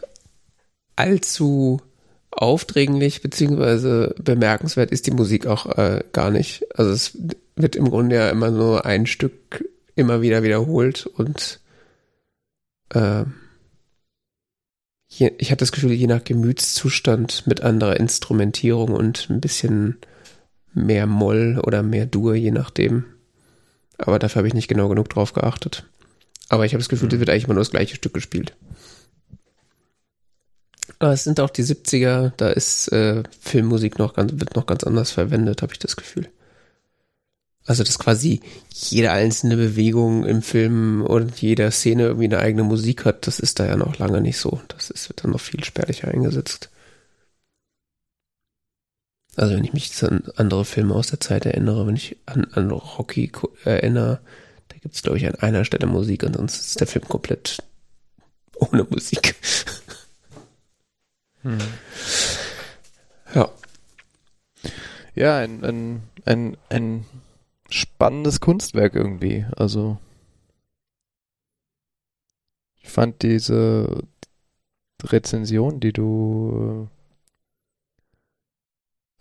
[0.97, 1.83] allzu
[2.31, 6.65] aufdringlich beziehungsweise bemerkenswert ist die Musik auch äh, gar nicht.
[6.75, 7.19] Also es
[7.55, 11.61] wird im Grunde ja immer nur ein Stück immer wieder wiederholt und
[12.91, 13.25] äh,
[15.19, 19.97] je, ich hatte das Gefühl, je nach Gemütszustand mit anderer Instrumentierung und ein bisschen
[20.75, 23.05] mehr Moll oder mehr Dur, je nachdem.
[23.99, 25.85] Aber dafür habe ich nicht genau genug drauf geachtet.
[26.49, 27.15] Aber ich habe das Gefühl, Mhm.
[27.15, 28.55] es wird eigentlich immer nur das gleiche Stück gespielt.
[30.99, 34.85] Aber es sind auch die 70er, da ist äh, Filmmusik noch ganz, wird noch ganz
[34.85, 36.29] anders verwendet, habe ich das Gefühl.
[37.67, 38.41] Also, dass quasi
[38.73, 43.59] jede einzelne Bewegung im Film und jeder Szene irgendwie eine eigene Musik hat, das ist
[43.59, 44.61] da ja noch lange nicht so.
[44.69, 46.71] Das ist, wird dann noch viel spärlicher eingesetzt.
[49.35, 52.71] Also, wenn ich mich an andere Filme aus der Zeit erinnere, wenn ich an, an
[52.71, 53.33] Rocky
[53.65, 54.21] erinnere,
[54.69, 57.63] da gibt es, glaube ich, an einer Stelle Musik, ansonsten ist der Film komplett
[58.55, 59.35] ohne Musik.
[61.43, 61.59] Hm.
[63.35, 63.51] Ja.
[65.15, 67.07] Ja, ein, ein, ein, ein
[67.71, 69.47] spannendes Kunstwerk irgendwie.
[69.57, 69.99] Also
[72.81, 74.05] ich fand diese
[75.03, 76.89] Rezension, die du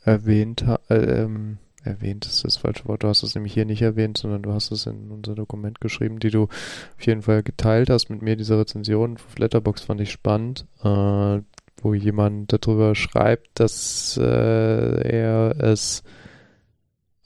[0.05, 3.65] äh, erwähnt hast, äh, ähm, erwähnt ist das falsche Wort, du hast es nämlich hier
[3.65, 7.43] nicht erwähnt, sondern du hast es in unser Dokument geschrieben, die du auf jeden Fall
[7.43, 11.41] geteilt hast mit mir, diese Rezension auf Letterbox fand ich spannend, äh,
[11.81, 16.03] wo jemand darüber schreibt, dass äh, er es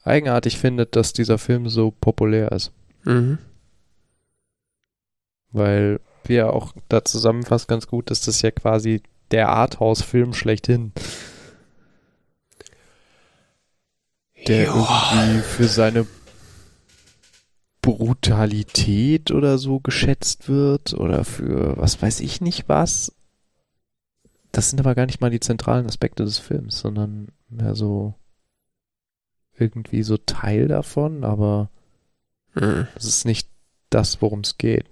[0.09, 2.71] eigenartig findet, dass dieser Film so populär ist.
[3.03, 3.37] Mhm.
[5.51, 10.91] Weil, wie er auch da zusammenfasst ganz gut, ist das ja quasi der Arthouse-Film schlechthin.
[14.47, 16.07] Der irgendwie für seine
[17.81, 23.13] Brutalität oder so geschätzt wird oder für was weiß ich nicht was.
[24.51, 28.15] Das sind aber gar nicht mal die zentralen Aspekte des Films, sondern mehr so
[29.59, 31.69] irgendwie so Teil davon, aber
[32.55, 32.87] Mhm.
[32.95, 33.47] es ist nicht
[33.89, 34.85] das, worum es geht.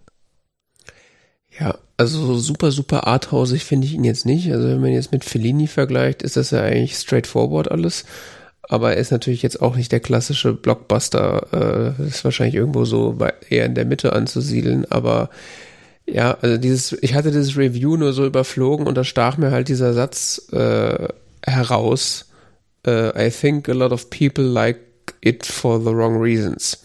[1.60, 4.52] Ja, also super, super arthausig finde ich ihn jetzt nicht.
[4.52, 8.06] Also wenn man jetzt mit Fellini vergleicht, ist das ja eigentlich straightforward alles.
[8.62, 11.96] Aber er ist natürlich jetzt auch nicht der klassische Blockbuster.
[12.00, 14.86] Äh, ist wahrscheinlich irgendwo so bei, eher in der Mitte anzusiedeln.
[14.92, 15.30] Aber
[16.06, 19.68] ja, also dieses, ich hatte dieses Review nur so überflogen und da stach mir halt
[19.68, 21.08] dieser Satz äh,
[21.44, 22.27] heraus.
[22.88, 24.80] Äh, I think a lot of people like
[25.22, 26.84] it for the wrong reasons.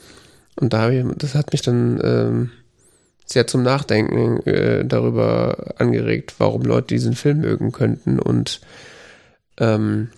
[0.56, 2.50] Und da habe ich, das hat mich dann ähm,
[3.24, 8.18] sehr zum Nachdenken äh, darüber angeregt, warum Leute diesen Film mögen könnten.
[8.18, 8.60] Und
[9.58, 10.10] ähm,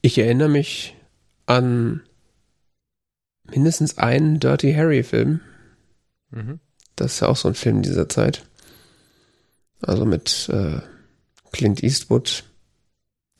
[0.00, 0.96] ich erinnere mich
[1.46, 2.02] an
[3.44, 5.40] mindestens einen Dirty Harry-Film.
[6.30, 6.60] Mhm.
[6.96, 8.44] Das ist ja auch so ein Film dieser Zeit.
[9.82, 10.80] Also mit äh,
[11.52, 12.44] Clint Eastwood,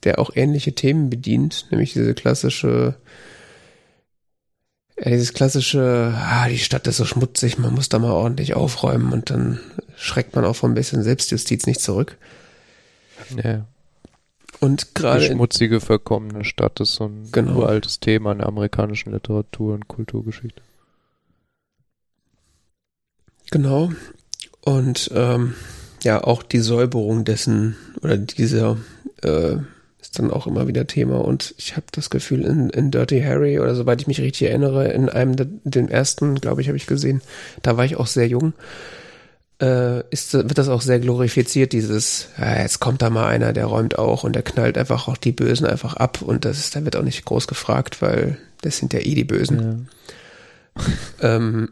[0.05, 2.97] der auch ähnliche Themen bedient, nämlich diese klassische
[4.97, 9.13] Ja, dieses klassische, ah, die Stadt ist so schmutzig, man muss da mal ordentlich aufräumen
[9.13, 9.59] und dann
[9.97, 12.17] schreckt man auch von ein bisschen Selbstjustiz nicht zurück.
[13.43, 13.67] Ja.
[14.61, 15.21] Und gerade.
[15.21, 17.57] Die schmutzige, verkommene Stadt ist so ein Genau.
[17.59, 20.63] uraltes Thema in der amerikanischen Literatur und Kulturgeschichte.
[23.51, 23.93] Genau.
[24.61, 25.55] Und ähm,
[26.03, 28.79] ja, auch die Säuberung dessen oder dieser
[29.23, 29.57] äh,
[30.15, 31.25] ist dann auch immer wieder Thema.
[31.25, 34.93] Und ich habe das Gefühl, in, in Dirty Harry, oder soweit ich mich richtig erinnere,
[34.93, 37.21] in einem der, den ersten, glaube ich, habe ich gesehen,
[37.63, 38.53] da war ich auch sehr jung,
[39.61, 43.67] äh, ist, wird das auch sehr glorifiziert, dieses, ja, jetzt kommt da mal einer, der
[43.67, 46.85] räumt auch und der knallt einfach auch die Bösen einfach ab und das ist, da
[46.85, 49.59] wird auch nicht groß gefragt, weil das sind ja eh die Bösen.
[49.61, 50.83] Ja.
[51.21, 51.69] Ähm,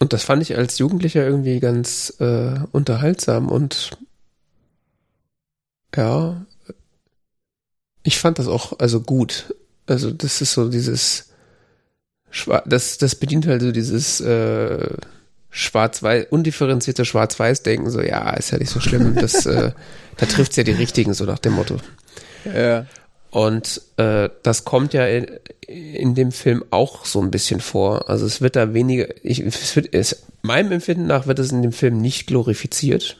[0.00, 3.92] und das fand ich als Jugendlicher irgendwie ganz äh, unterhaltsam und
[5.96, 6.44] ja,
[8.02, 9.54] ich fand das auch also gut.
[9.86, 11.30] Also das ist so dieses
[12.66, 14.88] das das bedient halt so dieses äh,
[15.50, 19.14] schwarz-weiß undifferenzierte Schwarz-Weiß-Denken so ja ist ja nicht so schlimm.
[19.14, 19.72] Das äh,
[20.16, 21.76] da trifft's ja die richtigen so nach dem Motto.
[22.44, 22.86] ja.
[23.30, 25.26] Und äh, das kommt ja in,
[25.66, 28.08] in dem Film auch so ein bisschen vor.
[28.08, 31.62] Also es wird da weniger, ich, es wird, es, meinem Empfinden nach wird es in
[31.62, 33.18] dem Film nicht glorifiziert.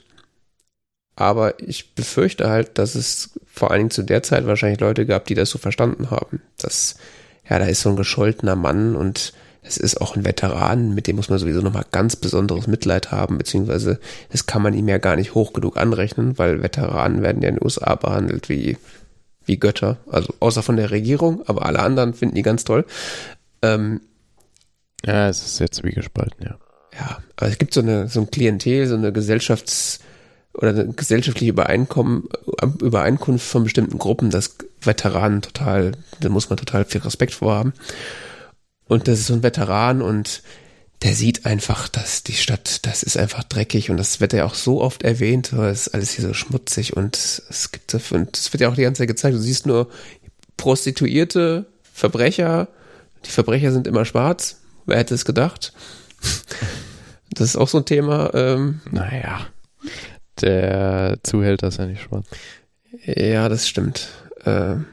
[1.18, 5.24] Aber ich befürchte halt, dass es vor allen Dingen zu der Zeit wahrscheinlich Leute gab,
[5.24, 6.40] die das so verstanden haben.
[6.58, 6.94] Dass,
[7.50, 9.32] ja, da ist so ein gescholtener Mann und
[9.64, 13.36] es ist auch ein Veteran, mit dem muss man sowieso nochmal ganz besonderes Mitleid haben,
[13.36, 13.98] beziehungsweise
[14.30, 17.56] das kann man ihm ja gar nicht hoch genug anrechnen, weil Veteranen werden ja in
[17.56, 18.76] den USA behandelt wie
[19.44, 22.84] wie Götter, also außer von der Regierung, aber alle anderen finden die ganz toll.
[23.62, 24.02] Ähm,
[25.04, 26.58] ja, es ist jetzt wie gespalten, ja.
[26.96, 29.98] ja, aber es gibt so eine so ein Klientel, so eine Gesellschafts-
[30.58, 32.24] oder eine gesellschaftliche Übereinkommen,
[32.80, 37.72] Übereinkunft von bestimmten Gruppen, dass Veteranen total, da muss man total viel Respekt vorhaben.
[38.88, 40.42] Und das ist so ein Veteran und
[41.02, 44.54] der sieht einfach, dass die Stadt, das ist einfach dreckig und das wird ja auch
[44.54, 48.60] so oft erwähnt, es ist alles hier so schmutzig und es gibt und es wird
[48.60, 49.88] ja auch die ganze Zeit gezeigt, du siehst nur
[50.56, 52.66] Prostituierte, Verbrecher,
[53.24, 54.56] die Verbrecher sind immer schwarz,
[54.86, 55.72] wer hätte es gedacht?
[57.30, 58.32] Das ist auch so ein Thema.
[58.32, 59.46] Ähm, Naja.
[60.42, 62.26] Der Zuhälter ist ja nicht schwarz.
[63.04, 64.08] ja, das stimmt.
[64.44, 64.86] Ähm,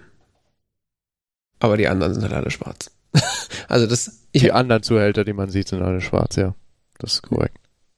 [1.59, 2.91] aber die anderen sind halt alle schwarz.
[3.67, 6.53] also das, Die anderen Zuhälter, die man sieht, sind alle schwarz, ja.
[6.99, 7.57] Das ist korrekt.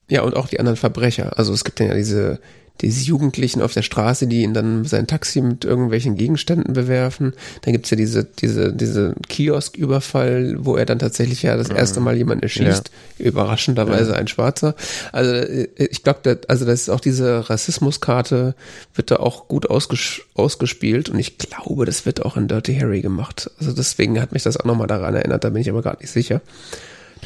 [0.09, 1.37] Ja, und auch die anderen Verbrecher.
[1.37, 2.39] Also es gibt ja diese,
[2.81, 7.33] diese Jugendlichen auf der Straße, die ihn dann sein Taxi mit irgendwelchen Gegenständen bewerfen.
[7.61, 12.15] Dann gibt's ja diese, diese, diese Kiosküberfall, wo er dann tatsächlich ja das erste Mal
[12.15, 12.91] jemanden erschießt.
[13.19, 14.75] Überraschenderweise ein Schwarzer.
[15.11, 18.55] Also äh, ich glaube, also das ist auch diese Rassismuskarte
[18.95, 23.01] wird da auch gut ausges ausgespielt und ich glaube, das wird auch in Dirty Harry
[23.01, 23.49] gemacht.
[23.59, 26.11] Also deswegen hat mich das auch nochmal daran erinnert, da bin ich aber gerade nicht
[26.11, 26.41] sicher.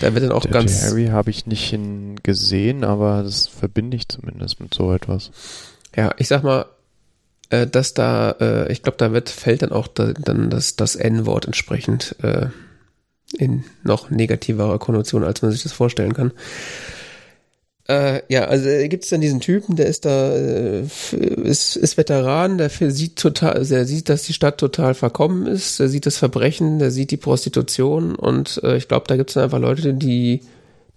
[0.02, 0.84] Da wird dann auch Dirty ganz.
[0.84, 1.78] Harry habe ich nicht
[2.24, 5.32] gesehen, aber das verbinde ich zumindest mit so etwas.
[5.96, 6.66] Ja, ich sag mal,
[7.52, 10.96] äh, dass da, äh, ich glaube, da wird, fällt dann auch da, dann das, das
[10.96, 12.48] N-Wort entsprechend äh,
[13.38, 16.32] in noch negativerer Konnotation, als man sich das vorstellen kann.
[17.88, 20.82] Äh, ja, also äh, gibt es dann diesen Typen, der ist da, äh,
[21.44, 25.80] ist, ist Veteran, der sieht total, also er sieht, dass die Stadt total verkommen ist,
[25.80, 29.34] der sieht das Verbrechen, der sieht die Prostitution und äh, ich glaube, da gibt es
[29.34, 30.42] dann einfach Leute, die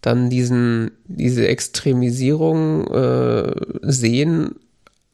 [0.02, 4.56] dann diesen, diese Extremisierung äh, sehen,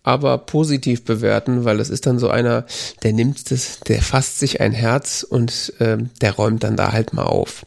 [0.03, 2.67] aber positiv bewerten, weil es ist dann so einer,
[3.05, 7.13] der nimmt das, der fasst sich ein Herz und ähm, der räumt dann da halt
[7.13, 7.65] mal auf.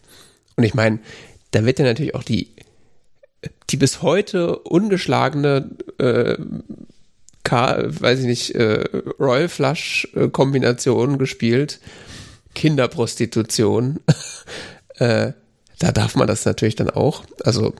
[0.58, 1.00] Und ich meine,
[1.52, 2.50] da wird ja natürlich auch die
[3.70, 6.38] die bis heute ungeschlagene äh,
[7.44, 8.84] K, weiß ich nicht, äh,
[9.20, 11.80] Royal Flush äh, Kombination gespielt,
[12.56, 14.00] Kinderprostitution.
[14.96, 15.34] äh,
[15.80, 17.24] da darf man das natürlich dann auch.
[17.44, 17.74] Also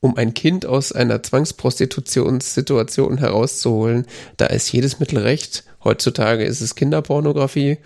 [0.00, 5.64] um ein Kind aus einer Zwangsprostitutionssituation herauszuholen, da ist jedes Mittel recht.
[5.82, 7.78] Heutzutage ist es Kinderpornografie.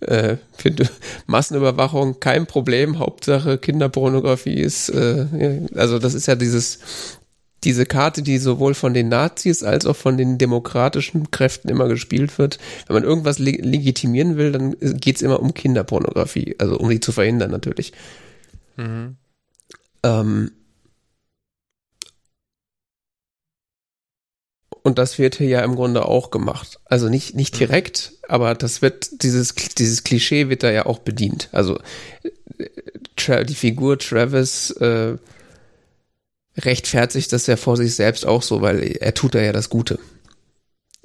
[0.00, 0.88] Äh, finde
[1.26, 2.98] Massenüberwachung kein Problem.
[2.98, 6.78] Hauptsache Kinderpornografie ist, äh, also das ist ja dieses,
[7.64, 12.38] diese Karte, die sowohl von den Nazis als auch von den demokratischen Kräften immer gespielt
[12.38, 12.58] wird.
[12.86, 16.56] Wenn man irgendwas le legitimieren will, dann geht's immer um Kinderpornografie.
[16.58, 17.92] Also um die zu verhindern natürlich.
[20.02, 20.50] Ähm,
[24.82, 26.80] und das wird hier ja im Grunde auch gemacht.
[26.84, 31.48] Also nicht, nicht direkt, aber das wird, dieses, dieses Klischee wird da ja auch bedient.
[31.52, 31.78] Also
[33.16, 35.16] Tra die Figur Travis äh,
[36.56, 39.98] rechtfertigt das ja vor sich selbst auch so, weil er tut da ja das Gute.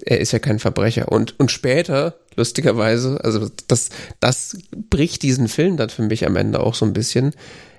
[0.05, 1.11] er ist ja kein Verbrecher.
[1.11, 3.89] Und, und später, lustigerweise, also das,
[4.19, 4.57] das
[4.89, 7.33] bricht diesen Film dann für mich am Ende auch so ein bisschen.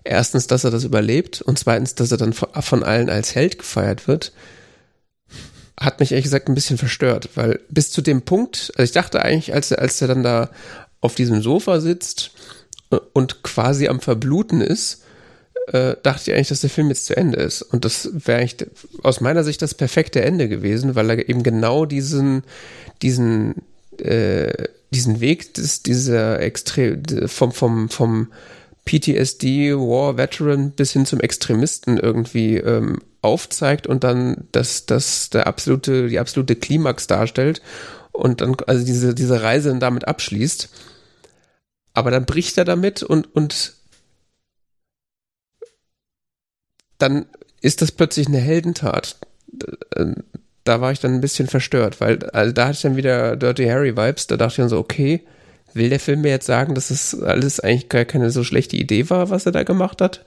[0.04, 4.08] Erstens, dass er das überlebt und zweitens, dass er dann von allen als Held gefeiert
[4.08, 4.32] wird,
[5.80, 9.22] hat mich ehrlich gesagt ein bisschen verstört, weil bis zu dem Punkt, also ich dachte
[9.22, 10.50] eigentlich, als er, als er dann da
[11.00, 12.32] auf diesem Sofa sitzt
[13.12, 15.02] und quasi am Verbluten ist,
[15.68, 17.62] äh, dachte ich eigentlich, dass der Film jetzt zu Ende ist.
[17.62, 18.48] Und das wäre
[19.02, 22.42] aus meiner Sicht das perfekte Ende gewesen, weil er eben genau diesen,
[23.02, 23.56] diesen,
[23.98, 28.28] äh, diesen Weg des, dieser extrem vom, vom, vom
[28.86, 35.46] PTSD, War Veteran bis hin zum Extremisten irgendwie ähm, aufzeigt und dann das, das der
[35.46, 37.62] absolute, die absolute Klimax darstellt
[38.12, 40.68] und dann also diese, diese Reise dann damit abschließt.
[41.94, 43.74] Aber dann bricht er damit und, und
[46.98, 47.26] dann
[47.60, 49.16] ist das plötzlich eine Heldentat.
[50.64, 53.66] Da war ich dann ein bisschen verstört, weil also da hatte ich dann wieder Dirty
[53.66, 54.26] Harry Vibes.
[54.26, 55.24] Da dachte ich dann so, okay,
[55.74, 59.08] will der Film mir jetzt sagen, dass das alles eigentlich gar keine so schlechte Idee
[59.10, 60.24] war, was er da gemacht hat?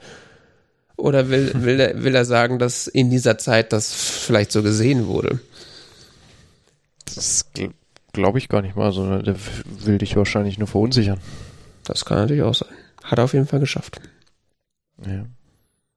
[1.02, 5.08] Oder will, will, er, will er sagen, dass in dieser Zeit das vielleicht so gesehen
[5.08, 5.40] wurde?
[7.06, 7.50] Das
[8.14, 11.20] glaube ich gar nicht mal, sondern der will dich wahrscheinlich nur verunsichern.
[11.84, 12.70] Das kann natürlich auch sein.
[13.04, 14.00] Hat er auf jeden Fall geschafft.
[15.04, 15.26] Ja.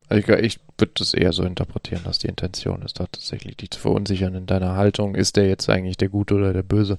[0.09, 3.71] Also ich, ich würde das eher so interpretieren, dass die Intention ist, da tatsächlich dich
[3.73, 5.15] zu verunsichern in deiner Haltung.
[5.15, 6.97] Ist der jetzt eigentlich der Gute oder der Böse?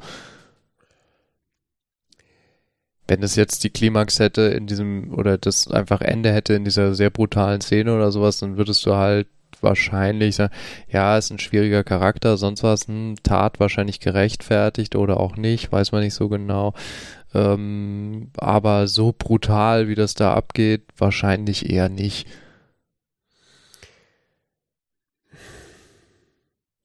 [3.07, 6.95] Wenn es jetzt die Klimax hätte in diesem, oder das einfach Ende hätte in dieser
[6.95, 9.27] sehr brutalen Szene oder sowas, dann würdest du halt
[9.61, 10.53] wahrscheinlich sagen,
[10.89, 15.91] ja, ist ein schwieriger Charakter, sonst was, hm, Tat wahrscheinlich gerechtfertigt oder auch nicht, weiß
[15.91, 16.73] man nicht so genau.
[17.33, 22.27] Ähm, aber so brutal, wie das da abgeht, wahrscheinlich eher nicht.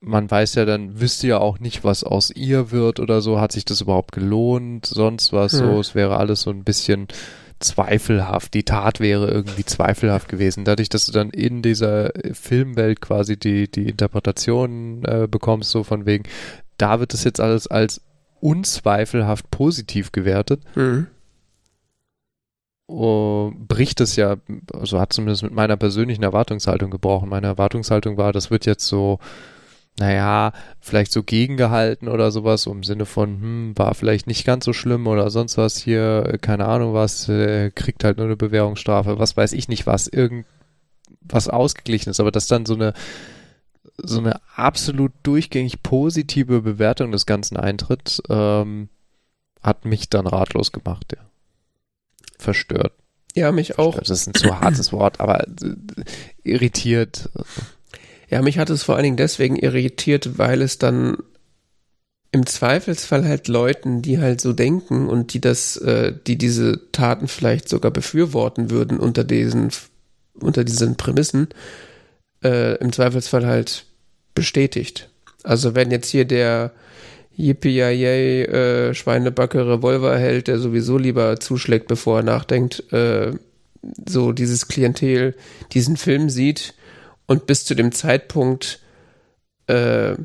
[0.00, 3.40] Man weiß ja dann, wüsste ja auch nicht, was aus ihr wird oder so.
[3.40, 4.86] Hat sich das überhaupt gelohnt?
[4.86, 5.58] Sonst was hm.
[5.58, 5.80] so.
[5.80, 7.08] Es wäre alles so ein bisschen
[7.60, 8.54] zweifelhaft.
[8.54, 10.64] Die Tat wäre irgendwie zweifelhaft gewesen.
[10.64, 16.06] Dadurch, dass du dann in dieser Filmwelt quasi die, die Interpretation äh, bekommst, so von
[16.06, 16.24] wegen,
[16.78, 18.00] da wird das jetzt alles als
[18.40, 20.62] unzweifelhaft positiv gewertet.
[20.74, 21.08] Mhm.
[22.86, 24.36] Oh, bricht es ja,
[24.72, 27.28] also hat zumindest mit meiner persönlichen Erwartungshaltung gebrochen.
[27.28, 29.20] Meine Erwartungshaltung war, das wird jetzt so
[30.00, 34.72] naja, vielleicht so gegengehalten oder sowas, im Sinne von, hm, war vielleicht nicht ganz so
[34.72, 39.18] schlimm oder sonst was hier, äh, keine Ahnung was, äh, kriegt halt nur eine Bewährungsstrafe,
[39.18, 42.94] was weiß ich nicht was, irgendwas ausgeglichen ist, aber dass dann so eine
[44.02, 48.88] so eine absolut durchgängig positive Bewertung des Ganzen eintritt, ähm,
[49.62, 51.22] hat mich dann ratlos gemacht, ja.
[52.38, 52.94] Verstört.
[53.34, 53.88] Ja, mich Verstört.
[53.88, 53.98] auch.
[53.98, 55.74] Das ist ein zu hartes Wort, aber äh,
[56.42, 57.28] irritiert.
[58.30, 61.18] Ja, mich hat es vor allen Dingen deswegen irritiert, weil es dann
[62.32, 67.26] im Zweifelsfall halt Leuten, die halt so denken und die das, äh, die diese Taten
[67.26, 69.70] vielleicht sogar befürworten würden unter diesen,
[70.40, 71.48] unter diesen Prämissen,
[72.44, 73.84] äh, im Zweifelsfall halt
[74.34, 75.10] bestätigt.
[75.42, 76.72] Also wenn jetzt hier der
[77.36, 83.32] yippie äh, Schweinebacke Revolver hält, der sowieso lieber zuschlägt, bevor er nachdenkt, äh,
[84.08, 85.34] so dieses Klientel
[85.72, 86.74] diesen Film sieht,
[87.30, 88.80] und bis zu dem Zeitpunkt
[89.68, 90.16] äh,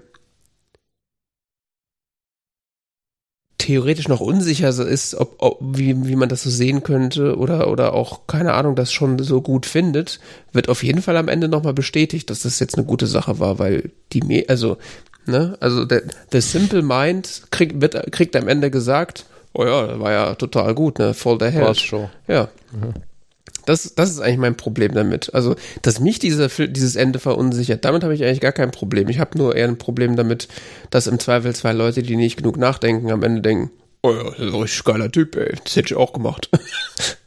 [3.59, 7.93] theoretisch noch unsicher ist, ob, ob, wie, wie man das so sehen könnte oder, oder
[7.93, 10.19] auch, keine Ahnung, das schon so gut findet,
[10.51, 13.59] wird auf jeden Fall am Ende nochmal bestätigt, dass das jetzt eine gute Sache war,
[13.59, 14.77] weil die, also,
[15.27, 16.01] ne, also der,
[16.31, 20.97] der Simple Mind kriegt, wird, kriegt am Ende gesagt, oh ja, war ja total gut,
[20.97, 21.77] ne, voll der Held.
[21.77, 22.09] schon.
[22.27, 22.49] Ja.
[22.71, 22.95] Mhm.
[23.65, 25.33] Das, das ist eigentlich mein Problem damit.
[25.33, 29.09] Also, dass mich diese, dieses Ende verunsichert, damit habe ich eigentlich gar kein Problem.
[29.09, 30.47] Ich habe nur eher ein Problem damit,
[30.89, 33.71] dass im Zweifel zwei Leute, die nicht genug nachdenken, am Ende denken,
[34.01, 35.55] oh ja, das ist ein richtig geiler Typ, ey.
[35.63, 36.49] Das hätte ich auch gemacht.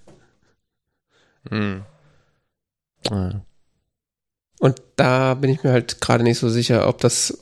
[1.50, 1.82] hm.
[3.10, 3.42] Ja.
[4.60, 7.38] Und da bin ich mir halt gerade nicht so sicher, ob das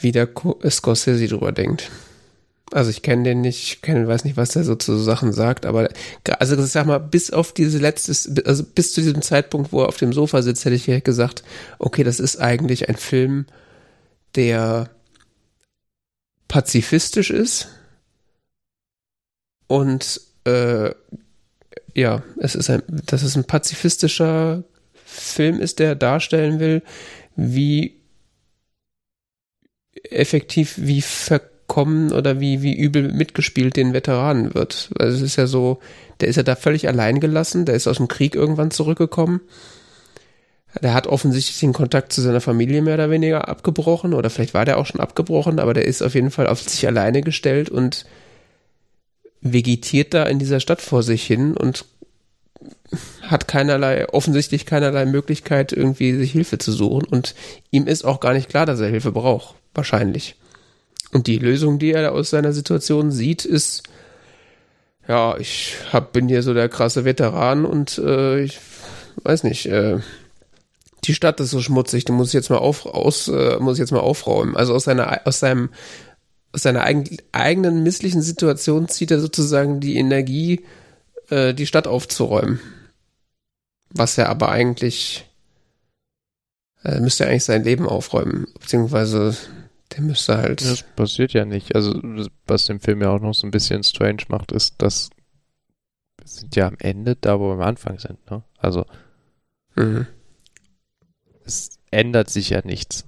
[0.00, 0.28] wie der
[0.68, 1.90] Scorsese drüber denkt.
[2.72, 5.66] Also ich kenne den nicht, ich kenn, weiß nicht, was der so zu Sachen sagt,
[5.66, 5.88] aber
[6.40, 9.88] also ich sag mal, bis auf diese letzte, also bis zu diesem Zeitpunkt, wo er
[9.88, 11.44] auf dem Sofa sitzt, hätte ich gesagt,
[11.78, 13.46] okay, das ist eigentlich ein Film,
[14.34, 14.90] der
[16.48, 17.68] pazifistisch ist
[19.68, 20.90] und äh,
[21.94, 24.64] ja, es ist ein, dass es ein pazifistischer
[25.04, 26.82] Film ist, der darstellen will,
[27.36, 28.00] wie
[30.10, 34.90] effektiv, wie verkauft kommen oder wie, wie übel mitgespielt den Veteranen wird.
[34.98, 35.78] Also es ist ja so,
[36.20, 39.40] der ist ja da völlig allein gelassen, der ist aus dem Krieg irgendwann zurückgekommen,
[40.82, 44.64] Der hat offensichtlich den Kontakt zu seiner Familie mehr oder weniger abgebrochen oder vielleicht war
[44.64, 48.04] der auch schon abgebrochen, aber der ist auf jeden Fall auf sich alleine gestellt und
[49.40, 51.84] vegetiert da in dieser Stadt vor sich hin und
[53.22, 57.34] hat keinerlei, offensichtlich keinerlei Möglichkeit, irgendwie sich Hilfe zu suchen und
[57.70, 59.54] ihm ist auch gar nicht klar, dass er Hilfe braucht.
[59.74, 60.36] Wahrscheinlich.
[61.16, 63.84] Und die Lösung, die er aus seiner Situation sieht, ist,
[65.08, 68.58] ja, ich hab, bin hier so der krasse Veteran und äh, ich
[69.22, 70.00] weiß nicht, äh,
[71.04, 74.00] die Stadt ist so schmutzig, du musst jetzt mal auf, aus, äh, muss jetzt mal
[74.00, 74.58] aufräumen.
[74.58, 75.70] Also aus seiner, aus seinem,
[76.52, 80.66] aus seiner eigen, eigenen misslichen Situation zieht er sozusagen die Energie,
[81.30, 82.60] äh, die Stadt aufzuräumen.
[83.88, 85.24] Was er aber eigentlich,
[86.84, 89.34] äh, müsste eigentlich sein Leben aufräumen, beziehungsweise
[89.92, 90.62] der müsste halt.
[90.62, 91.74] Das passiert ja nicht.
[91.74, 92.00] Also,
[92.46, 95.10] was den Film ja auch noch so ein bisschen strange macht, ist, dass
[96.18, 98.42] wir sind ja am Ende da, wo wir am Anfang sind, ne?
[98.58, 98.84] Also,
[99.76, 100.06] Mhm.
[101.44, 103.04] es ändert sich ja nichts.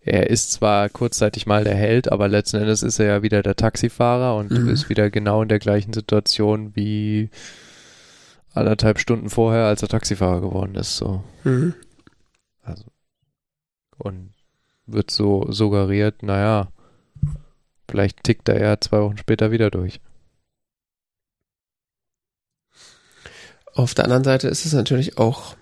[0.00, 3.56] Er ist zwar kurzzeitig mal der Held, aber letzten Endes ist er ja wieder der
[3.56, 4.68] Taxifahrer und Mhm.
[4.68, 7.28] ist wieder genau in der gleichen Situation wie
[8.54, 10.96] anderthalb Stunden vorher, als er Taxifahrer geworden ist.
[10.96, 11.24] So.
[11.42, 11.74] Mhm.
[12.62, 12.84] Also.
[13.98, 14.32] Und
[14.86, 16.68] wird so suggeriert, naja,
[17.88, 20.00] vielleicht tickt er ja zwei Wochen später wieder durch.
[23.74, 25.54] Auf der anderen Seite ist es natürlich auch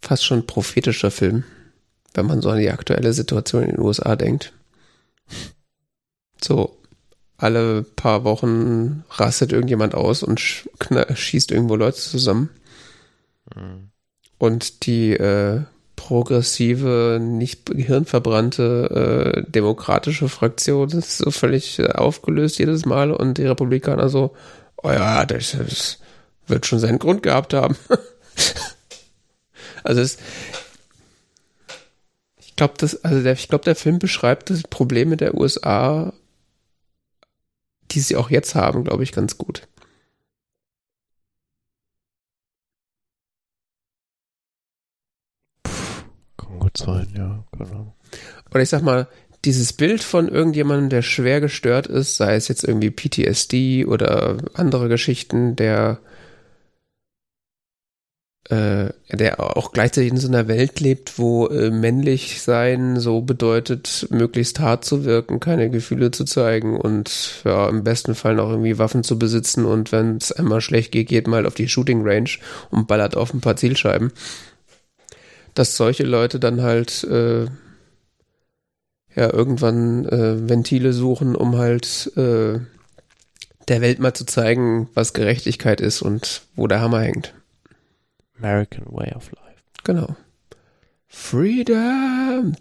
[0.00, 1.44] fast schon ein prophetischer Film,
[2.12, 4.52] wenn man so an die aktuelle Situation in den USA denkt.
[6.42, 6.76] So,
[7.36, 10.68] alle paar Wochen rastet irgendjemand aus und sch
[11.14, 12.50] schießt irgendwo Leute zusammen.
[13.54, 13.90] Mhm.
[14.38, 15.62] Und die äh,
[16.06, 23.46] progressive, nicht gehirnverbrannte äh, demokratische Fraktion ist so völlig äh, aufgelöst jedes Mal und die
[23.46, 24.36] Republikaner so,
[24.82, 25.98] oh ja, das, das
[26.46, 27.74] wird schon seinen Grund gehabt haben.
[29.82, 30.18] also es,
[32.38, 36.12] ich glaube, das, also der, ich glaube, der Film beschreibt das Problem mit der USA,
[37.92, 39.66] die sie auch jetzt haben, glaube ich, ganz gut.
[46.36, 47.94] Kann gut sein, ja, genau.
[48.50, 49.08] Oder ich sag mal,
[49.44, 54.88] dieses Bild von irgendjemandem, der schwer gestört ist, sei es jetzt irgendwie PTSD oder andere
[54.88, 55.98] Geschichten, der
[58.50, 64.06] äh, der auch gleichzeitig in so einer Welt lebt, wo äh, männlich sein so bedeutet,
[64.10, 68.78] möglichst hart zu wirken, keine Gefühle zu zeigen und ja, im besten Fall noch irgendwie
[68.78, 72.30] Waffen zu besitzen und wenn es einmal schlecht geht, geht mal auf die Shooting Range
[72.70, 74.12] und ballert auf ein paar Zielscheiben.
[75.54, 77.44] Dass solche Leute dann halt äh,
[79.14, 82.58] ja irgendwann äh, Ventile suchen, um halt äh,
[83.68, 87.34] der Welt mal zu zeigen, was Gerechtigkeit ist und wo der Hammer hängt.
[88.36, 89.62] American Way of Life.
[89.84, 90.16] Genau.
[91.06, 92.56] Freedom.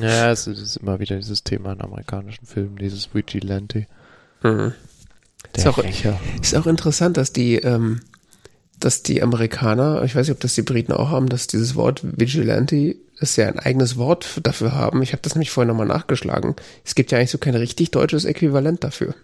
[0.00, 3.86] Ja, es ist immer wieder dieses Thema in amerikanischen Filmen, dieses Vigilante.
[4.42, 4.72] Mhm.
[5.54, 5.84] Der Ist auch-.
[6.40, 8.00] Ist auch interessant, dass die, ähm,
[8.84, 12.00] dass die Amerikaner, ich weiß nicht, ob das die Briten auch haben, dass dieses Wort
[12.02, 15.02] Vigilante, dass sie ein eigenes Wort dafür haben.
[15.02, 16.56] Ich habe das nämlich vorher nochmal nachgeschlagen.
[16.84, 19.14] Es gibt ja eigentlich so kein richtig deutsches Äquivalent dafür.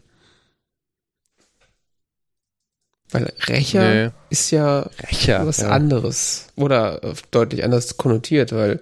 [3.10, 4.10] Weil Rächer Nee.
[4.30, 5.46] ist ja Rächer.
[5.46, 5.70] was ja.
[5.70, 8.80] anderes oder deutlich anders konnotiert, weil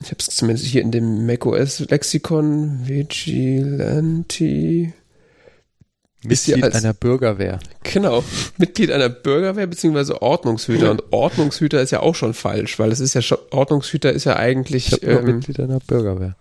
[0.00, 4.99] ich habe es zumindest hier in dem macOS-Lexikon Vigilante ist ja
[6.22, 7.58] Mitglied als- einer Bürgerwehr.
[7.82, 8.22] Genau,
[8.58, 10.90] Mitglied einer Bürgerwehr beziehungsweise Ordnungshüter.
[10.90, 14.32] Und Ordnungshüter ist ja auch schon falsch, weil es ist ja schon, Ordnungshüter ist ja
[14.32, 16.36] Ich eigentlich, nur ähm, Mitglied einer Bürgerwehr.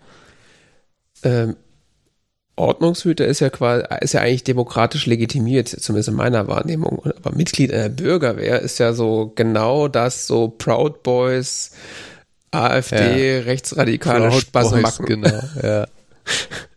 [1.23, 1.55] ähm,
[2.55, 7.01] Ordnungshüter ist ja quasi, ist ja eigentlich demokratisch legitimiert, zumindest in meiner Wahrnehmung.
[7.23, 11.71] Aber Mitglied einer Bürgerwehr ist ja so genau das, so Proud Boys,
[12.51, 15.05] AfD, rechtsradikale Proud Boys, Spasemacken.
[15.05, 15.87] Genau, ja.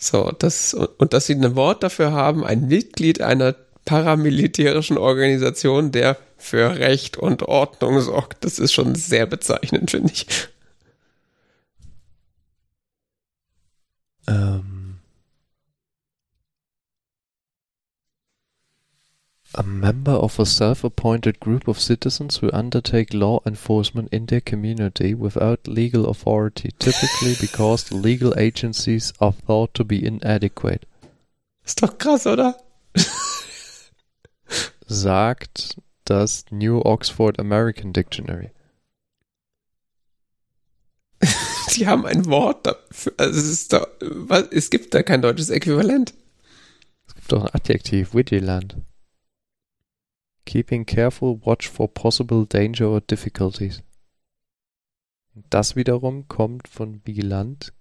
[0.00, 6.16] So, das, und, dass sie ein Wort dafür haben, ein Mitglied einer paramilitärischen Organisation, der
[6.36, 10.26] für Recht und Ordnung sorgt, das ist schon sehr bezeichnend, finde ich.
[14.28, 14.77] Ähm.
[19.58, 25.14] A member of a self-appointed group of citizens who undertake law enforcement in their community
[25.14, 30.86] without legal authority, typically because the legal agencies are thought to be inadequate,
[31.64, 32.54] Ist doch krass, oder?
[34.86, 38.52] sagt das New Oxford American Dictionary.
[41.68, 43.12] Sie haben ein Wort dafür.
[43.16, 46.14] Also es ist da, was, es gibt da kein deutsches Äquivalent.
[47.08, 48.76] Es gibt doch ein Adjektiv, Vigilant.
[50.48, 53.82] Keeping careful watch for possible danger or difficulties.
[55.50, 57.74] Das wiederum kommt von vigilant,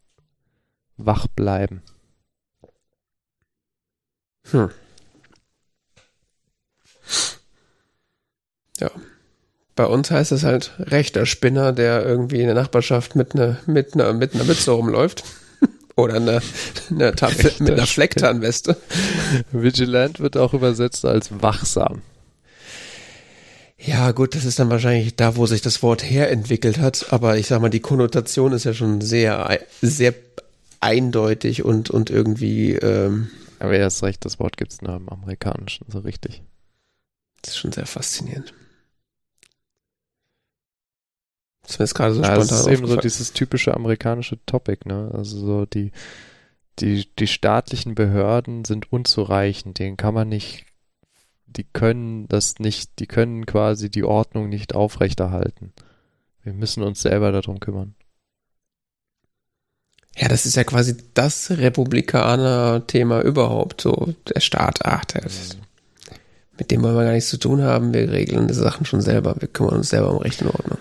[0.97, 1.81] wach bleiben.
[4.51, 4.69] Hm.
[8.79, 8.91] Ja.
[9.77, 13.93] Bei uns heißt es halt rechter Spinner, der irgendwie in der Nachbarschaft mit einer mit
[13.93, 15.23] einer mit einer Mütze rumläuft.
[15.95, 16.41] Oder eine,
[16.89, 18.75] eine Tafel mit einer Flecktarnweste.
[19.53, 22.01] Vigilant wird auch übersetzt als wachsam.
[23.79, 27.11] Ja, gut, das ist dann wahrscheinlich da, wo sich das Wort herentwickelt hat.
[27.13, 30.13] Aber ich sag mal, die Konnotation ist ja schon sehr, sehr
[30.79, 32.73] eindeutig und, und irgendwie.
[32.73, 33.29] Ähm,
[33.59, 36.41] Aber er hast recht, das Wort gibt es nur im Amerikanischen, so richtig.
[37.41, 38.53] Das ist schon sehr faszinierend.
[41.61, 44.43] Das ist mir jetzt gerade so ja, spontan Das ist eben so dieses typische amerikanische
[44.45, 45.11] Topic, ne?
[45.13, 45.91] Also so die,
[46.79, 50.66] die, die staatlichen Behörden sind unzureichend, denen kann man nicht,
[51.47, 55.73] die können das nicht, die können quasi die Ordnung nicht aufrechterhalten.
[56.43, 57.95] Wir müssen uns selber darum kümmern.
[60.15, 65.57] Ja, das ist ja quasi das Republikaner-Thema überhaupt, so der Staat, ach, der ist,
[66.57, 69.35] mit dem wollen wir gar nichts zu tun haben, wir regeln die Sachen schon selber,
[69.39, 70.79] wir kümmern uns selber um Recht und Ordnung.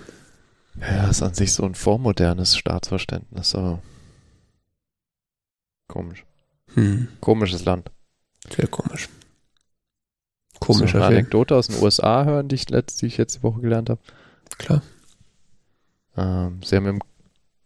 [0.81, 3.83] Ja, ist an sich so ein vormodernes Staatsverständnis, aber
[5.89, 6.25] komisch.
[6.75, 7.09] Hm.
[7.21, 7.91] Komisches Land.
[8.55, 9.09] Sehr komisch.
[10.61, 13.61] Komischer so eine Anekdote aus den USA hören, die ich, letzt, die ich die Woche
[13.61, 14.01] gelernt habe.
[14.59, 14.83] Klar.
[16.17, 17.01] Ähm, sie haben im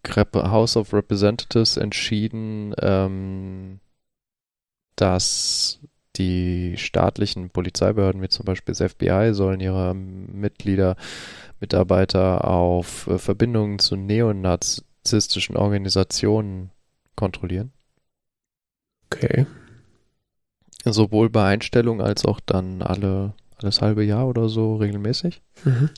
[0.06, 3.80] House of Representatives entschieden, ähm,
[4.96, 5.80] dass
[6.16, 10.96] die staatlichen Polizeibehörden, wie zum Beispiel das FBI, sollen ihre Mitglieder,
[11.60, 16.70] Mitarbeiter auf äh, Verbindungen zu neonazistischen Organisationen
[17.14, 17.72] kontrollieren.
[19.06, 19.46] Okay.
[20.84, 25.42] Sowohl bei Einstellung als auch dann alle, alles halbe Jahr oder so regelmäßig.
[25.64, 25.90] Mhm.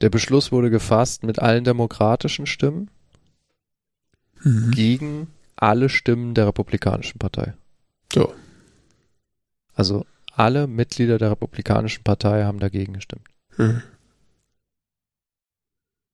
[0.00, 2.90] Der Beschluss wurde gefasst mit allen demokratischen Stimmen
[4.44, 4.70] Mhm.
[4.70, 5.26] gegen
[5.56, 7.54] alle Stimmen der Republikanischen Partei.
[8.12, 8.32] So.
[9.74, 13.26] Also alle Mitglieder der Republikanischen Partei haben dagegen gestimmt.
[13.56, 13.82] Mhm.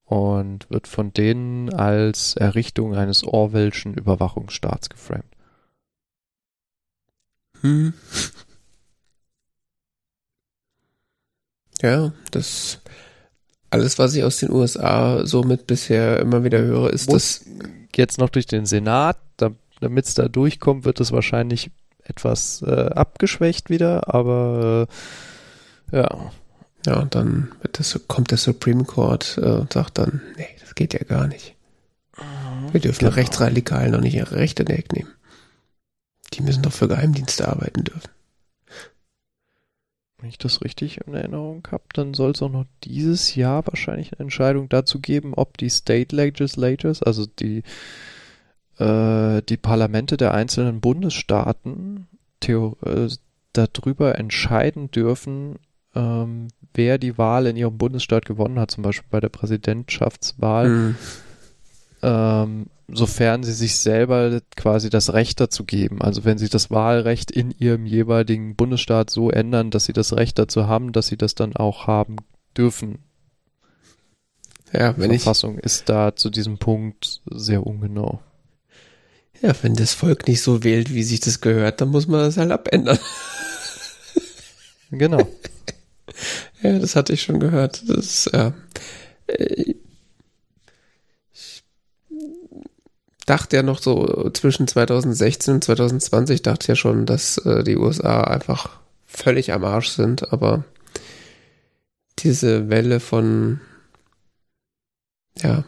[0.05, 5.25] Und wird von denen als Errichtung eines Orwellschen Überwachungsstaats geframed.
[7.65, 7.95] Hm.
[11.83, 12.79] Ja, das
[13.71, 17.49] alles, was ich aus den USA somit bisher immer wieder höre, ist Muss das.
[17.97, 19.51] jetzt noch durch den Senat, da,
[19.81, 21.73] damit es da durchkommt, wird es wahrscheinlich
[22.05, 24.87] etwas äh, abgeschwächt wieder, aber
[25.91, 26.31] äh, ja.
[26.87, 30.93] Ja, und dann das, kommt der Supreme Court äh, und sagt dann, nee, das geht
[30.93, 31.57] ja gar nicht.
[32.73, 33.13] Wir dürfen Genau.
[33.13, 35.14] Rechtsradikalen noch nicht ihre Rechte wegnehmen.
[36.35, 38.11] Die müssen doch für Geheimdienste arbeiten dürfen.
[40.19, 44.13] Wenn ich das richtig in Erinnerung habe, dann soll es auch noch dieses Jahr wahrscheinlich
[44.13, 47.63] eine Entscheidung dazu geben, ob die State Legislatures, also die,
[48.79, 52.07] äh, die Parlamente der einzelnen Bundesstaaten,
[52.47, 53.09] äh,
[53.53, 55.57] darüber entscheiden dürfen,
[55.95, 60.67] ähm, wer die Wahl in ihrem Bundesstaat gewonnen hat, zum Beispiel bei der Präsidentschaftswahl.
[60.67, 60.97] Hm.
[62.05, 66.03] Ähm, sofern sie sich selber quasi das Recht dazu geben.
[66.03, 70.39] Also wenn sie das Wahlrecht in ihrem jeweiligen Bundesstaat so ändern, dass sie das Recht
[70.39, 72.17] dazu haben, dass sie das dann auch haben
[72.57, 72.99] dürfen.
[74.73, 78.21] Ja, Die wenn ich, Verfassung ist da zu diesem Punkt sehr ungenau.
[79.41, 82.37] ja, wenn das Volk nicht so wählt, wie sich das gehört, dann muss man das
[82.37, 82.99] halt abändern.
[84.91, 85.27] Genau.
[86.63, 87.83] Ja, das hatte ich schon gehört.
[87.89, 88.55] Das ist, ja.
[89.27, 89.75] Äh,
[91.33, 91.63] Ich
[93.27, 98.23] dachte ja noch so zwischen 2016 und 2020 dachte ja schon, dass äh, die USA
[98.23, 100.65] einfach völlig am Arsch sind, aber
[102.19, 103.61] diese Welle von
[105.41, 105.65] ja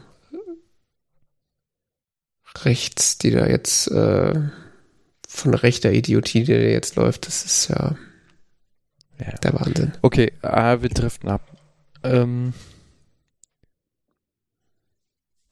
[2.65, 4.41] rechts, die da jetzt äh,
[5.29, 7.97] von rechter Idiotie, die da jetzt läuft, das ist ja
[9.19, 9.33] Ja.
[9.43, 9.93] der Wahnsinn.
[10.03, 11.43] Okay, ah, wir driften ab.
[12.03, 12.55] Ähm,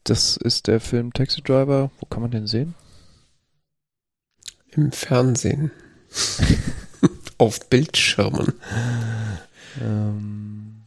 [0.05, 1.91] das ist der Film Taxi Driver.
[1.99, 2.75] Wo kann man den sehen?
[4.69, 5.71] Im Fernsehen.
[7.39, 8.53] Auf Bildschirmen.
[9.81, 10.83] Ähm,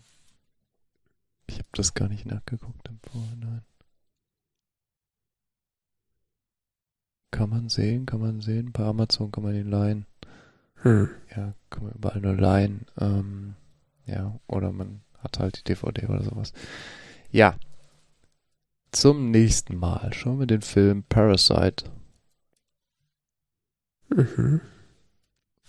[1.48, 3.62] ich habe das gar nicht nachgeguckt im Vorhinein.
[7.32, 8.72] Kann man sehen, kann man sehen.
[8.72, 10.06] Bei Amazon kann man den leihen.
[10.84, 11.10] Hm.
[11.36, 12.86] Ja, kann man überall nur leihen.
[13.00, 13.56] Ähm,
[14.06, 16.54] ja, oder man hat halt die DVD oder sowas.
[17.32, 17.56] Ja.
[18.92, 21.92] Zum nächsten Mal schauen wir den Film Parasite
[24.10, 24.62] Mhm.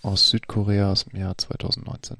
[0.01, 2.17] aus Südkorea aus dem Jahr 2019.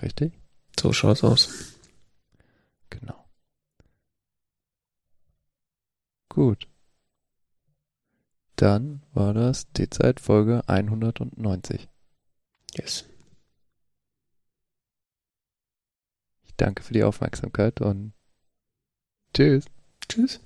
[0.00, 0.32] Richtig?
[0.78, 1.76] So schaut's aus.
[2.90, 3.24] Genau.
[6.28, 6.68] Gut.
[8.56, 11.88] Dann war das die Zeitfolge 190.
[12.74, 13.04] Yes.
[16.62, 18.12] Danke für die Aufmerksamkeit und
[19.34, 19.64] tschüss.
[20.08, 20.40] Tschüss.